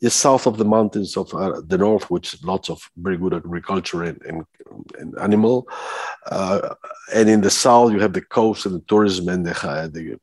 just 0.01 0.17
south 0.19 0.45
of 0.47 0.57
the 0.57 0.65
mountains 0.65 1.17
of 1.17 1.33
uh, 1.33 1.61
the 1.65 1.77
north, 1.77 2.09
which 2.09 2.41
lots 2.43 2.69
of 2.69 2.89
very 2.97 3.17
good 3.17 3.33
agriculture 3.33 4.03
and, 4.03 4.21
and, 4.23 4.45
and 4.99 5.17
animal. 5.19 5.67
Uh, 6.27 6.75
and 7.13 7.29
in 7.29 7.41
the 7.41 7.49
south, 7.49 7.91
you 7.91 7.99
have 7.99 8.13
the 8.13 8.21
coast 8.21 8.65
and 8.65 8.75
the 8.75 8.85
tourism 8.87 9.27
and 9.27 9.45
the, 9.45 9.67
uh, 9.67 9.87
the, 9.87 10.17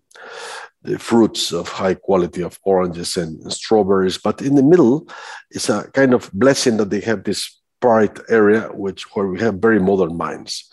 the 0.83 0.99
fruits 0.99 1.53
of 1.53 1.69
high 1.69 1.95
quality 1.95 2.43
of 2.43 2.59
oranges 2.63 3.17
and 3.17 3.53
strawberries. 3.53 4.17
But 4.17 4.41
in 4.41 4.55
the 4.55 4.63
middle, 4.63 5.09
it's 5.51 5.69
a 5.69 5.91
kind 5.91 6.15
of 6.15 6.31
blessing 6.33 6.79
that 6.79 6.91
they 6.91 7.01
have 7.01 7.25
this 7.25 7.62
Pyrite 7.83 8.21
area, 8.29 8.71
which 8.73 9.05
where 9.15 9.27
we 9.27 9.41
have 9.41 9.57
very 9.57 9.81
modern 9.81 10.17
mines 10.17 10.71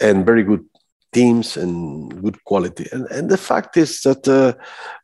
and 0.00 0.26
very 0.26 0.44
good 0.44 0.64
teams 1.14 1.56
and 1.56 2.22
good 2.22 2.44
quality. 2.44 2.86
And, 2.92 3.06
and 3.10 3.30
the 3.30 3.38
fact 3.38 3.76
is 3.76 4.02
that 4.02 4.28
uh, 4.28 4.52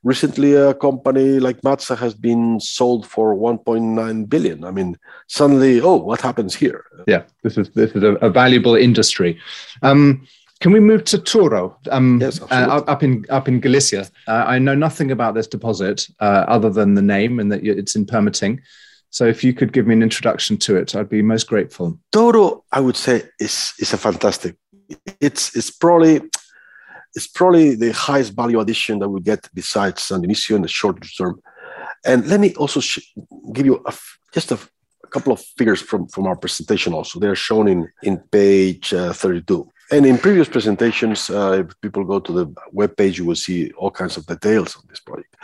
recently 0.02 0.54
a 0.54 0.74
company 0.74 1.38
like 1.40 1.62
Matsa 1.62 1.96
has 1.96 2.14
been 2.14 2.60
sold 2.60 3.06
for 3.06 3.34
1.9 3.34 4.28
billion. 4.28 4.64
I 4.64 4.72
mean, 4.72 4.98
suddenly, 5.28 5.80
oh, 5.80 5.96
what 5.96 6.20
happens 6.20 6.54
here? 6.54 6.84
Yeah, 7.06 7.22
this 7.42 7.56
is 7.56 7.70
this 7.70 7.92
is 7.92 8.02
a, 8.02 8.14
a 8.16 8.28
valuable 8.28 8.74
industry. 8.74 9.40
Um, 9.82 10.26
can 10.60 10.72
we 10.72 10.80
move 10.80 11.04
to 11.04 11.16
Touro? 11.16 11.74
Um, 11.90 12.20
yes, 12.20 12.42
uh, 12.42 12.82
up 12.86 13.02
in 13.02 13.24
up 13.30 13.48
in 13.48 13.60
Galicia. 13.60 14.06
Uh, 14.28 14.44
I 14.46 14.58
know 14.58 14.74
nothing 14.74 15.10
about 15.10 15.34
this 15.34 15.46
deposit 15.46 16.06
uh, 16.20 16.44
other 16.48 16.68
than 16.68 16.94
the 16.94 17.02
name 17.02 17.40
and 17.40 17.50
that 17.50 17.64
it's 17.64 17.96
in 17.96 18.04
permitting. 18.04 18.60
So 19.10 19.26
if 19.26 19.42
you 19.42 19.52
could 19.52 19.72
give 19.72 19.86
me 19.86 19.94
an 19.94 20.02
introduction 20.02 20.56
to 20.58 20.76
it, 20.76 20.94
I'd 20.94 21.08
be 21.08 21.22
most 21.22 21.48
grateful. 21.48 21.98
Touro, 22.12 22.62
I 22.72 22.80
would 22.80 22.96
say, 22.96 23.22
is 23.38 23.74
is 23.78 23.92
a 23.92 23.98
fantastic 23.98 24.56
it's 25.20 25.56
it's 25.56 25.70
probably 25.70 26.20
it's 27.14 27.26
probably 27.26 27.74
the 27.74 27.92
highest 27.92 28.34
value 28.34 28.60
addition 28.60 28.98
that 29.00 29.08
we 29.08 29.20
get 29.20 29.48
besides 29.52 30.02
San 30.02 30.22
Dionisio 30.22 30.56
in 30.56 30.62
the 30.62 30.68
short 30.68 31.04
term. 31.18 31.40
And 32.04 32.26
let 32.28 32.40
me 32.40 32.54
also 32.54 32.80
sh- 32.80 33.12
give 33.52 33.66
you 33.66 33.84
just 34.32 34.52
a 34.52 34.58
couple 35.10 35.32
of 35.32 35.40
figures 35.58 35.82
from, 35.82 36.06
from 36.06 36.26
our 36.26 36.36
presentation 36.36 36.92
also. 36.92 37.18
They're 37.18 37.34
shown 37.34 37.66
in, 37.66 37.88
in 38.02 38.18
page 38.30 38.94
uh, 38.94 39.12
32. 39.12 39.68
And 39.90 40.06
in 40.06 40.18
previous 40.18 40.48
presentations, 40.48 41.28
uh, 41.30 41.64
if 41.66 41.80
people 41.80 42.04
go 42.04 42.20
to 42.20 42.32
the 42.32 42.54
web 42.70 42.96
page, 42.96 43.18
you 43.18 43.24
will 43.24 43.34
see 43.34 43.72
all 43.72 43.90
kinds 43.90 44.16
of 44.16 44.24
details 44.24 44.76
on 44.76 44.84
this 44.88 45.00
project. 45.00 45.34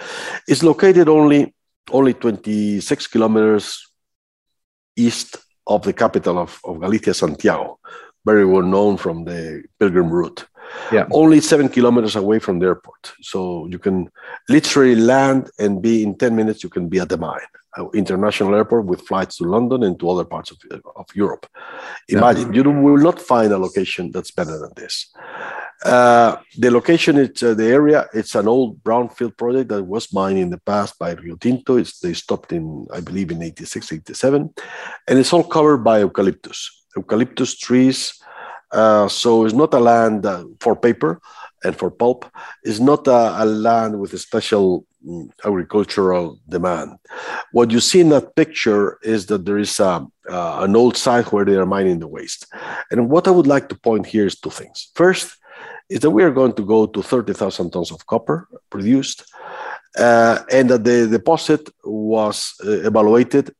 It's 0.46 0.62
located 0.62 1.08
only 1.08 1.52
only 1.90 2.14
26 2.14 3.06
kilometers 3.08 3.86
east 4.96 5.36
of 5.66 5.82
the 5.82 5.92
capital 5.92 6.38
of, 6.38 6.60
of 6.64 6.80
Galicia, 6.80 7.14
Santiago, 7.14 7.78
very 8.24 8.44
well 8.44 8.62
known 8.62 8.96
from 8.96 9.24
the 9.24 9.64
pilgrim 9.78 10.10
route. 10.10 10.46
Yeah. 10.92 11.06
Only 11.12 11.40
seven 11.40 11.68
kilometers 11.68 12.16
away 12.16 12.38
from 12.38 12.58
the 12.58 12.66
airport. 12.66 13.12
So 13.20 13.66
you 13.66 13.78
can 13.78 14.10
literally 14.48 14.96
land 14.96 15.50
and 15.58 15.80
be 15.80 16.02
in 16.02 16.16
10 16.16 16.34
minutes, 16.34 16.64
you 16.64 16.70
can 16.70 16.88
be 16.88 16.98
at 16.98 17.08
the 17.08 17.16
mine, 17.16 17.40
international 17.94 18.54
airport 18.54 18.86
with 18.86 19.02
flights 19.02 19.36
to 19.36 19.44
London 19.44 19.82
and 19.82 19.98
to 20.00 20.10
other 20.10 20.24
parts 20.24 20.50
of, 20.50 20.58
of 20.96 21.06
Europe. 21.14 21.46
Imagine, 22.08 22.52
yeah. 22.52 22.62
you 22.62 22.70
will 22.70 23.02
not 23.02 23.20
find 23.20 23.52
a 23.52 23.58
location 23.58 24.10
that's 24.10 24.30
better 24.30 24.58
than 24.58 24.70
this. 24.76 25.12
Uh, 25.86 26.36
the 26.58 26.70
location, 26.70 27.16
it's 27.16 27.42
uh, 27.42 27.54
the 27.54 27.66
area. 27.66 28.08
It's 28.12 28.34
an 28.34 28.48
old 28.48 28.82
brownfield 28.82 29.36
project 29.36 29.68
that 29.68 29.84
was 29.84 30.12
mined 30.12 30.38
in 30.38 30.50
the 30.50 30.58
past 30.58 30.98
by 30.98 31.12
Rio 31.12 31.36
Tinto. 31.36 31.76
It's, 31.76 32.00
they 32.00 32.12
stopped 32.12 32.52
in, 32.52 32.86
I 32.92 33.00
believe, 33.00 33.30
in 33.30 33.42
86, 33.42 33.92
87. 33.92 34.54
And 35.06 35.18
it's 35.18 35.32
all 35.32 35.44
covered 35.44 35.78
by 35.78 36.00
eucalyptus. 36.00 36.58
Eucalyptus 36.96 37.56
trees 37.58 38.20
uh, 38.72 39.08
so 39.08 39.44
it's 39.44 39.54
not 39.54 39.74
a 39.74 39.78
land 39.78 40.26
uh, 40.26 40.44
for 40.60 40.74
paper 40.74 41.20
and 41.64 41.76
for 41.76 41.90
pulp. 41.90 42.26
It's 42.62 42.80
not 42.80 43.06
a, 43.06 43.42
a 43.42 43.44
land 43.44 44.00
with 44.00 44.12
a 44.12 44.18
special 44.18 44.86
mm, 45.06 45.30
agricultural 45.44 46.38
demand. 46.48 46.98
What 47.52 47.70
you 47.70 47.80
see 47.80 48.00
in 48.00 48.08
that 48.10 48.34
picture 48.34 48.98
is 49.02 49.26
that 49.26 49.44
there 49.44 49.58
is 49.58 49.78
a, 49.78 50.06
uh, 50.28 50.58
an 50.60 50.74
old 50.76 50.96
site 50.96 51.32
where 51.32 51.44
they 51.44 51.54
are 51.54 51.66
mining 51.66 52.00
the 52.00 52.08
waste. 52.08 52.46
And 52.90 53.08
what 53.08 53.28
I 53.28 53.30
would 53.30 53.46
like 53.46 53.68
to 53.68 53.78
point 53.78 54.06
here 54.06 54.26
is 54.26 54.38
two 54.38 54.50
things. 54.50 54.90
First, 54.94 55.36
is 55.88 56.00
that 56.00 56.10
we 56.10 56.22
are 56.22 56.30
going 56.30 56.52
to 56.54 56.64
go 56.64 56.86
to 56.86 57.02
30,000 57.02 57.70
tons 57.70 57.90
of 57.90 58.06
copper 58.06 58.48
produced, 58.70 59.24
uh, 59.98 60.40
and 60.50 60.70
that 60.70 60.84
the 60.84 61.06
deposit 61.06 61.68
was 61.84 62.54
uh, 62.64 62.70
evaluated 62.70 63.54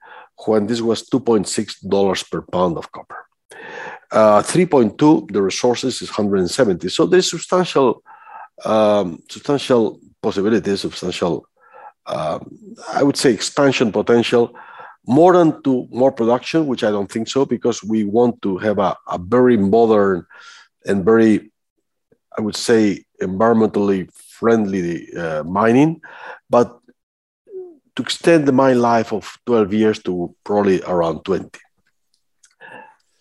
when 0.45 0.67
this 0.67 0.81
was 0.81 1.09
$2.6 1.09 2.31
per 2.31 2.43
pound 2.43 2.77
of 2.77 2.91
copper. 2.93 3.27
Uh, 4.11 4.43
3.2, 4.43 5.33
the 5.33 5.43
resources 5.43 6.03
is 6.03 6.11
170. 6.11 6.89
So 6.89 7.07
there's 7.07 7.31
substantial, 7.31 8.03
um, 8.65 9.23
substantial 9.29 10.01
possibilities, 10.23 10.81
substantial, 10.83 11.47
um, 12.07 12.59
I 12.93 13.03
would 13.03 13.17
say, 13.17 13.33
expansion 13.33 13.91
potential. 13.93 14.55
More 15.09 15.33
than 15.35 15.63
to 15.63 15.87
more 15.91 16.13
production, 16.13 16.67
which 16.67 16.83
I 16.83 16.91
don't 16.91 17.11
think 17.11 17.29
so, 17.29 17.47
because 17.47 17.83
we 17.83 18.05
want 18.05 18.43
to 18.43 18.59
have 18.59 18.79
a, 18.79 18.97
a 19.09 19.19
very 19.19 19.57
modern 19.57 20.27
and 20.85 21.05
very, 21.05 21.53
I 22.37 22.41
would 22.41 22.57
say, 22.57 23.05
environmentally 23.21 24.13
friendly 24.13 25.15
uh, 25.15 25.43
mining, 25.45 26.01
but 26.51 26.79
to 27.97 28.03
extend 28.03 28.47
the 28.47 28.53
mine 28.53 28.81
life 28.81 29.13
of 29.13 29.39
12 29.47 29.73
years 29.73 30.03
to 30.03 30.35
probably 30.45 30.83
around 30.83 31.25
20. 31.25 31.49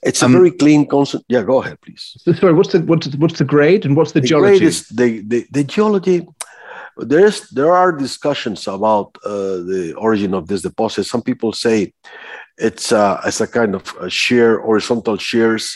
It's 0.03 0.21
a 0.21 0.25
um, 0.25 0.33
very 0.33 0.51
clean 0.51 0.85
concept. 0.85 1.25
Yeah, 1.27 1.41
go 1.41 1.63
ahead, 1.63 1.79
please. 1.81 2.15
Sorry, 2.39 2.53
what's 2.53 2.71
the 2.71 2.79
what's 2.81 3.07
the, 3.07 3.17
what's 3.17 3.39
the 3.39 3.45
grade 3.45 3.85
and 3.85 3.95
what's 3.95 4.11
the, 4.11 4.21
the 4.21 4.27
geology? 4.27 4.59
Grade 4.59 4.67
is 4.67 4.87
the, 4.89 5.21
the, 5.21 5.47
the 5.49 5.63
geology. 5.63 6.27
There's 6.97 7.49
there 7.49 7.71
are 7.71 7.91
discussions 7.91 8.67
about 8.67 9.17
uh, 9.25 9.65
the 9.71 9.95
origin 9.97 10.35
of 10.35 10.47
this 10.47 10.61
deposit. 10.61 11.05
Some 11.05 11.23
people 11.23 11.53
say 11.53 11.93
it's 12.57 12.91
uh, 12.91 13.19
it's 13.25 13.41
a 13.41 13.47
kind 13.47 13.73
of 13.73 13.83
a 13.99 14.09
shear, 14.09 14.61
horizontal 14.61 15.17
shears, 15.17 15.75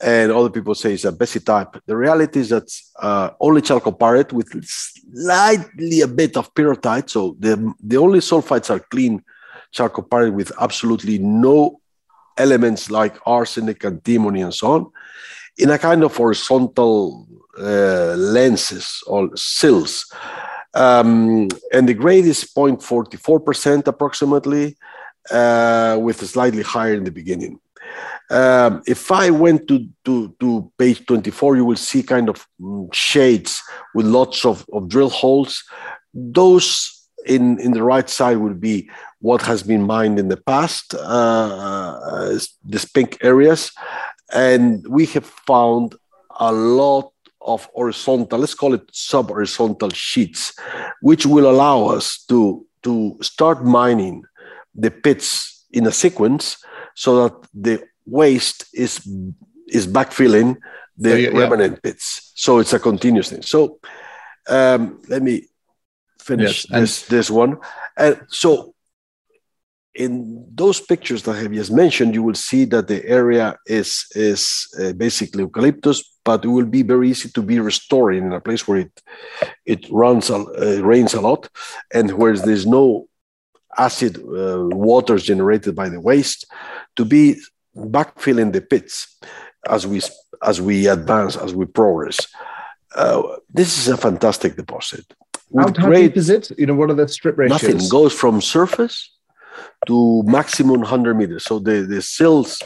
and 0.00 0.32
other 0.32 0.50
people 0.50 0.74
say 0.74 0.94
it's 0.94 1.04
a 1.04 1.12
Besshi 1.12 1.44
type. 1.44 1.80
The 1.86 1.96
reality 1.96 2.40
is 2.40 2.48
that 2.50 2.70
uh, 3.00 3.30
only 3.40 3.62
chalcopyrite 3.62 4.32
with 4.32 4.48
slightly 4.64 6.00
a 6.00 6.08
bit 6.08 6.36
of 6.36 6.52
pyrrhotite. 6.54 7.10
So 7.10 7.36
the 7.38 7.72
the 7.82 7.96
only 7.96 8.20
sulfides 8.20 8.70
are 8.70 8.80
clean 8.80 9.22
chalcopyrite 9.74 10.34
with 10.34 10.52
absolutely 10.60 11.18
no 11.18 11.80
elements 12.36 12.90
like 12.90 13.16
arsenic, 13.26 13.84
and 13.84 13.96
antimony, 13.96 14.42
and 14.42 14.54
so 14.54 14.72
on, 14.72 14.90
in 15.58 15.70
a 15.70 15.78
kind 15.78 16.02
of 16.02 16.16
horizontal 16.16 17.26
uh, 17.58 18.14
lenses 18.16 19.02
or 19.06 19.30
sills. 19.36 20.12
Um, 20.74 21.48
and 21.72 21.88
the 21.88 21.94
grade 21.94 22.24
is 22.24 22.44
0.44% 22.44 23.86
approximately, 23.86 24.76
uh, 25.30 25.96
with 26.00 26.26
slightly 26.28 26.62
higher 26.62 26.94
in 26.94 27.04
the 27.04 27.12
beginning. 27.12 27.60
Um, 28.30 28.82
if 28.86 29.12
I 29.12 29.30
went 29.30 29.68
to, 29.68 29.86
to, 30.04 30.34
to 30.40 30.72
page 30.78 31.04
24, 31.06 31.56
you 31.56 31.64
will 31.64 31.76
see 31.76 32.02
kind 32.02 32.28
of 32.28 32.46
mm, 32.60 32.92
shades 32.92 33.62
with 33.94 34.06
lots 34.06 34.44
of, 34.44 34.64
of 34.72 34.88
drill 34.88 35.10
holes. 35.10 35.62
Those 36.14 37.08
in, 37.26 37.60
in 37.60 37.72
the 37.72 37.82
right 37.82 38.08
side 38.08 38.38
will 38.38 38.54
be 38.54 38.88
what 39.20 39.42
has 39.42 39.62
been 39.62 39.82
mined 39.82 40.18
in 40.18 40.28
the 40.28 40.36
past, 40.36 40.94
uh, 40.94 42.38
these 42.64 42.84
pink 42.84 43.18
areas. 43.22 43.72
And 44.32 44.86
we 44.88 45.06
have 45.06 45.26
found 45.26 45.94
a 46.38 46.52
lot 46.52 47.10
of 47.40 47.68
horizontal, 47.74 48.38
let's 48.38 48.54
call 48.54 48.74
it 48.74 48.88
sub-horizontal 48.92 49.90
sheets, 49.90 50.54
which 51.02 51.26
will 51.26 51.50
allow 51.50 51.86
us 51.86 52.24
to, 52.28 52.66
to 52.82 53.16
start 53.20 53.64
mining 53.64 54.24
the 54.74 54.90
pits 54.90 55.66
in 55.70 55.86
a 55.86 55.92
sequence 55.92 56.56
so 56.94 57.22
that 57.22 57.48
the 57.54 57.82
waste 58.06 58.66
is, 58.72 59.06
is 59.68 59.86
backfilling 59.86 60.56
the 60.96 61.22
yeah, 61.22 61.28
remnant 61.30 61.74
yeah. 61.74 61.80
pits. 61.82 62.32
So 62.34 62.58
it's 62.58 62.72
a 62.72 62.78
continuous 62.78 63.30
thing. 63.30 63.42
So 63.42 63.78
um, 64.48 65.00
let 65.08 65.22
me 65.22 65.48
finish 66.20 66.66
yes, 66.70 66.80
this, 66.80 67.06
this 67.06 67.30
one. 67.30 67.58
And 67.96 68.20
so 68.28 68.74
in 69.94 70.46
those 70.52 70.80
pictures 70.80 71.22
that 71.22 71.36
I 71.36 71.42
have 71.42 71.52
just 71.52 71.72
mentioned, 71.72 72.14
you 72.14 72.22
will 72.22 72.34
see 72.34 72.64
that 72.66 72.88
the 72.88 73.04
area 73.06 73.56
is, 73.66 74.06
is 74.14 74.66
uh, 74.80 74.92
basically 74.92 75.42
eucalyptus, 75.42 76.02
but 76.24 76.44
it 76.44 76.48
will 76.48 76.66
be 76.66 76.82
very 76.82 77.10
easy 77.10 77.28
to 77.30 77.42
be 77.42 77.60
restored 77.60 78.16
in 78.16 78.32
a 78.32 78.40
place 78.40 78.66
where 78.66 78.78
it, 78.78 79.02
it 79.64 79.86
runs, 79.90 80.30
uh, 80.30 80.80
rains 80.82 81.14
a 81.14 81.20
lot 81.20 81.48
and 81.92 82.10
where 82.12 82.36
there's 82.36 82.66
no 82.66 83.06
acid 83.76 84.18
uh, 84.18 84.66
waters 84.70 85.24
generated 85.24 85.74
by 85.74 85.88
the 85.88 86.00
waste 86.00 86.46
to 86.96 87.04
be 87.04 87.40
backfilling 87.76 88.52
the 88.52 88.60
pits 88.60 89.16
as 89.68 89.86
we, 89.86 90.00
as 90.42 90.60
we 90.60 90.86
advance, 90.88 91.36
as 91.36 91.54
we 91.54 91.66
progress. 91.66 92.26
Uh, 92.94 93.22
this 93.52 93.78
is 93.78 93.88
a 93.88 93.96
fantastic 93.96 94.56
deposit. 94.56 95.04
How, 95.56 95.72
how 95.76 95.90
deep 95.90 96.16
is 96.16 96.30
it? 96.30 96.50
You 96.58 96.66
know, 96.66 96.74
what 96.74 96.90
are 96.90 96.94
the 96.94 97.08
strip 97.08 97.38
ratios? 97.38 97.62
Nothing 97.62 97.88
goes 97.88 98.12
from 98.12 98.40
surface 98.40 99.10
to 99.86 100.22
maximum 100.24 100.80
100 100.80 101.14
meters. 101.14 101.44
So 101.44 101.58
the, 101.58 101.82
the 101.82 102.02
sills 102.02 102.62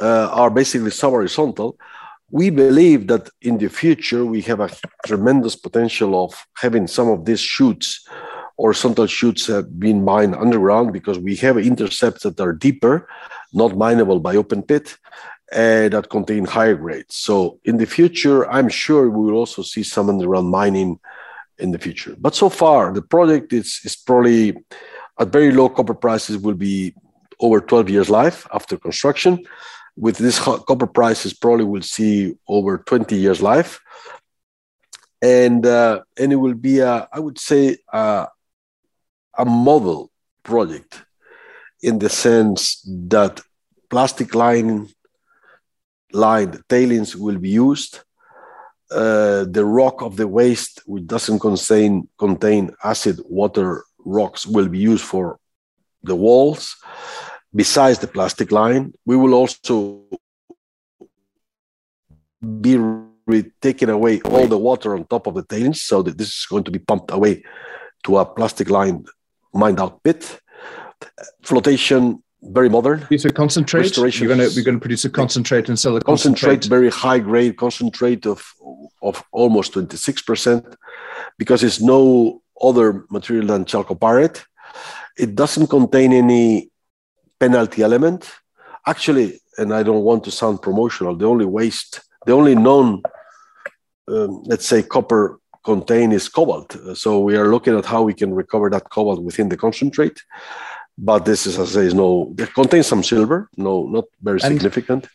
uh, 0.00 0.28
are 0.32 0.50
basically 0.50 0.90
sub-horizontal. 0.90 1.78
We 2.30 2.50
believe 2.50 3.08
that 3.08 3.28
in 3.42 3.58
the 3.58 3.68
future, 3.68 4.24
we 4.24 4.40
have 4.42 4.60
a 4.60 4.70
tremendous 5.04 5.56
potential 5.56 6.24
of 6.24 6.34
having 6.56 6.86
some 6.86 7.08
of 7.08 7.24
these 7.24 7.40
shoots, 7.40 8.06
horizontal 8.56 9.06
shoots 9.06 9.46
have 9.48 9.80
been 9.80 10.04
mined 10.04 10.36
underground 10.36 10.92
because 10.92 11.18
we 11.18 11.34
have 11.36 11.58
intercepts 11.58 12.22
that 12.22 12.38
are 12.40 12.52
deeper, 12.52 13.08
not 13.52 13.76
mineable 13.76 14.20
by 14.20 14.36
open 14.36 14.62
pit, 14.62 14.96
and 15.52 15.92
that 15.92 16.10
contain 16.10 16.44
higher 16.44 16.76
grades. 16.76 17.16
So 17.16 17.58
in 17.64 17.76
the 17.76 17.86
future, 17.86 18.48
I'm 18.48 18.68
sure 18.68 19.10
we 19.10 19.24
will 19.24 19.38
also 19.38 19.62
see 19.62 19.82
some 19.82 20.08
underground 20.08 20.48
mining 20.48 21.00
in 21.58 21.72
the 21.72 21.78
future. 21.78 22.14
But 22.18 22.34
so 22.34 22.48
far, 22.48 22.92
the 22.92 23.02
project 23.02 23.52
is, 23.52 23.80
is 23.84 23.96
probably 23.96 24.56
at 25.18 25.28
very 25.28 25.52
low 25.52 25.68
copper 25.68 25.94
prices 25.94 26.38
will 26.38 26.54
be 26.54 26.94
over 27.40 27.60
12 27.60 27.90
years 27.90 28.10
life 28.10 28.46
after 28.52 28.76
construction. 28.76 29.44
With 29.96 30.16
this 30.16 30.38
copper 30.38 30.86
prices, 30.86 31.34
probably 31.34 31.64
will 31.64 31.82
see 31.82 32.34
over 32.48 32.78
20 32.78 33.16
years 33.16 33.42
life. 33.42 33.80
And, 35.20 35.66
uh, 35.66 36.02
and 36.18 36.32
it 36.32 36.36
will 36.36 36.54
be, 36.54 36.78
a, 36.78 37.06
I 37.12 37.18
would 37.18 37.38
say, 37.38 37.76
a, 37.92 38.28
a 39.36 39.44
model 39.44 40.10
project 40.42 41.02
in 41.82 41.98
the 41.98 42.08
sense 42.08 42.82
that 42.86 43.40
plastic 43.88 44.34
line 44.34 44.88
lined 46.12 46.62
tailings 46.68 47.16
will 47.16 47.38
be 47.38 47.50
used 47.50 48.00
uh, 48.90 49.44
the 49.48 49.64
rock 49.64 50.02
of 50.02 50.16
the 50.16 50.26
waste, 50.26 50.82
which 50.86 51.06
doesn't 51.06 51.38
contain, 51.38 52.08
contain 52.18 52.70
acid 52.82 53.20
water 53.28 53.84
rocks, 54.04 54.46
will 54.46 54.68
be 54.68 54.78
used 54.78 55.04
for 55.04 55.38
the 56.02 56.14
walls. 56.14 56.76
Besides 57.54 57.98
the 57.98 58.06
plastic 58.06 58.50
line, 58.50 58.92
we 59.04 59.16
will 59.16 59.34
also 59.34 60.02
be 62.60 62.76
re- 63.26 63.52
taking 63.60 63.90
away 63.90 64.20
all 64.22 64.46
the 64.46 64.58
water 64.58 64.94
on 64.94 65.04
top 65.04 65.26
of 65.26 65.34
the 65.34 65.44
tailings, 65.44 65.82
so 65.82 66.02
that 66.02 66.16
this 66.18 66.28
is 66.28 66.46
going 66.48 66.64
to 66.64 66.70
be 66.70 66.78
pumped 66.78 67.10
away 67.10 67.44
to 68.04 68.18
a 68.18 68.24
plastic 68.24 68.70
lined 68.70 69.08
mined 69.52 69.80
out 69.80 70.02
pit. 70.02 70.40
Flotation, 71.42 72.22
very 72.42 72.68
modern. 72.68 73.00
Produce 73.00 73.24
a 73.26 73.32
concentrate. 73.32 73.96
You're 73.96 74.28
going 74.28 74.40
to 74.40 74.50
we're 74.54 74.64
going 74.64 74.76
to 74.76 74.80
produce 74.80 75.04
a 75.04 75.10
concentrate 75.10 75.68
and 75.68 75.78
sell 75.78 75.94
the 75.94 76.00
concentrate. 76.00 76.48
concentrate 76.48 76.68
very 76.68 76.90
high 76.90 77.18
grade 77.18 77.56
concentrate 77.56 78.26
of 78.26 78.52
of 79.02 79.22
almost 79.32 79.72
26 79.72 80.22
percent, 80.22 80.64
because 81.38 81.62
it's 81.62 81.80
no 81.80 82.42
other 82.60 83.04
material 83.10 83.46
than 83.46 83.64
chalcopyrite. 83.64 84.44
It 85.18 85.34
doesn't 85.34 85.68
contain 85.68 86.12
any 86.12 86.70
penalty 87.38 87.82
element. 87.82 88.30
Actually, 88.86 89.40
and 89.58 89.74
I 89.74 89.82
don't 89.82 90.04
want 90.04 90.24
to 90.24 90.30
sound 90.30 90.62
promotional, 90.62 91.16
the 91.16 91.26
only 91.26 91.44
waste, 91.44 92.00
the 92.26 92.32
only 92.32 92.54
known, 92.54 93.02
um, 94.08 94.42
let's 94.44 94.66
say, 94.66 94.82
copper 94.82 95.38
contain 95.64 96.12
is 96.12 96.28
cobalt. 96.28 96.76
So 96.96 97.20
we 97.20 97.36
are 97.36 97.48
looking 97.48 97.76
at 97.76 97.84
how 97.84 98.02
we 98.02 98.14
can 98.14 98.32
recover 98.32 98.70
that 98.70 98.88
cobalt 98.88 99.22
within 99.22 99.50
the 99.50 99.56
concentrate. 99.56 100.22
But 101.02 101.24
this 101.24 101.46
is, 101.46 101.58
as 101.58 101.76
I 101.76 101.80
say, 101.80 101.86
is 101.86 101.94
no, 101.94 102.34
it 102.38 102.52
contains 102.52 102.86
some 102.86 103.02
silver, 103.02 103.48
no, 103.56 103.86
not 103.86 104.04
very 104.20 104.40
and 104.42 104.54
significant. 104.54 105.08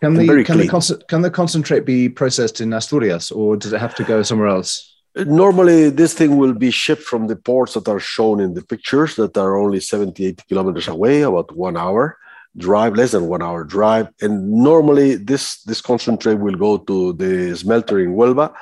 Can 0.00 0.14
the, 0.14 0.44
can, 0.44 0.58
the 0.58 1.04
can 1.08 1.22
the 1.22 1.30
concentrate 1.30 1.84
be 1.86 2.08
processed 2.08 2.60
in 2.60 2.72
Asturias 2.72 3.30
or 3.30 3.56
does 3.56 3.72
it 3.72 3.80
have 3.80 3.94
to 3.96 4.04
go 4.04 4.22
somewhere 4.22 4.48
else? 4.48 4.72
Uh, 5.16 5.24
normally, 5.24 5.90
this 5.90 6.12
thing 6.14 6.36
will 6.36 6.52
be 6.52 6.70
shipped 6.70 7.02
from 7.02 7.26
the 7.26 7.36
ports 7.36 7.74
that 7.74 7.88
are 7.88 8.00
shown 8.00 8.38
in 8.40 8.54
the 8.54 8.62
pictures 8.62 9.16
that 9.16 9.36
are 9.36 9.56
only 9.56 9.80
78 9.80 10.42
kilometers 10.48 10.88
away, 10.88 11.22
about 11.22 11.56
one 11.56 11.76
hour 11.76 12.18
drive, 12.56 12.94
less 12.94 13.12
than 13.12 13.26
one 13.26 13.42
hour 13.42 13.64
drive. 13.64 14.08
And 14.20 14.52
normally, 14.52 15.16
this, 15.16 15.62
this 15.62 15.80
concentrate 15.80 16.34
will 16.34 16.54
go 16.54 16.78
to 16.78 17.12
the 17.14 17.56
smelter 17.56 17.98
in 17.98 18.14
Huelva 18.14 18.54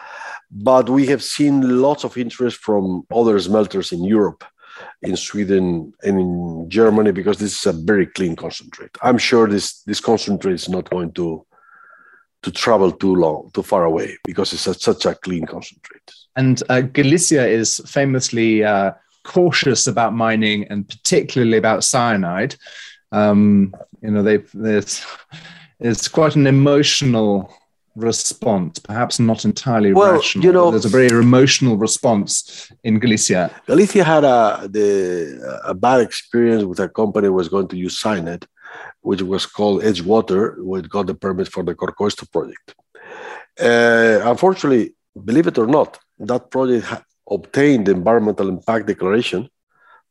but 0.52 0.90
we 0.90 1.06
have 1.06 1.22
seen 1.22 1.80
lots 1.80 2.04
of 2.04 2.16
interest 2.18 2.58
from 2.58 3.06
other 3.11 3.40
smelters 3.40 3.90
in 3.90 4.04
Europe, 4.04 4.44
in 5.03 5.16
Sweden, 5.16 5.92
and 6.03 6.21
in 6.21 6.71
Germany 6.71 7.12
because 7.12 7.38
this 7.38 7.59
is 7.59 7.66
a 7.66 7.73
very 7.73 8.07
clean 8.07 8.37
concentrate. 8.37 8.90
I'm 9.03 9.18
sure 9.18 9.49
this 9.49 9.83
this 9.83 10.01
concentrate 10.01 10.55
is 10.55 10.68
not 10.68 10.90
going 10.90 11.12
to 11.12 11.45
to 12.42 12.51
travel 12.51 12.90
too 12.90 13.14
long, 13.14 13.51
too 13.55 13.62
far 13.62 13.85
away 13.85 14.18
because 14.25 14.53
it's 14.53 14.66
a, 14.66 14.75
such 14.75 15.07
a 15.07 15.14
clean 15.14 15.47
concentrate. 15.47 16.11
And 16.35 16.62
uh, 16.68 16.81
Galicia 16.81 17.47
is 17.47 17.81
famously 17.87 18.64
uh, 18.64 18.92
cautious 19.25 19.87
about 19.87 20.12
mining 20.12 20.66
and 20.68 20.88
particularly 20.88 21.59
about 21.59 21.85
cyanide. 21.85 22.57
Um, 23.12 23.75
you 24.01 24.11
know, 24.11 24.23
they 24.23 24.38
there's 24.55 25.05
it's 25.79 26.09
quite 26.09 26.37
an 26.37 26.47
emotional 26.47 27.53
response, 27.96 28.78
perhaps 28.78 29.18
not 29.18 29.44
entirely 29.44 29.92
well, 29.92 30.14
rational. 30.14 30.44
You 30.44 30.52
know, 30.52 30.70
there's 30.70 30.85
a 30.85 30.88
very 30.88 31.09
emotional 31.09 31.76
response 31.76 32.70
in 32.85 32.98
Galicia. 32.98 33.50
Galicia 33.66 34.05
had 34.05 34.24
a 34.24 34.68
the 34.68 35.61
a 35.64 35.74
bad 35.74 36.00
experience 36.00 36.64
with 36.64 36.81
a 36.81 36.88
company 36.88 37.28
was 37.28 37.48
going 37.48 37.68
to 37.68 37.76
use 37.76 37.98
cyanide, 37.98 38.46
which 39.00 39.22
was 39.22 39.46
called 39.46 39.83
Edgewater, 39.83 40.57
which 40.59 40.88
got 40.88 41.07
the 41.07 41.14
permit 41.14 41.48
for 41.48 41.62
the 41.62 41.74
Corcoesto 41.74 42.26
project. 42.26 42.74
Uh, 43.61 44.20
unfortunately, 44.24 44.94
believe 45.24 45.46
it 45.46 45.59
or 45.59 45.66
not, 45.66 45.98
that 46.18 46.50
project 46.50 46.87
ha- 46.87 47.02
obtained 47.31 47.87
the 47.87 47.92
environmental 47.92 48.48
impact 48.48 48.87
declaration, 48.87 49.48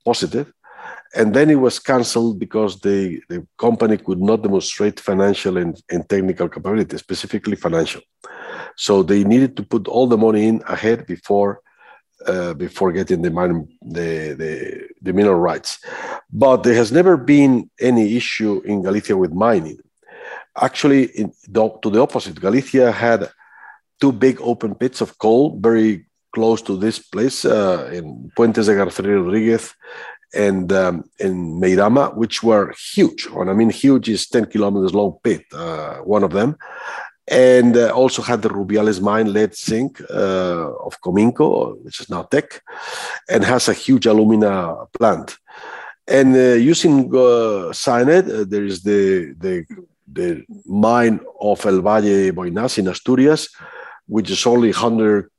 positive, 0.06 0.52
and 1.14 1.34
then 1.34 1.50
it 1.50 1.56
was 1.56 1.80
cancelled 1.80 2.40
because 2.40 2.80
the, 2.80 3.22
the 3.28 3.46
company 3.58 3.98
could 3.98 4.22
not 4.22 4.44
demonstrate 4.44 5.00
financial 5.00 5.58
and, 5.58 5.82
and 5.90 6.08
technical 6.08 6.48
capability, 6.48 6.98
specifically 6.98 7.56
financial. 7.56 8.02
So 8.78 9.04
they 9.04 9.24
needed 9.24 9.58
to 9.58 9.64
put 9.64 9.88
all 9.88 10.08
the 10.08 10.18
money 10.18 10.48
in 10.48 10.64
ahead 10.68 11.06
before 11.06 11.62
uh, 12.28 12.54
before 12.54 12.92
getting 12.92 13.24
the, 13.24 13.32
mine, 13.32 13.68
the, 13.82 14.36
the, 14.38 14.88
the 15.02 15.12
mineral 15.12 15.40
rights. 15.40 15.80
But 16.32 16.58
there 16.62 16.76
has 16.76 16.92
never 16.92 17.18
been 17.18 17.70
any 17.80 18.16
issue 18.16 18.62
in 18.64 18.84
Galicia 18.84 19.18
with 19.18 19.32
mining. 19.32 19.80
Actually, 20.56 21.06
in, 21.06 21.34
to 21.52 21.90
the 21.90 22.00
opposite, 22.00 22.40
Galicia 22.40 22.92
had 22.92 23.32
two 24.00 24.12
big 24.12 24.40
open 24.40 24.76
pits 24.76 25.02
of 25.02 25.18
coal 25.18 25.58
very 25.60 26.06
close 26.32 26.62
to 26.62 26.78
this 26.78 27.00
place 27.00 27.44
uh, 27.44 27.90
in 27.92 28.32
Puentes 28.38 28.68
de 28.68 28.76
García 28.76 29.16
Rodriguez 29.16 29.74
and 30.34 30.72
um, 30.72 31.04
in 31.20 31.60
Meirama, 31.60 32.16
which 32.16 32.44
were 32.44 32.74
huge. 32.94 33.28
And 33.28 33.50
I 33.50 33.54
mean, 33.54 33.70
huge 33.70 34.10
is 34.10 34.28
10 34.28 34.46
kilometers 34.46 34.94
long 34.94 35.18
pit, 35.24 35.46
uh, 35.54 35.98
one 35.98 36.24
of 36.24 36.32
them. 36.32 36.58
And 37.28 37.78
uh, 37.78 37.90
also 37.90 38.22
had 38.22 38.42
the 38.42 38.50
Rubiales 38.50 39.02
mine, 39.02 39.32
lead 39.32 39.56
zinc 39.56 40.02
uh, 40.10 40.72
of 40.86 41.00
Cominco, 41.02 41.82
which 41.84 42.02
is 42.02 42.10
now 42.10 42.24
Teck, 42.24 42.62
and 43.30 43.44
has 43.44 43.70
a 43.70 43.74
huge 43.74 44.06
alumina 44.06 44.76
plant. 44.98 45.38
And 46.08 46.36
uh, 46.36 46.56
using 46.56 47.16
uh, 47.16 47.72
cyanide, 47.72 48.30
uh, 48.30 48.46
there 48.46 48.66
is 48.66 48.84
the, 48.84 49.34
the, 49.38 49.66
the 50.12 50.44
mine 50.66 51.20
of 51.40 51.66
El 51.66 51.82
Valle 51.82 52.32
Boinás 52.32 52.78
in 52.78 52.88
Asturias, 52.88 53.50
which 54.08 54.30
is 54.30 54.46
only 54.46 54.72
100 54.72 55.30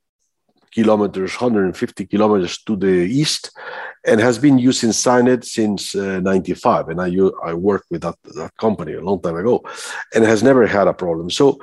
kilometers, 0.71 1.33
150 1.33 2.05
kilometers 2.07 2.57
to 2.63 2.75
the 2.75 2.87
east, 2.87 3.51
and 4.05 4.19
has 4.19 4.37
been 4.37 4.57
using 4.57 4.91
cyanide 4.91 5.45
since 5.45 5.95
uh, 5.95 6.19
95. 6.19 6.89
And 6.89 7.01
I, 7.01 7.09
I 7.43 7.53
worked 7.53 7.89
with 7.89 8.01
that, 8.01 8.15
that 8.35 8.55
company 8.57 8.93
a 8.93 9.01
long 9.01 9.21
time 9.21 9.37
ago 9.37 9.63
and 10.13 10.23
has 10.23 10.43
never 10.43 10.67
had 10.67 10.87
a 10.87 10.93
problem. 10.93 11.29
So 11.29 11.59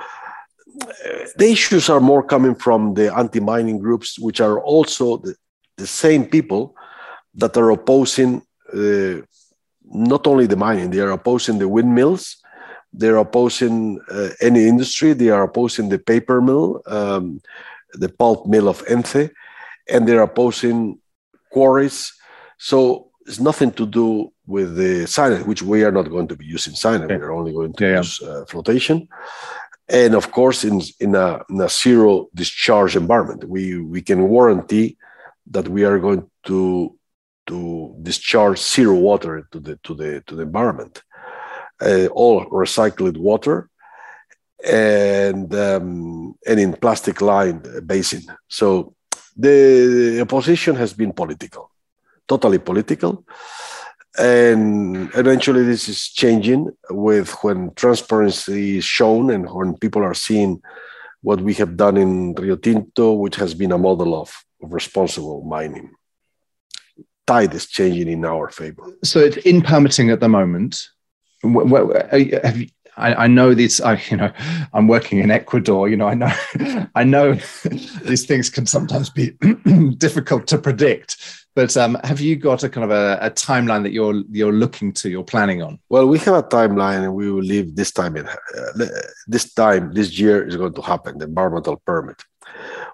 uh, 0.81 1.27
the 1.37 1.51
issues 1.51 1.89
are 1.89 1.99
more 1.99 2.23
coming 2.23 2.55
from 2.55 2.93
the 2.95 3.15
anti-mining 3.15 3.79
groups, 3.79 4.17
which 4.17 4.41
are 4.41 4.59
also 4.59 5.17
the, 5.17 5.35
the 5.77 5.87
same 5.87 6.25
people 6.25 6.75
that 7.35 7.55
are 7.57 7.69
opposing 7.69 8.41
uh, 8.73 9.21
not 9.93 10.25
only 10.25 10.47
the 10.47 10.55
mining, 10.55 10.89
they 10.89 10.99
are 10.99 11.11
opposing 11.11 11.59
the 11.59 11.67
windmills, 11.67 12.37
they're 12.93 13.17
opposing 13.17 13.99
uh, 14.09 14.29
any 14.39 14.67
industry, 14.67 15.13
they 15.13 15.29
are 15.29 15.43
opposing 15.43 15.89
the 15.89 15.99
paper 15.99 16.41
mill. 16.41 16.81
Um, 16.85 17.41
the 17.93 18.09
pulp 18.09 18.47
mill 18.47 18.67
of 18.67 18.83
Ence, 18.87 19.29
and 19.89 20.07
they're 20.07 20.21
opposing 20.21 20.99
quarries. 21.51 22.13
So 22.69 22.77
it's 23.27 23.41
nothing 23.49 23.71
to 23.79 23.85
do 23.99 24.31
with 24.45 24.69
the 24.81 24.93
cyanide, 25.15 25.47
which 25.49 25.63
we 25.71 25.77
are 25.85 25.95
not 25.99 26.09
going 26.15 26.27
to 26.31 26.37
be 26.41 26.47
using 26.57 26.75
cyanide. 26.83 27.11
Okay. 27.11 27.17
We're 27.17 27.37
only 27.39 27.53
going 27.59 27.73
to 27.79 27.85
yeah, 27.85 27.97
use 28.01 28.13
uh, 28.21 28.45
flotation. 28.51 28.97
And 29.87 30.11
of 30.21 30.25
course, 30.37 30.59
in, 30.69 30.81
in, 31.05 31.11
a, 31.15 31.27
in 31.49 31.59
a 31.59 31.69
zero 31.69 32.11
discharge 32.41 32.95
environment, 32.95 33.41
we, 33.55 33.63
we 33.93 34.01
can 34.01 34.19
warranty 34.35 34.97
that 35.55 35.67
we 35.67 35.81
are 35.89 35.99
going 35.99 36.23
to, 36.49 36.95
to 37.47 37.59
discharge 38.09 38.59
zero 38.59 38.95
water 39.09 39.33
to 39.51 39.59
the, 39.59 39.73
to 39.85 39.93
the, 39.99 40.09
to 40.27 40.35
the 40.35 40.43
environment. 40.43 41.03
Uh, 41.81 42.07
all 42.21 42.45
recycled 42.63 43.17
water 43.17 43.57
and 44.63 45.53
um, 45.55 46.35
and 46.45 46.59
in 46.59 46.73
plastic 46.73 47.21
lined 47.21 47.65
basin. 47.87 48.21
So 48.47 48.93
the 49.35 50.19
opposition 50.21 50.75
has 50.75 50.93
been 50.93 51.13
political, 51.13 51.71
totally 52.31 52.59
political. 52.59 53.25
And 54.17 55.09
eventually, 55.15 55.63
this 55.63 55.83
is 55.93 55.99
changing 56.21 56.61
with 56.89 57.29
when 57.43 57.73
transparency 57.83 58.77
is 58.79 58.85
shown 58.85 59.23
and 59.31 59.43
when 59.57 59.77
people 59.83 60.03
are 60.09 60.19
seeing 60.27 60.61
what 61.27 61.39
we 61.47 61.53
have 61.61 61.73
done 61.75 61.97
in 61.97 62.33
Rio 62.35 62.55
Tinto, 62.55 63.13
which 63.23 63.37
has 63.43 63.53
been 63.53 63.73
a 63.73 63.77
model 63.77 64.11
of, 64.21 64.29
responsible 64.61 65.41
mining. 65.55 65.89
Tide 67.25 67.53
is 67.59 67.65
changing 67.77 68.09
in 68.15 68.23
our 68.25 68.49
favor. 68.49 68.85
So, 69.03 69.19
it's 69.19 69.37
in 69.37 69.61
permitting 69.61 70.11
at 70.11 70.19
the 70.19 70.29
moment. 70.29 70.71
Have 71.41 72.57
you, 72.57 72.67
I, 72.97 73.23
I, 73.23 73.27
know 73.27 73.53
these. 73.53 73.81
I, 73.81 74.01
you 74.09 74.17
know, 74.17 74.31
I'm 74.73 74.87
working 74.87 75.19
in 75.19 75.31
Ecuador. 75.31 75.89
You 75.89 75.97
know, 75.97 76.07
I 76.07 76.13
know, 76.13 76.33
I 76.95 77.03
know 77.03 77.33
these 78.09 78.25
things 78.25 78.49
can 78.49 78.65
sometimes 78.65 79.09
be 79.09 79.31
difficult 79.97 80.47
to 80.47 80.57
predict. 80.57 81.17
But 81.53 81.75
um, 81.75 81.97
have 82.03 82.21
you 82.21 82.37
got 82.37 82.63
a 82.63 82.69
kind 82.69 82.85
of 82.85 82.91
a, 82.91 83.17
a, 83.21 83.29
timeline 83.31 83.83
that 83.83 83.91
you're 83.91 84.23
you're 84.31 84.53
looking 84.53 84.93
to, 84.93 85.09
you're 85.09 85.23
planning 85.23 85.61
on? 85.61 85.79
Well, 85.89 86.07
we 86.07 86.17
have 86.19 86.35
a 86.35 86.43
timeline, 86.43 87.03
and 87.03 87.13
we 87.13 87.29
will 87.31 87.43
leave 87.43 87.75
this 87.75 87.91
time. 87.91 88.15
In, 88.15 88.27
uh, 88.27 88.87
this 89.27 89.53
time, 89.53 89.93
this 89.93 90.17
year 90.17 90.47
is 90.47 90.55
going 90.55 90.73
to 90.73 90.81
happen. 90.81 91.17
The 91.17 91.25
environmental 91.25 91.77
permit. 91.85 92.21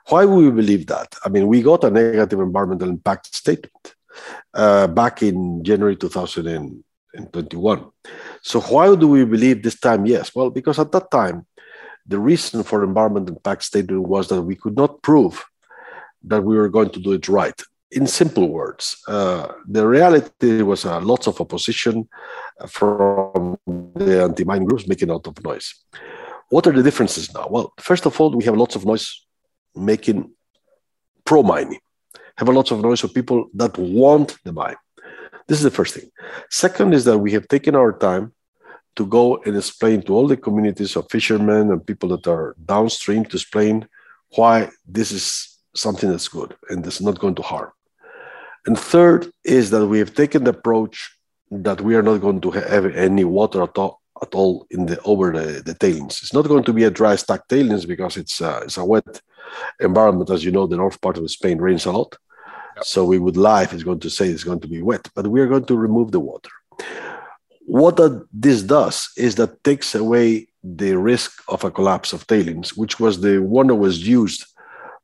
Why 0.10 0.26
would 0.26 0.44
we 0.44 0.52
believe 0.52 0.88
that? 0.88 1.16
I 1.24 1.30
mean, 1.30 1.48
we 1.48 1.62
got 1.62 1.84
a 1.84 1.92
negative 1.92 2.40
environmental 2.40 2.90
impact 2.90 3.36
statement 3.36 3.96
uh, 4.54 4.88
back 4.88 5.22
in 5.22 5.64
January 5.64 5.96
2021 5.96 7.92
so 8.42 8.62
why 8.62 8.96
do 8.96 9.08
we 9.08 9.26
believe 9.26 9.64
this 9.64 9.80
time 9.80 10.06
yes? 10.06 10.34
Well, 10.36 10.50
because 10.50 10.80
at 10.80 10.92
that 10.92 11.12
time, 11.12 11.46
the 12.06 12.20
reason 12.20 12.64
for 12.64 12.84
environment 12.84 13.30
impact 13.30 13.64
statement 13.64 14.08
was 14.08 14.28
that 14.30 14.42
we 14.42 14.56
could 14.56 14.76
not 14.76 15.02
prove 15.02 15.44
that 16.24 16.44
we 16.44 16.56
were 16.56 16.70
going 16.70 16.90
to 16.92 17.00
do 17.00 17.14
it 17.14 17.28
right. 17.28 17.60
In 17.92 18.06
simple 18.06 18.50
words, 18.50 18.98
uh, 19.08 19.54
the 19.66 19.88
reality 19.88 20.62
was 20.62 20.86
uh, 20.86 21.00
lots 21.00 21.28
of 21.28 21.40
opposition 21.40 22.08
from 22.68 23.58
the 23.96 24.24
anti-mining 24.24 24.68
groups 24.68 24.88
making 24.88 25.10
a 25.10 25.14
lot 25.14 25.28
of 25.28 25.42
noise. 25.44 25.74
What 26.50 26.68
are 26.68 26.74
the 26.74 26.84
differences 26.84 27.34
now? 27.34 27.48
Well, 27.50 27.74
first 27.80 28.06
of 28.06 28.20
all, 28.20 28.32
we 28.32 28.44
have 28.44 28.58
lots 28.58 28.76
of 28.76 28.86
noise 28.86 29.26
making 29.74 30.32
pro-mining. 31.24 31.80
Have 32.38 32.50
a 32.50 32.52
lot 32.52 32.72
of 32.72 32.82
noise 32.82 33.04
of 33.04 33.14
people 33.14 33.50
that 33.54 33.78
want 33.78 34.38
the 34.44 34.52
mine. 34.52 34.76
This 35.48 35.60
is 35.60 35.64
the 35.64 35.72
first 35.72 35.96
thing. 35.96 36.10
Second 36.50 36.94
is 36.94 37.06
that 37.06 37.18
we 37.18 37.32
have 37.32 37.48
taken 37.48 37.74
our 37.74 37.98
time 37.98 38.34
to 38.98 39.06
go 39.06 39.42
and 39.46 39.56
explain 39.56 40.02
to 40.04 40.14
all 40.14 40.28
the 40.28 40.36
communities 40.36 40.96
of 40.98 41.10
fishermen 41.10 41.72
and 41.72 41.86
people 41.86 42.10
that 42.10 42.28
are 42.28 42.56
downstream 42.66 43.24
to 43.26 43.38
explain 43.38 43.88
why 44.36 44.70
this 44.86 45.12
is 45.12 45.58
something 45.74 46.10
that's 46.10 46.28
good 46.28 46.56
and 46.70 46.84
that's 46.84 47.02
not 47.02 47.20
going 47.20 47.36
to 47.36 47.42
harm. 47.42 47.72
And 48.68 48.78
third 48.78 49.32
is 49.46 49.70
that 49.72 49.88
we 49.88 49.98
have 50.00 50.14
taken 50.14 50.44
the 50.44 50.52
approach 50.52 51.18
that 51.52 51.80
we 51.80 51.96
are 51.96 52.04
not 52.04 52.18
going 52.18 52.42
to 52.42 52.52
have 52.52 52.86
any 52.94 53.24
water 53.24 53.64
at 53.64 53.78
all, 53.78 54.02
at 54.22 54.36
all 54.36 54.68
in 54.70 54.86
the 54.86 55.02
over 55.04 55.32
the, 55.32 55.62
the 55.64 55.74
tailings. 55.74 56.20
It's 56.22 56.34
not 56.34 56.50
going 56.50 56.66
to 56.66 56.74
be 56.74 56.84
a 56.84 56.92
dry 56.92 57.16
stack 57.16 57.48
tailings 57.48 57.86
because 57.86 58.18
it's 58.18 58.42
a, 58.42 58.60
it's 58.66 58.78
a 58.78 58.84
wet 58.84 59.22
environment. 59.80 60.30
As 60.30 60.44
you 60.44 60.52
know, 60.52 60.68
the 60.68 60.76
north 60.76 61.00
part 61.00 61.18
of 61.18 61.32
Spain 61.32 61.60
rains 61.60 61.86
a 61.86 61.94
lot. 61.94 62.18
Yep. 62.76 62.86
So 62.86 63.06
we 63.06 63.20
would 63.20 63.38
lie 63.38 63.64
if 63.64 63.72
it's 63.72 63.84
going 63.84 64.02
to 64.02 64.10
say 64.10 64.28
it's 64.28 64.44
going 64.44 64.60
to 64.60 64.68
be 64.68 64.82
wet, 64.82 65.08
but 65.16 65.28
we 65.28 65.40
are 65.40 65.48
going 65.48 65.66
to 65.66 65.78
remove 65.78 66.12
the 66.12 66.20
water. 66.20 66.52
What 67.62 68.00
this 68.34 68.64
does 68.64 69.10
is 69.18 69.36
that 69.36 69.64
takes 69.64 69.96
away 69.96 70.48
the 70.62 70.98
risk 70.98 71.42
of 71.48 71.64
a 71.64 71.72
collapse 71.72 72.12
of 72.12 72.28
tailings, 72.28 72.76
which 72.76 73.00
was 73.00 73.22
the 73.22 73.40
one 73.40 73.68
that 73.68 73.76
was 73.76 74.06
used 74.06 74.46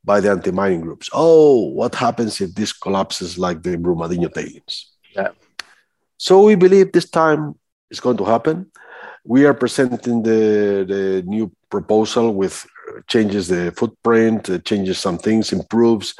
by 0.03 0.19
the 0.19 0.29
anti-mining 0.29 0.81
groups. 0.81 1.09
Oh, 1.13 1.69
what 1.69 1.95
happens 1.95 2.41
if 2.41 2.53
this 2.53 2.73
collapses 2.73 3.37
like 3.37 3.63
the 3.63 3.77
Brumadinho 3.77 4.33
tailings? 4.33 4.91
Yeah. 5.15 5.29
So 6.17 6.43
we 6.43 6.55
believe 6.55 6.91
this 6.91 7.09
time 7.09 7.55
is 7.89 7.99
going 7.99 8.17
to 8.17 8.25
happen. 8.25 8.71
We 9.23 9.45
are 9.45 9.53
presenting 9.53 10.23
the, 10.23 10.85
the 10.87 11.23
new 11.25 11.51
proposal 11.69 12.33
with 12.33 12.65
changes 13.07 13.47
the 13.47 13.71
footprint, 13.71 14.65
changes 14.65 14.99
some 14.99 15.17
things, 15.17 15.53
improves. 15.53 16.13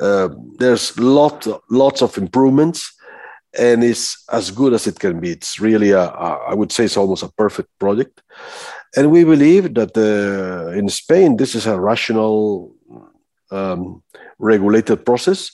Uh, 0.00 0.28
there's 0.58 0.98
lot, 0.98 1.46
lots 1.70 2.02
of 2.02 2.18
improvements, 2.18 2.92
and 3.56 3.84
it's 3.84 4.24
as 4.30 4.50
good 4.50 4.72
as 4.74 4.86
it 4.86 4.98
can 4.98 5.20
be. 5.20 5.30
It's 5.30 5.60
really, 5.60 5.92
a, 5.92 6.02
a, 6.02 6.46
I 6.48 6.54
would 6.54 6.72
say, 6.72 6.84
it's 6.84 6.96
almost 6.96 7.22
a 7.22 7.32
perfect 7.32 7.70
project. 7.78 8.20
And 8.96 9.10
we 9.10 9.22
believe 9.24 9.74
that 9.74 9.96
uh, 9.96 10.76
in 10.76 10.88
Spain, 10.88 11.36
this 11.36 11.54
is 11.54 11.66
a 11.66 11.80
rational 11.80 12.74
um, 13.50 14.02
regulated 14.38 15.04
process, 15.04 15.50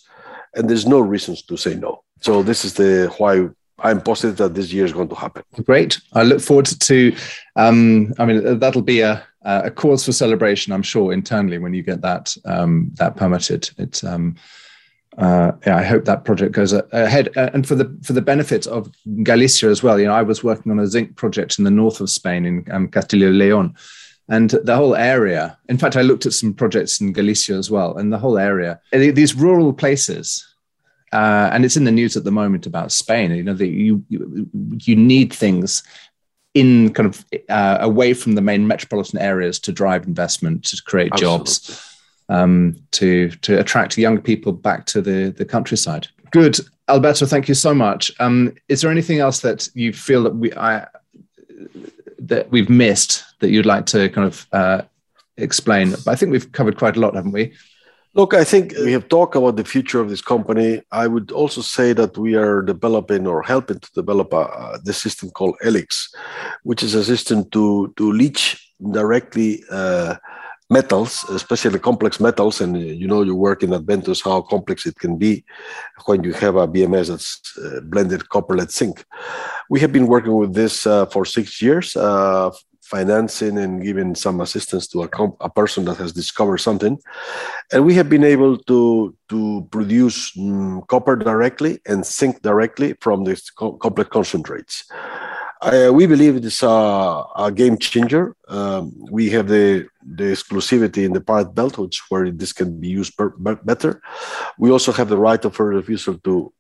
and 0.54 0.68
there's 0.68 0.86
no 0.86 1.00
reasons 1.00 1.42
to 1.42 1.56
say 1.56 1.74
no. 1.74 2.02
So 2.20 2.42
this 2.42 2.64
is 2.64 2.74
the 2.74 3.12
why 3.18 3.48
I'm 3.80 4.00
positive 4.00 4.36
that 4.38 4.54
this 4.54 4.72
year 4.72 4.84
is 4.84 4.92
going 4.92 5.08
to 5.08 5.14
happen. 5.14 5.42
Great. 5.64 6.00
I 6.12 6.22
look 6.22 6.40
forward 6.40 6.66
to. 6.66 7.16
Um, 7.56 8.14
I 8.18 8.24
mean, 8.24 8.58
that'll 8.58 8.82
be 8.82 9.00
a 9.00 9.22
a 9.42 9.70
cause 9.70 10.04
for 10.04 10.12
celebration, 10.12 10.72
I'm 10.72 10.82
sure, 10.82 11.12
internally 11.12 11.58
when 11.58 11.74
you 11.74 11.82
get 11.82 12.00
that 12.00 12.36
um, 12.44 12.90
that 12.94 13.16
permitted. 13.16 13.70
It's. 13.78 14.04
Um, 14.04 14.36
uh, 15.16 15.52
yeah, 15.64 15.76
I 15.76 15.84
hope 15.84 16.06
that 16.06 16.24
project 16.24 16.50
goes 16.52 16.72
ahead. 16.72 17.28
Uh, 17.36 17.50
and 17.54 17.66
for 17.68 17.76
the 17.76 17.96
for 18.02 18.14
the 18.14 18.20
benefit 18.20 18.66
of 18.66 18.90
Galicia 19.22 19.68
as 19.68 19.80
well, 19.80 20.00
you 20.00 20.06
know, 20.06 20.12
I 20.12 20.22
was 20.22 20.42
working 20.42 20.72
on 20.72 20.80
a 20.80 20.88
zinc 20.88 21.14
project 21.14 21.56
in 21.58 21.64
the 21.64 21.70
north 21.70 22.00
of 22.00 22.10
Spain 22.10 22.44
in 22.44 22.66
um, 22.72 22.88
Castilla 22.88 23.28
Leon, 23.28 23.76
and 24.28 24.50
the 24.50 24.76
whole 24.76 24.94
area 24.94 25.58
in 25.68 25.78
fact 25.78 25.96
i 25.96 26.02
looked 26.02 26.26
at 26.26 26.32
some 26.32 26.54
projects 26.54 27.00
in 27.00 27.12
galicia 27.12 27.54
as 27.54 27.70
well 27.70 27.96
and 27.96 28.12
the 28.12 28.18
whole 28.18 28.38
area 28.38 28.80
these 28.92 29.34
rural 29.34 29.72
places 29.72 30.46
uh, 31.12 31.48
and 31.52 31.64
it's 31.64 31.76
in 31.76 31.84
the 31.84 31.92
news 31.92 32.16
at 32.16 32.24
the 32.24 32.32
moment 32.32 32.66
about 32.66 32.90
spain 32.90 33.30
you 33.30 33.42
know 33.42 33.54
that 33.54 33.68
you, 33.68 34.04
you, 34.08 34.48
you 34.80 34.96
need 34.96 35.32
things 35.32 35.82
in 36.54 36.92
kind 36.92 37.06
of 37.06 37.24
uh, 37.48 37.78
away 37.80 38.14
from 38.14 38.36
the 38.36 38.40
main 38.40 38.66
metropolitan 38.66 39.18
areas 39.18 39.58
to 39.58 39.72
drive 39.72 40.06
investment 40.06 40.64
to 40.64 40.80
create 40.82 41.12
Absolutely. 41.12 41.38
jobs 41.38 41.94
um, 42.28 42.76
to 42.92 43.30
to 43.30 43.58
attract 43.58 43.98
young 43.98 44.20
people 44.20 44.52
back 44.52 44.86
to 44.86 45.02
the 45.02 45.34
the 45.36 45.44
countryside. 45.44 46.06
Good. 46.30 46.58
Alberto 46.88 47.26
thank 47.26 47.48
you 47.48 47.54
so 47.54 47.74
much. 47.74 48.12
Um, 48.20 48.54
is 48.68 48.80
there 48.80 48.90
anything 48.90 49.18
else 49.18 49.40
that 49.40 49.68
you 49.74 49.92
feel 49.92 50.22
that 50.24 50.34
we 50.36 50.52
i 50.54 50.86
that 52.28 52.50
we've 52.50 52.70
missed 52.70 53.24
that 53.40 53.50
you'd 53.50 53.66
like 53.66 53.86
to 53.86 54.08
kind 54.10 54.26
of 54.26 54.46
uh, 54.52 54.82
explain? 55.36 55.94
I 56.06 56.16
think 56.16 56.32
we've 56.32 56.50
covered 56.52 56.78
quite 56.78 56.96
a 56.96 57.00
lot, 57.00 57.14
haven't 57.14 57.32
we? 57.32 57.54
Look, 58.16 58.32
I 58.32 58.44
think 58.44 58.72
we 58.78 58.92
have 58.92 59.08
talked 59.08 59.34
about 59.34 59.56
the 59.56 59.64
future 59.64 60.00
of 60.00 60.08
this 60.08 60.22
company. 60.22 60.80
I 60.92 61.08
would 61.08 61.32
also 61.32 61.62
say 61.62 61.92
that 61.94 62.16
we 62.16 62.36
are 62.36 62.62
developing 62.62 63.26
or 63.26 63.42
helping 63.42 63.80
to 63.80 63.90
develop 63.92 64.32
a, 64.32 64.78
the 64.84 64.92
system 64.92 65.30
called 65.30 65.56
E-LIX, 65.66 66.14
which 66.62 66.84
is 66.84 66.94
a 66.94 67.04
system 67.04 67.50
to 67.50 67.92
to 67.96 68.12
leach 68.12 68.72
directly 68.92 69.64
uh, 69.68 70.14
metals, 70.70 71.24
especially 71.30 71.78
complex 71.78 72.20
metals. 72.20 72.60
And 72.60 72.76
you 72.80 73.06
know, 73.06 73.22
you 73.22 73.34
work 73.34 73.62
in 73.62 73.72
Adventus 73.72 74.22
how 74.22 74.40
complex 74.42 74.86
it 74.86 74.96
can 74.96 75.18
be 75.18 75.44
when 76.06 76.24
you 76.24 76.32
have 76.32 76.56
a 76.56 76.66
VMS 76.66 77.08
that's 77.08 77.58
uh, 77.58 77.80
blended 77.84 78.28
copper 78.28 78.56
lead 78.56 78.70
zinc. 78.70 79.04
We 79.68 79.80
have 79.80 79.92
been 79.92 80.06
working 80.06 80.36
with 80.36 80.54
this 80.54 80.86
uh, 80.86 81.06
for 81.06 81.24
six 81.24 81.60
years, 81.60 81.96
uh, 81.96 82.50
financing 82.82 83.58
and 83.58 83.82
giving 83.82 84.14
some 84.14 84.40
assistance 84.40 84.86
to 84.88 85.02
a, 85.02 85.08
comp- 85.08 85.36
a, 85.40 85.48
person 85.48 85.84
that 85.86 85.96
has 85.96 86.12
discovered 86.12 86.58
something. 86.58 86.98
And 87.72 87.84
we 87.84 87.94
have 87.94 88.08
been 88.10 88.24
able 88.24 88.58
to, 88.58 89.16
to 89.30 89.68
produce 89.70 90.32
mm, 90.32 90.86
copper 90.86 91.16
directly 91.16 91.80
and 91.86 92.04
zinc 92.04 92.42
directly 92.42 92.94
from 93.00 93.24
these 93.24 93.50
co- 93.50 93.72
complex 93.72 94.10
concentrates. 94.10 94.84
Uh, 95.62 95.90
we 95.92 96.06
believe 96.06 96.36
it 96.36 96.44
is 96.44 96.62
a, 96.62 97.24
a 97.36 97.50
game 97.50 97.78
changer. 97.78 98.36
Um, 98.48 98.92
we 99.10 99.30
have 99.30 99.48
the, 99.48 99.88
the 100.04 100.24
exclusivity 100.24 101.04
in 101.04 101.12
the 101.12 101.20
pyrite 101.20 101.54
belt, 101.54 101.78
which 101.78 102.02
where 102.08 102.30
this 102.30 102.52
can 102.52 102.80
be 102.80 102.88
used 102.88 103.16
per, 103.16 103.30
better. 103.64 104.02
We 104.58 104.70
also 104.70 104.92
have 104.92 105.08
the 105.08 105.18
right 105.18 105.42
of 105.44 105.56
her 105.56 105.66
refusal 105.66 106.18
to, 106.18 106.52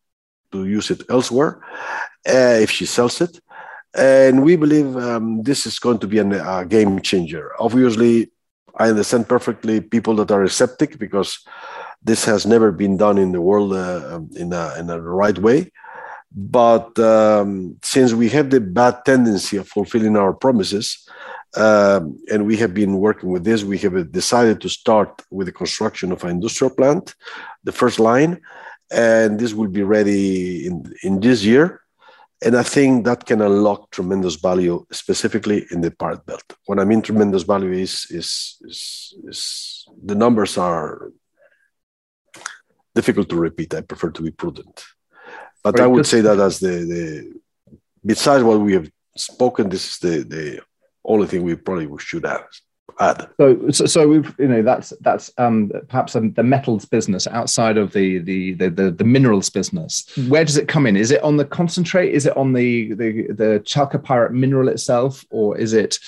to 0.52 0.66
use 0.66 0.90
it 0.90 1.02
elsewhere 1.10 1.60
uh, 2.28 2.58
if 2.60 2.70
she 2.70 2.86
sells 2.86 3.20
it. 3.20 3.40
And 3.96 4.42
we 4.42 4.56
believe 4.56 4.96
um, 4.96 5.42
this 5.42 5.66
is 5.66 5.78
going 5.78 5.98
to 6.00 6.06
be 6.06 6.18
an, 6.18 6.32
a 6.32 6.64
game 6.64 7.00
changer. 7.00 7.52
Obviously, 7.60 8.32
I 8.76 8.88
understand 8.88 9.28
perfectly 9.28 9.80
people 9.80 10.16
that 10.16 10.32
are 10.32 10.48
skeptic 10.48 10.98
because 10.98 11.38
this 12.02 12.24
has 12.24 12.44
never 12.44 12.72
been 12.72 12.96
done 12.96 13.18
in 13.18 13.32
the 13.32 13.40
world 13.40 13.72
uh, 13.72 14.20
in, 14.34 14.52
a, 14.52 14.74
in 14.78 14.90
a 14.90 15.00
right 15.00 15.38
way. 15.38 15.70
But 16.34 16.98
um, 16.98 17.76
since 17.82 18.12
we 18.12 18.28
have 18.30 18.50
the 18.50 18.60
bad 18.60 19.04
tendency 19.04 19.56
of 19.56 19.68
fulfilling 19.68 20.16
our 20.16 20.32
promises, 20.32 21.08
um, 21.56 22.18
and 22.30 22.46
we 22.46 22.56
have 22.56 22.74
been 22.74 22.98
working 22.98 23.30
with 23.30 23.44
this, 23.44 23.62
we 23.62 23.78
have 23.78 24.10
decided 24.10 24.60
to 24.60 24.68
start 24.68 25.22
with 25.30 25.46
the 25.46 25.52
construction 25.52 26.10
of 26.12 26.24
an 26.24 26.30
industrial 26.30 26.74
plant, 26.74 27.14
the 27.62 27.72
first 27.72 28.00
line, 28.00 28.40
and 28.90 29.38
this 29.38 29.54
will 29.54 29.68
be 29.68 29.82
ready 29.82 30.66
in, 30.66 30.92
in 31.02 31.20
this 31.20 31.44
year. 31.44 31.80
And 32.44 32.56
I 32.56 32.62
think 32.62 33.04
that 33.06 33.24
can 33.24 33.40
unlock 33.40 33.90
tremendous 33.90 34.34
value, 34.34 34.84
specifically 34.90 35.64
in 35.70 35.80
the 35.80 35.90
pyrite 35.90 36.26
belt. 36.26 36.44
What 36.66 36.78
I 36.78 36.84
mean 36.84 37.00
tremendous 37.00 37.42
value 37.44 37.72
is, 37.72 38.06
is, 38.10 38.56
is, 38.62 39.14
is 39.24 39.86
the 40.04 40.14
numbers 40.14 40.58
are 40.58 41.10
difficult 42.94 43.28
to 43.30 43.36
repeat. 43.36 43.74
I 43.74 43.80
prefer 43.80 44.10
to 44.10 44.22
be 44.22 44.30
prudent. 44.30 44.84
But 45.62 45.76
Very 45.76 45.84
I 45.84 45.92
would 45.92 46.06
say 46.06 46.20
that 46.20 46.38
as 46.38 46.58
the, 46.58 46.68
the, 46.68 47.40
besides 48.04 48.44
what 48.44 48.60
we 48.60 48.74
have 48.74 48.90
spoken, 49.16 49.68
this 49.68 49.92
is 49.92 49.98
the, 49.98 50.22
the 50.24 50.60
only 51.04 51.26
thing 51.26 51.42
we 51.42 51.54
probably 51.54 51.88
should 51.98 52.24
add 52.26 52.44
add. 53.00 53.28
So, 53.38 53.70
so, 53.70 53.86
so 53.86 54.08
we've 54.08 54.34
you 54.38 54.48
know 54.48 54.62
that's 54.62 54.92
that's 55.00 55.30
um, 55.38 55.70
perhaps 55.88 56.14
the 56.14 56.42
metals 56.42 56.84
business 56.84 57.26
outside 57.26 57.76
of 57.76 57.92
the, 57.92 58.18
the 58.18 58.54
the, 58.54 58.68
the 58.68 58.90
the 58.90 59.04
minerals 59.04 59.50
business. 59.50 60.06
Where 60.28 60.44
does 60.44 60.56
it 60.56 60.68
come 60.68 60.86
in? 60.86 60.96
Is 60.96 61.10
it 61.10 61.22
on 61.22 61.36
the 61.36 61.44
concentrate? 61.44 62.12
Is 62.12 62.26
it 62.26 62.36
on 62.36 62.52
the 62.52 62.94
the 62.94 63.26
the 63.28 63.62
chalcopyrite 63.64 64.32
mineral 64.32 64.68
itself, 64.68 65.24
or 65.30 65.56
is 65.56 65.72
it 65.72 65.98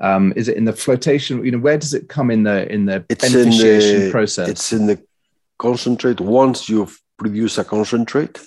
um, 0.00 0.32
is 0.36 0.48
it 0.48 0.56
in 0.56 0.64
the 0.64 0.72
flotation? 0.72 1.44
You 1.44 1.52
know, 1.52 1.58
where 1.58 1.78
does 1.78 1.94
it 1.94 2.08
come 2.08 2.30
in 2.30 2.42
the 2.42 2.70
in 2.72 2.86
the 2.86 3.04
it's 3.08 3.24
beneficiation 3.24 3.94
in 3.94 4.04
the, 4.04 4.10
process? 4.10 4.48
It's 4.48 4.72
in 4.72 4.86
the 4.86 5.02
concentrate. 5.58 6.20
Once 6.20 6.68
you've 6.68 7.00
produced 7.16 7.58
a 7.58 7.64
concentrate, 7.64 8.40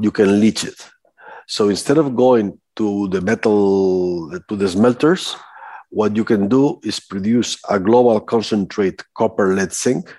you 0.00 0.10
can 0.10 0.40
leach 0.40 0.64
it. 0.64 0.88
So 1.46 1.68
instead 1.68 1.98
of 1.98 2.16
going 2.16 2.58
to 2.76 3.08
the 3.08 3.20
metal 3.20 4.30
to 4.48 4.56
the 4.56 4.68
smelters 4.68 5.36
what 5.90 6.16
you 6.16 6.24
can 6.24 6.48
do 6.48 6.80
is 6.82 7.00
produce 7.00 7.58
a 7.68 7.78
global 7.78 8.20
concentrate 8.20 9.02
copper 9.14 9.54
lead 9.54 9.72
zinc 9.72 10.14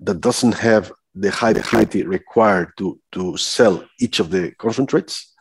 that 0.00 0.20
doesn't 0.20 0.54
have 0.54 0.92
the 1.14 1.30
high 1.30 1.54
purity 1.54 2.04
required 2.04 2.72
to, 2.78 2.98
to 3.12 3.36
sell 3.36 3.84
each 3.98 4.20
of 4.20 4.30
the 4.30 4.52
concentrates. 4.58 5.34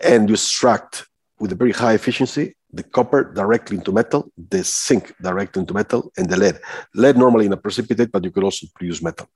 And 0.00 0.28
you 0.28 0.34
extract 0.34 1.06
with 1.38 1.52
a 1.52 1.54
very 1.54 1.72
high 1.72 1.94
efficiency 1.94 2.56
the 2.72 2.82
copper 2.82 3.32
directly 3.32 3.76
into 3.76 3.92
metal, 3.92 4.30
the 4.36 4.62
zinc 4.62 5.14
directly 5.20 5.60
into 5.60 5.74
metal, 5.74 6.12
and 6.16 6.28
the 6.28 6.36
lead. 6.36 6.58
Lead 6.94 7.16
normally 7.16 7.46
in 7.46 7.52
a 7.52 7.56
precipitate, 7.56 8.12
but 8.12 8.24
you 8.24 8.30
could 8.30 8.44
also 8.44 8.66
produce 8.74 9.02
metal. 9.02 9.28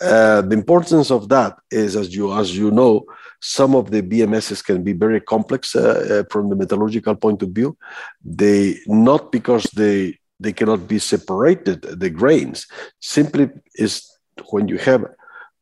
Uh, 0.00 0.42
the 0.42 0.54
importance 0.54 1.10
of 1.10 1.28
that 1.28 1.56
is, 1.70 1.96
as 1.96 2.14
you 2.14 2.32
as 2.32 2.56
you 2.56 2.70
know, 2.70 3.04
some 3.40 3.74
of 3.74 3.90
the 3.90 4.02
VMSs 4.02 4.64
can 4.64 4.82
be 4.82 4.92
very 4.92 5.20
complex 5.20 5.74
uh, 5.74 5.80
uh, 5.80 6.28
from 6.30 6.48
the 6.50 6.56
metallurgical 6.56 7.16
point 7.16 7.42
of 7.42 7.50
view. 7.50 7.76
They 8.24 8.76
not 8.86 9.32
because 9.32 9.64
they 9.74 10.18
they 10.38 10.52
cannot 10.52 10.86
be 10.86 10.98
separated 10.98 11.80
the 11.82 12.10
grains 12.10 12.66
simply 13.00 13.48
is 13.76 14.06
when 14.50 14.68
you 14.68 14.76
have 14.76 15.06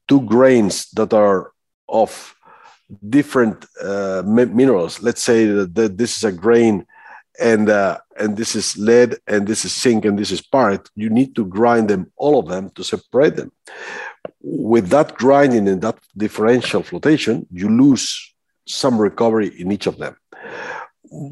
two 0.08 0.20
grains 0.22 0.90
that 0.90 1.12
are 1.12 1.52
of 1.88 2.34
different 3.08 3.64
uh, 3.80 4.22
minerals. 4.24 5.02
Let's 5.02 5.22
say 5.22 5.46
that 5.46 5.96
this 5.96 6.16
is 6.16 6.24
a 6.24 6.32
grain 6.32 6.86
and 7.40 7.68
uh, 7.68 7.98
and 8.16 8.36
this 8.36 8.54
is 8.54 8.76
lead 8.76 9.16
and 9.26 9.46
this 9.46 9.64
is 9.64 9.74
zinc 9.80 10.04
and 10.04 10.18
this 10.18 10.30
is 10.30 10.40
pyrite 10.40 10.88
you 10.94 11.10
need 11.10 11.34
to 11.34 11.44
grind 11.44 11.88
them 11.88 12.10
all 12.16 12.38
of 12.38 12.48
them 12.48 12.70
to 12.70 12.84
separate 12.84 13.36
them. 13.36 13.50
With 14.40 14.88
that 14.90 15.14
grinding 15.14 15.68
and 15.68 15.82
that 15.82 15.98
differential 16.16 16.82
flotation 16.82 17.46
you 17.50 17.68
lose 17.68 18.34
some 18.66 18.98
recovery 18.98 19.48
in 19.60 19.72
each 19.72 19.86
of 19.86 19.98
them. 19.98 20.16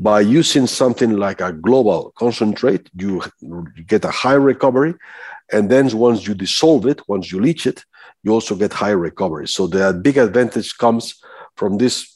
By 0.01 0.21
using 0.21 0.67
something 0.67 1.17
like 1.17 1.41
a 1.41 1.53
global 1.53 2.13
concentrate 2.17 2.91
you 2.97 3.23
get 3.87 4.05
a 4.05 4.11
high 4.11 4.41
recovery 4.53 4.95
and 5.53 5.71
then 5.71 5.89
once 5.97 6.27
you 6.27 6.35
dissolve 6.35 6.87
it 6.87 7.01
once 7.09 7.31
you 7.31 7.41
leach 7.41 7.67
it 7.67 7.85
you 8.25 8.33
also 8.33 8.55
get 8.57 8.73
high 8.73 8.91
recovery. 8.91 9.49
So 9.49 9.67
the 9.67 9.93
big 9.93 10.17
advantage 10.17 10.77
comes 10.79 11.21
from 11.57 11.79
this 11.79 12.13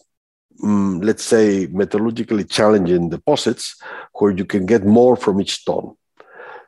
um, 0.62 1.00
let's 1.00 1.24
say, 1.24 1.66
metallurgically 1.68 2.48
challenging 2.50 3.08
deposits 3.08 3.80
where 4.14 4.30
you 4.30 4.44
can 4.44 4.66
get 4.66 4.84
more 4.84 5.16
from 5.16 5.40
each 5.40 5.64
ton. 5.64 5.94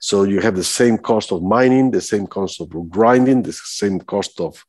So 0.00 0.22
you 0.22 0.40
have 0.40 0.54
the 0.54 0.64
same 0.64 0.98
cost 0.98 1.32
of 1.32 1.42
mining, 1.42 1.90
the 1.90 2.00
same 2.00 2.26
cost 2.26 2.60
of 2.60 2.68
grinding, 2.90 3.42
the 3.42 3.52
same 3.52 4.00
cost 4.00 4.40
of, 4.40 4.64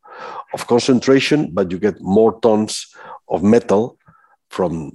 of 0.54 0.66
concentration, 0.68 1.52
but 1.52 1.72
you 1.72 1.78
get 1.78 2.02
more 2.02 2.40
tons 2.40 2.88
of 3.28 3.44
metal 3.44 3.98
from 4.50 4.92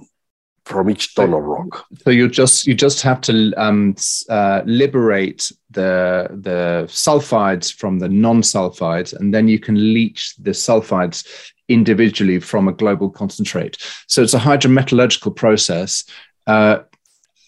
from 0.65 0.89
each 0.89 1.13
ton 1.13 1.29
so, 1.29 1.37
of 1.37 1.43
rock. 1.43 1.85
So 2.03 2.09
you 2.09 2.27
just 2.27 2.65
you 2.67 2.73
just 2.73 3.01
have 3.03 3.21
to 3.21 3.53
um, 3.55 3.95
uh, 4.29 4.61
liberate 4.65 5.51
the 5.69 6.27
the 6.31 6.85
sulfides 6.87 7.71
from 7.71 7.99
the 7.99 8.09
non-sulfides, 8.09 9.13
and 9.13 9.33
then 9.33 9.47
you 9.47 9.59
can 9.59 9.75
leach 9.93 10.35
the 10.37 10.51
sulfides 10.51 11.23
individually 11.67 12.39
from 12.39 12.67
a 12.67 12.73
global 12.73 13.09
concentrate. 13.09 13.77
So 14.07 14.21
it's 14.21 14.33
a 14.33 14.39
hydrometallurgical 14.39 15.35
process. 15.35 16.05
Uh, 16.47 16.79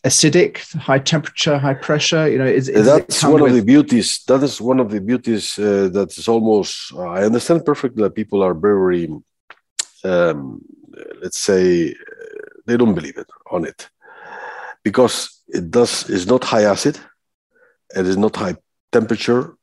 acidic, 0.04 0.74
high 0.76 1.00
temperature, 1.00 1.58
high 1.58 1.74
pressure. 1.74 2.30
You 2.30 2.38
know, 2.38 2.46
is, 2.46 2.70
is 2.70 2.86
that's 2.86 3.24
one 3.24 3.42
with... 3.42 3.52
of 3.52 3.58
the 3.58 3.64
beauties. 3.64 4.24
That 4.28 4.44
is 4.44 4.62
one 4.62 4.80
of 4.80 4.90
the 4.90 5.02
beauties 5.02 5.58
uh, 5.60 5.90
that 5.94 6.18
is 6.18 6.28
almost. 6.28 6.94
Uh, 6.94 7.08
I 7.08 7.24
understand 7.24 7.66
perfectly 7.66 8.04
that 8.04 8.16
people 8.16 8.44
are 8.44 8.54
very, 8.54 9.10
um, 10.04 10.62
let's 11.22 11.40
say, 11.40 11.96
they 12.66 12.78
don't 12.78 12.96
believe 12.96 13.18
it 13.18 13.30
on 13.52 13.66
it 13.66 13.90
because 14.84 15.42
it 15.48 15.72
does 15.72 16.10
is 16.10 16.28
not 16.28 16.44
high 16.44 16.64
acid, 16.64 17.00
it 17.96 18.06
is 18.06 18.18
not 18.18 18.36
high 18.36 18.56
temperature, 18.92 19.56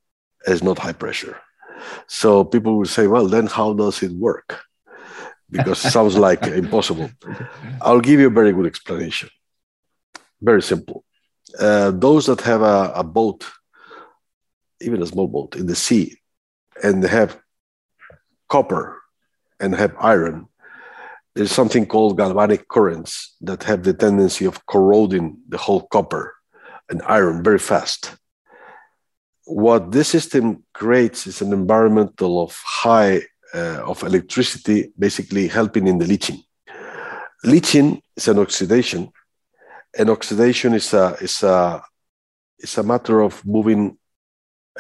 it 0.47 0.53
is 0.53 0.63
not 0.63 0.79
high 0.79 0.93
pressure. 0.93 1.37
So 2.07 2.45
people 2.45 2.78
will 2.78 2.87
say, 2.87 3.07
well, 3.07 3.26
then 3.26 3.47
how 3.47 3.72
does 3.74 4.03
it 4.03 4.12
work? 4.12 4.61
Because 5.51 5.85
it 5.85 5.91
sounds 5.91 6.16
like 6.16 6.43
impossible. 6.64 7.11
I'll 7.80 8.01
give 8.01 8.20
you 8.20 8.28
a 8.28 8.39
very 8.41 8.53
good 8.53 8.66
explanation. 8.66 9.30
Very 10.41 10.62
simple. 10.62 11.05
Uh, 11.59 11.91
those 11.93 12.26
that 12.26 12.41
have 12.43 12.62
a, 12.62 12.93
a 12.97 13.05
boat, 13.05 13.45
even 14.80 15.03
a 15.03 15.07
small 15.07 15.28
boat 15.28 15.57
in 15.57 15.66
the 15.66 15.76
sea, 15.76 16.16
and 16.82 17.03
they 17.03 17.09
have 17.09 17.39
copper 18.49 19.01
and 19.61 19.74
have 19.74 19.95
iron, 19.99 20.49
there's 21.35 21.53
something 21.53 21.87
called 21.87 22.16
galvanic 22.16 22.68
currents 22.68 23.37
that 23.41 23.64
have 23.64 23.82
the 23.82 23.93
tendency 23.93 24.45
of 24.45 24.64
corroding 24.66 25.39
the 25.49 25.59
whole 25.59 25.82
copper 25.89 26.35
and 26.89 27.03
iron 27.03 27.43
very 27.43 27.59
fast 27.59 28.16
what 29.45 29.93
this 29.93 30.09
system 30.09 30.65
creates 30.73 31.27
is 31.27 31.43
an 31.43 31.53
environmental 31.53 32.43
of 32.43 32.59
high 32.65 33.23
uh, 33.55 33.83
of 33.85 34.03
electricity, 34.03 34.93
basically 34.99 35.47
helping 35.47 35.87
in 35.87 35.99
the 35.99 36.07
leaching. 36.07 36.43
Leaching 37.45 38.03
is 38.17 38.27
an 38.27 38.39
oxidation, 38.39 39.11
and 39.97 40.11
oxidation 40.11 40.75
is 40.75 40.93
a 40.95 41.17
is 41.21 41.43
a 41.43 41.83
is 42.59 42.79
a 42.79 42.83
matter 42.83 43.21
of 43.21 43.45
moving 43.47 43.99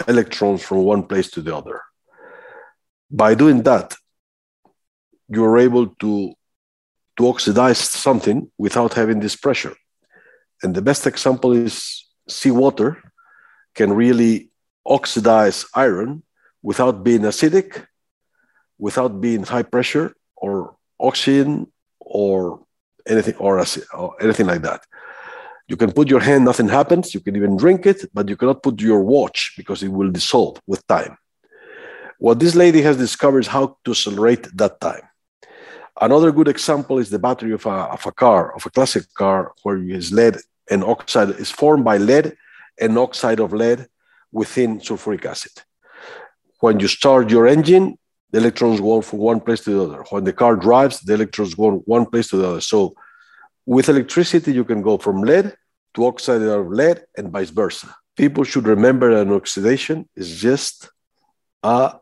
electrons 0.08 0.62
from 0.62 0.78
one 0.78 1.04
place 1.04 1.30
to 1.30 1.42
the 1.42 1.54
other. 1.54 1.80
By 3.10 3.34
doing 3.34 3.62
that, 3.62 3.94
you're 5.28 5.58
able 5.58 5.88
to 6.00 6.34
to 7.16 7.28
oxidize 7.28 7.78
something 7.78 8.50
without 8.58 8.94
having 8.94 9.20
this 9.20 9.36
pressure. 9.36 9.76
And 10.62 10.74
the 10.74 10.82
best 10.82 11.06
example 11.06 11.52
is 11.52 12.06
seawater 12.26 13.02
can 13.74 13.92
really 13.92 14.50
oxidize 14.84 15.66
iron 15.74 16.22
without 16.62 17.04
being 17.04 17.22
acidic, 17.22 17.86
without 18.78 19.20
being 19.20 19.42
high 19.42 19.62
pressure 19.62 20.14
or 20.36 20.76
oxygen 21.00 21.66
or 22.00 22.64
anything 23.06 23.36
or, 23.36 23.60
acid, 23.60 23.84
or 23.92 24.14
anything 24.22 24.46
like 24.46 24.62
that. 24.62 24.82
You 25.68 25.76
can 25.76 25.92
put 25.92 26.10
your 26.10 26.20
hand, 26.20 26.44
nothing 26.44 26.68
happens. 26.68 27.14
You 27.14 27.20
can 27.20 27.36
even 27.36 27.56
drink 27.56 27.86
it, 27.86 28.04
but 28.12 28.28
you 28.28 28.36
cannot 28.36 28.62
put 28.62 28.80
your 28.80 29.02
watch 29.02 29.54
because 29.56 29.82
it 29.82 29.88
will 29.88 30.10
dissolve 30.10 30.60
with 30.66 30.86
time. 30.86 31.16
What 32.18 32.38
this 32.38 32.54
lady 32.54 32.82
has 32.82 32.96
discovered 32.96 33.40
is 33.40 33.46
how 33.46 33.78
to 33.84 33.90
accelerate 33.90 34.46
that 34.56 34.80
time. 34.80 35.02
Another 36.00 36.32
good 36.32 36.48
example 36.48 36.98
is 36.98 37.08
the 37.08 37.18
battery 37.18 37.52
of 37.52 37.64
a, 37.66 37.70
of 37.96 38.04
a 38.04 38.12
car, 38.12 38.54
of 38.54 38.66
a 38.66 38.70
classic 38.70 39.04
car, 39.14 39.52
where 39.62 39.78
is 39.78 40.12
lead 40.12 40.36
and 40.70 40.82
oxide 40.82 41.30
is 41.30 41.50
formed 41.50 41.84
by 41.84 41.98
lead 41.98 42.36
and 42.80 42.98
oxide 42.98 43.40
of 43.40 43.52
lead 43.52 43.86
within 44.34 44.80
sulfuric 44.80 45.24
acid. 45.24 45.52
When 46.60 46.80
you 46.80 46.88
start 46.88 47.30
your 47.30 47.46
engine, 47.46 47.86
the 48.30 48.38
electrons 48.38 48.80
go 48.80 49.00
from 49.00 49.20
one 49.20 49.40
place 49.40 49.60
to 49.64 49.70
the 49.70 49.82
other. 49.86 50.04
When 50.10 50.24
the 50.24 50.32
car 50.32 50.56
drives, 50.56 51.00
the 51.00 51.14
electrons 51.14 51.54
go 51.54 51.66
one 51.96 52.06
place 52.06 52.28
to 52.30 52.36
the 52.36 52.48
other. 52.50 52.60
So 52.60 52.96
with 53.64 53.88
electricity, 53.88 54.52
you 54.52 54.64
can 54.64 54.82
go 54.82 54.98
from 54.98 55.22
lead 55.22 55.56
to 55.94 56.06
oxide 56.06 56.42
of 56.42 56.66
lead 56.80 57.04
and 57.16 57.30
vice 57.30 57.50
versa. 57.50 57.94
People 58.16 58.44
should 58.44 58.66
remember 58.66 59.14
that 59.14 59.26
an 59.28 59.32
oxidation 59.32 60.08
is 60.16 60.40
just 60.40 60.90
a 61.62 61.94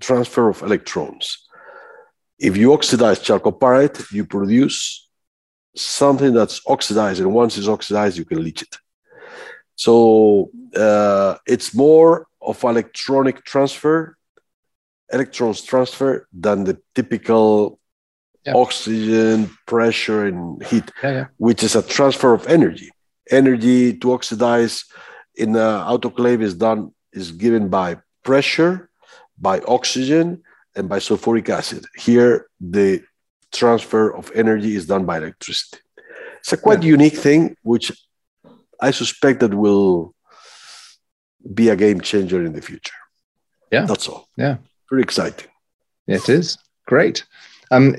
transfer 0.00 0.48
of 0.48 0.62
electrons. 0.62 1.24
If 2.38 2.56
you 2.56 2.72
oxidize 2.72 3.20
chalcopyrite, 3.20 4.10
you 4.10 4.24
produce 4.24 5.08
something 5.76 6.32
that's 6.34 6.60
oxidized, 6.66 7.20
and 7.20 7.32
once 7.32 7.56
it's 7.58 7.68
oxidized, 7.68 8.16
you 8.18 8.24
can 8.24 8.42
leach 8.42 8.62
it. 8.62 8.74
So 9.76 10.50
uh, 10.76 11.36
it's 11.46 11.74
more 11.74 12.26
of 12.40 12.62
electronic 12.62 13.44
transfer, 13.44 14.16
electrons 15.12 15.62
transfer 15.62 16.26
than 16.32 16.64
the 16.64 16.78
typical 16.94 17.78
yeah. 18.44 18.54
oxygen, 18.54 19.50
pressure, 19.66 20.26
and 20.26 20.62
heat, 20.64 20.90
yeah, 21.02 21.10
yeah. 21.10 21.26
which 21.36 21.62
is 21.62 21.76
a 21.76 21.82
transfer 21.82 22.32
of 22.34 22.46
energy. 22.46 22.90
Energy 23.30 23.96
to 23.98 24.12
oxidize 24.12 24.84
in 25.36 25.50
an 25.50 25.80
autoclave 25.86 26.42
is 26.42 26.54
done 26.54 26.92
is 27.12 27.32
given 27.32 27.68
by 27.68 27.96
pressure, 28.24 28.90
by 29.38 29.60
oxygen, 29.60 30.42
and 30.74 30.88
by 30.88 30.98
sulfuric 30.98 31.48
acid. 31.48 31.84
Here, 31.96 32.46
the 32.60 33.02
transfer 33.52 34.10
of 34.14 34.30
energy 34.34 34.74
is 34.74 34.86
done 34.86 35.04
by 35.04 35.18
electricity. 35.18 35.78
It's 36.40 36.52
a 36.52 36.56
quite 36.56 36.82
unique 36.82 37.16
thing, 37.16 37.56
which 37.62 37.92
I 38.82 38.90
suspect 38.90 39.40
that 39.40 39.54
will 39.54 40.14
be 41.54 41.68
a 41.68 41.76
game 41.76 42.00
changer 42.00 42.44
in 42.44 42.52
the 42.52 42.60
future. 42.60 42.98
Yeah, 43.70 43.86
that's 43.86 44.08
all. 44.08 44.28
Yeah, 44.36 44.56
very 44.90 45.02
exciting. 45.02 45.48
It 46.06 46.28
is 46.28 46.58
great. 46.86 47.24
Um, 47.70 47.96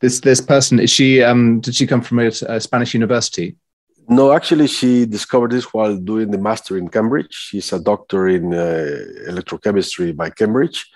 this 0.00 0.20
this 0.20 0.40
person 0.40 0.80
is 0.80 0.90
she? 0.90 1.22
Um, 1.22 1.60
did 1.60 1.74
she 1.76 1.86
come 1.86 2.02
from 2.02 2.18
a, 2.18 2.26
a 2.26 2.60
Spanish 2.60 2.92
university? 2.92 3.56
No, 4.08 4.32
actually, 4.32 4.66
she 4.66 5.06
discovered 5.06 5.52
this 5.52 5.72
while 5.72 5.96
doing 5.96 6.30
the 6.30 6.38
master 6.38 6.76
in 6.76 6.88
Cambridge. 6.88 7.32
She's 7.32 7.72
a 7.72 7.80
doctor 7.80 8.28
in 8.28 8.54
uh, 8.54 8.98
electrochemistry 9.30 10.14
by 10.14 10.30
Cambridge. 10.30 10.86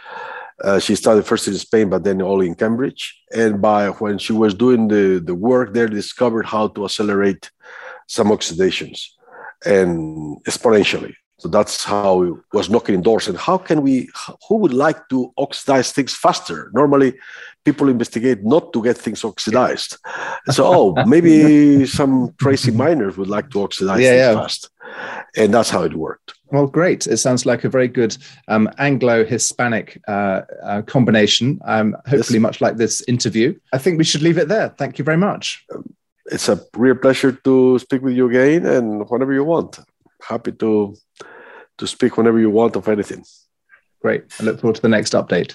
Uh, 0.62 0.78
she 0.78 0.94
started 0.94 1.24
first 1.24 1.48
in 1.48 1.54
Spain, 1.54 1.88
but 1.88 2.04
then 2.04 2.20
all 2.22 2.40
in 2.40 2.54
Cambridge. 2.54 3.02
And 3.32 3.60
by 3.60 3.88
when 3.88 4.18
she 4.18 4.32
was 4.32 4.54
doing 4.54 4.88
the, 4.88 5.20
the 5.24 5.34
work 5.34 5.72
there, 5.72 5.88
discovered 5.88 6.46
how 6.46 6.68
to 6.68 6.84
accelerate 6.84 7.50
some 8.06 8.28
oxidations 8.28 8.98
and 9.64 10.42
exponentially. 10.44 11.14
So 11.40 11.48
that's 11.48 11.84
how 11.84 12.22
it 12.22 12.34
was 12.52 12.68
knocking 12.68 13.00
doors. 13.00 13.26
And 13.26 13.38
how 13.38 13.56
can 13.56 13.80
we, 13.80 14.10
who 14.46 14.56
would 14.56 14.74
like 14.74 15.08
to 15.08 15.32
oxidize 15.38 15.90
things 15.90 16.14
faster? 16.14 16.70
Normally, 16.74 17.14
people 17.64 17.88
investigate 17.88 18.44
not 18.44 18.74
to 18.74 18.82
get 18.82 18.98
things 18.98 19.24
oxidized. 19.24 19.96
So, 20.50 20.66
oh, 20.66 21.04
maybe 21.06 21.86
some 21.86 22.34
crazy 22.42 22.70
miners 22.70 23.16
would 23.16 23.28
like 23.28 23.48
to 23.50 23.62
oxidize 23.62 24.00
yeah, 24.00 24.10
things 24.10 24.20
yeah. 24.20 24.34
fast. 24.34 24.70
And 25.34 25.54
that's 25.54 25.70
how 25.70 25.82
it 25.82 25.94
worked. 25.94 26.34
Well, 26.48 26.66
great. 26.66 27.06
It 27.06 27.16
sounds 27.16 27.46
like 27.46 27.64
a 27.64 27.70
very 27.70 27.88
good 27.88 28.18
um, 28.48 28.68
Anglo 28.76 29.24
Hispanic 29.24 29.98
uh, 30.08 30.42
uh, 30.62 30.82
combination. 30.82 31.58
Um, 31.64 31.96
hopefully, 32.06 32.38
yes. 32.38 32.42
much 32.42 32.60
like 32.60 32.76
this 32.76 33.02
interview. 33.08 33.58
I 33.72 33.78
think 33.78 33.96
we 33.96 34.04
should 34.04 34.22
leave 34.22 34.36
it 34.36 34.48
there. 34.48 34.68
Thank 34.70 34.98
you 34.98 35.04
very 35.04 35.16
much. 35.16 35.64
Um, 35.74 35.94
it's 36.30 36.48
a 36.48 36.60
real 36.76 36.94
pleasure 36.94 37.32
to 37.32 37.78
speak 37.78 38.02
with 38.02 38.14
you 38.14 38.28
again 38.28 38.66
and 38.66 39.08
whenever 39.08 39.32
you 39.32 39.44
want. 39.44 39.78
Happy 40.22 40.52
to 40.52 40.96
to 41.78 41.86
speak 41.86 42.16
whenever 42.16 42.38
you 42.38 42.50
want 42.50 42.76
of 42.76 42.88
anything. 42.88 43.24
Great. 44.02 44.24
I 44.38 44.44
look 44.44 44.60
forward 44.60 44.76
to 44.76 44.82
the 44.82 44.88
next 44.88 45.12
update. 45.14 45.54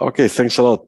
Okay, 0.00 0.28
thanks 0.28 0.58
a 0.58 0.62
lot. 0.62 0.86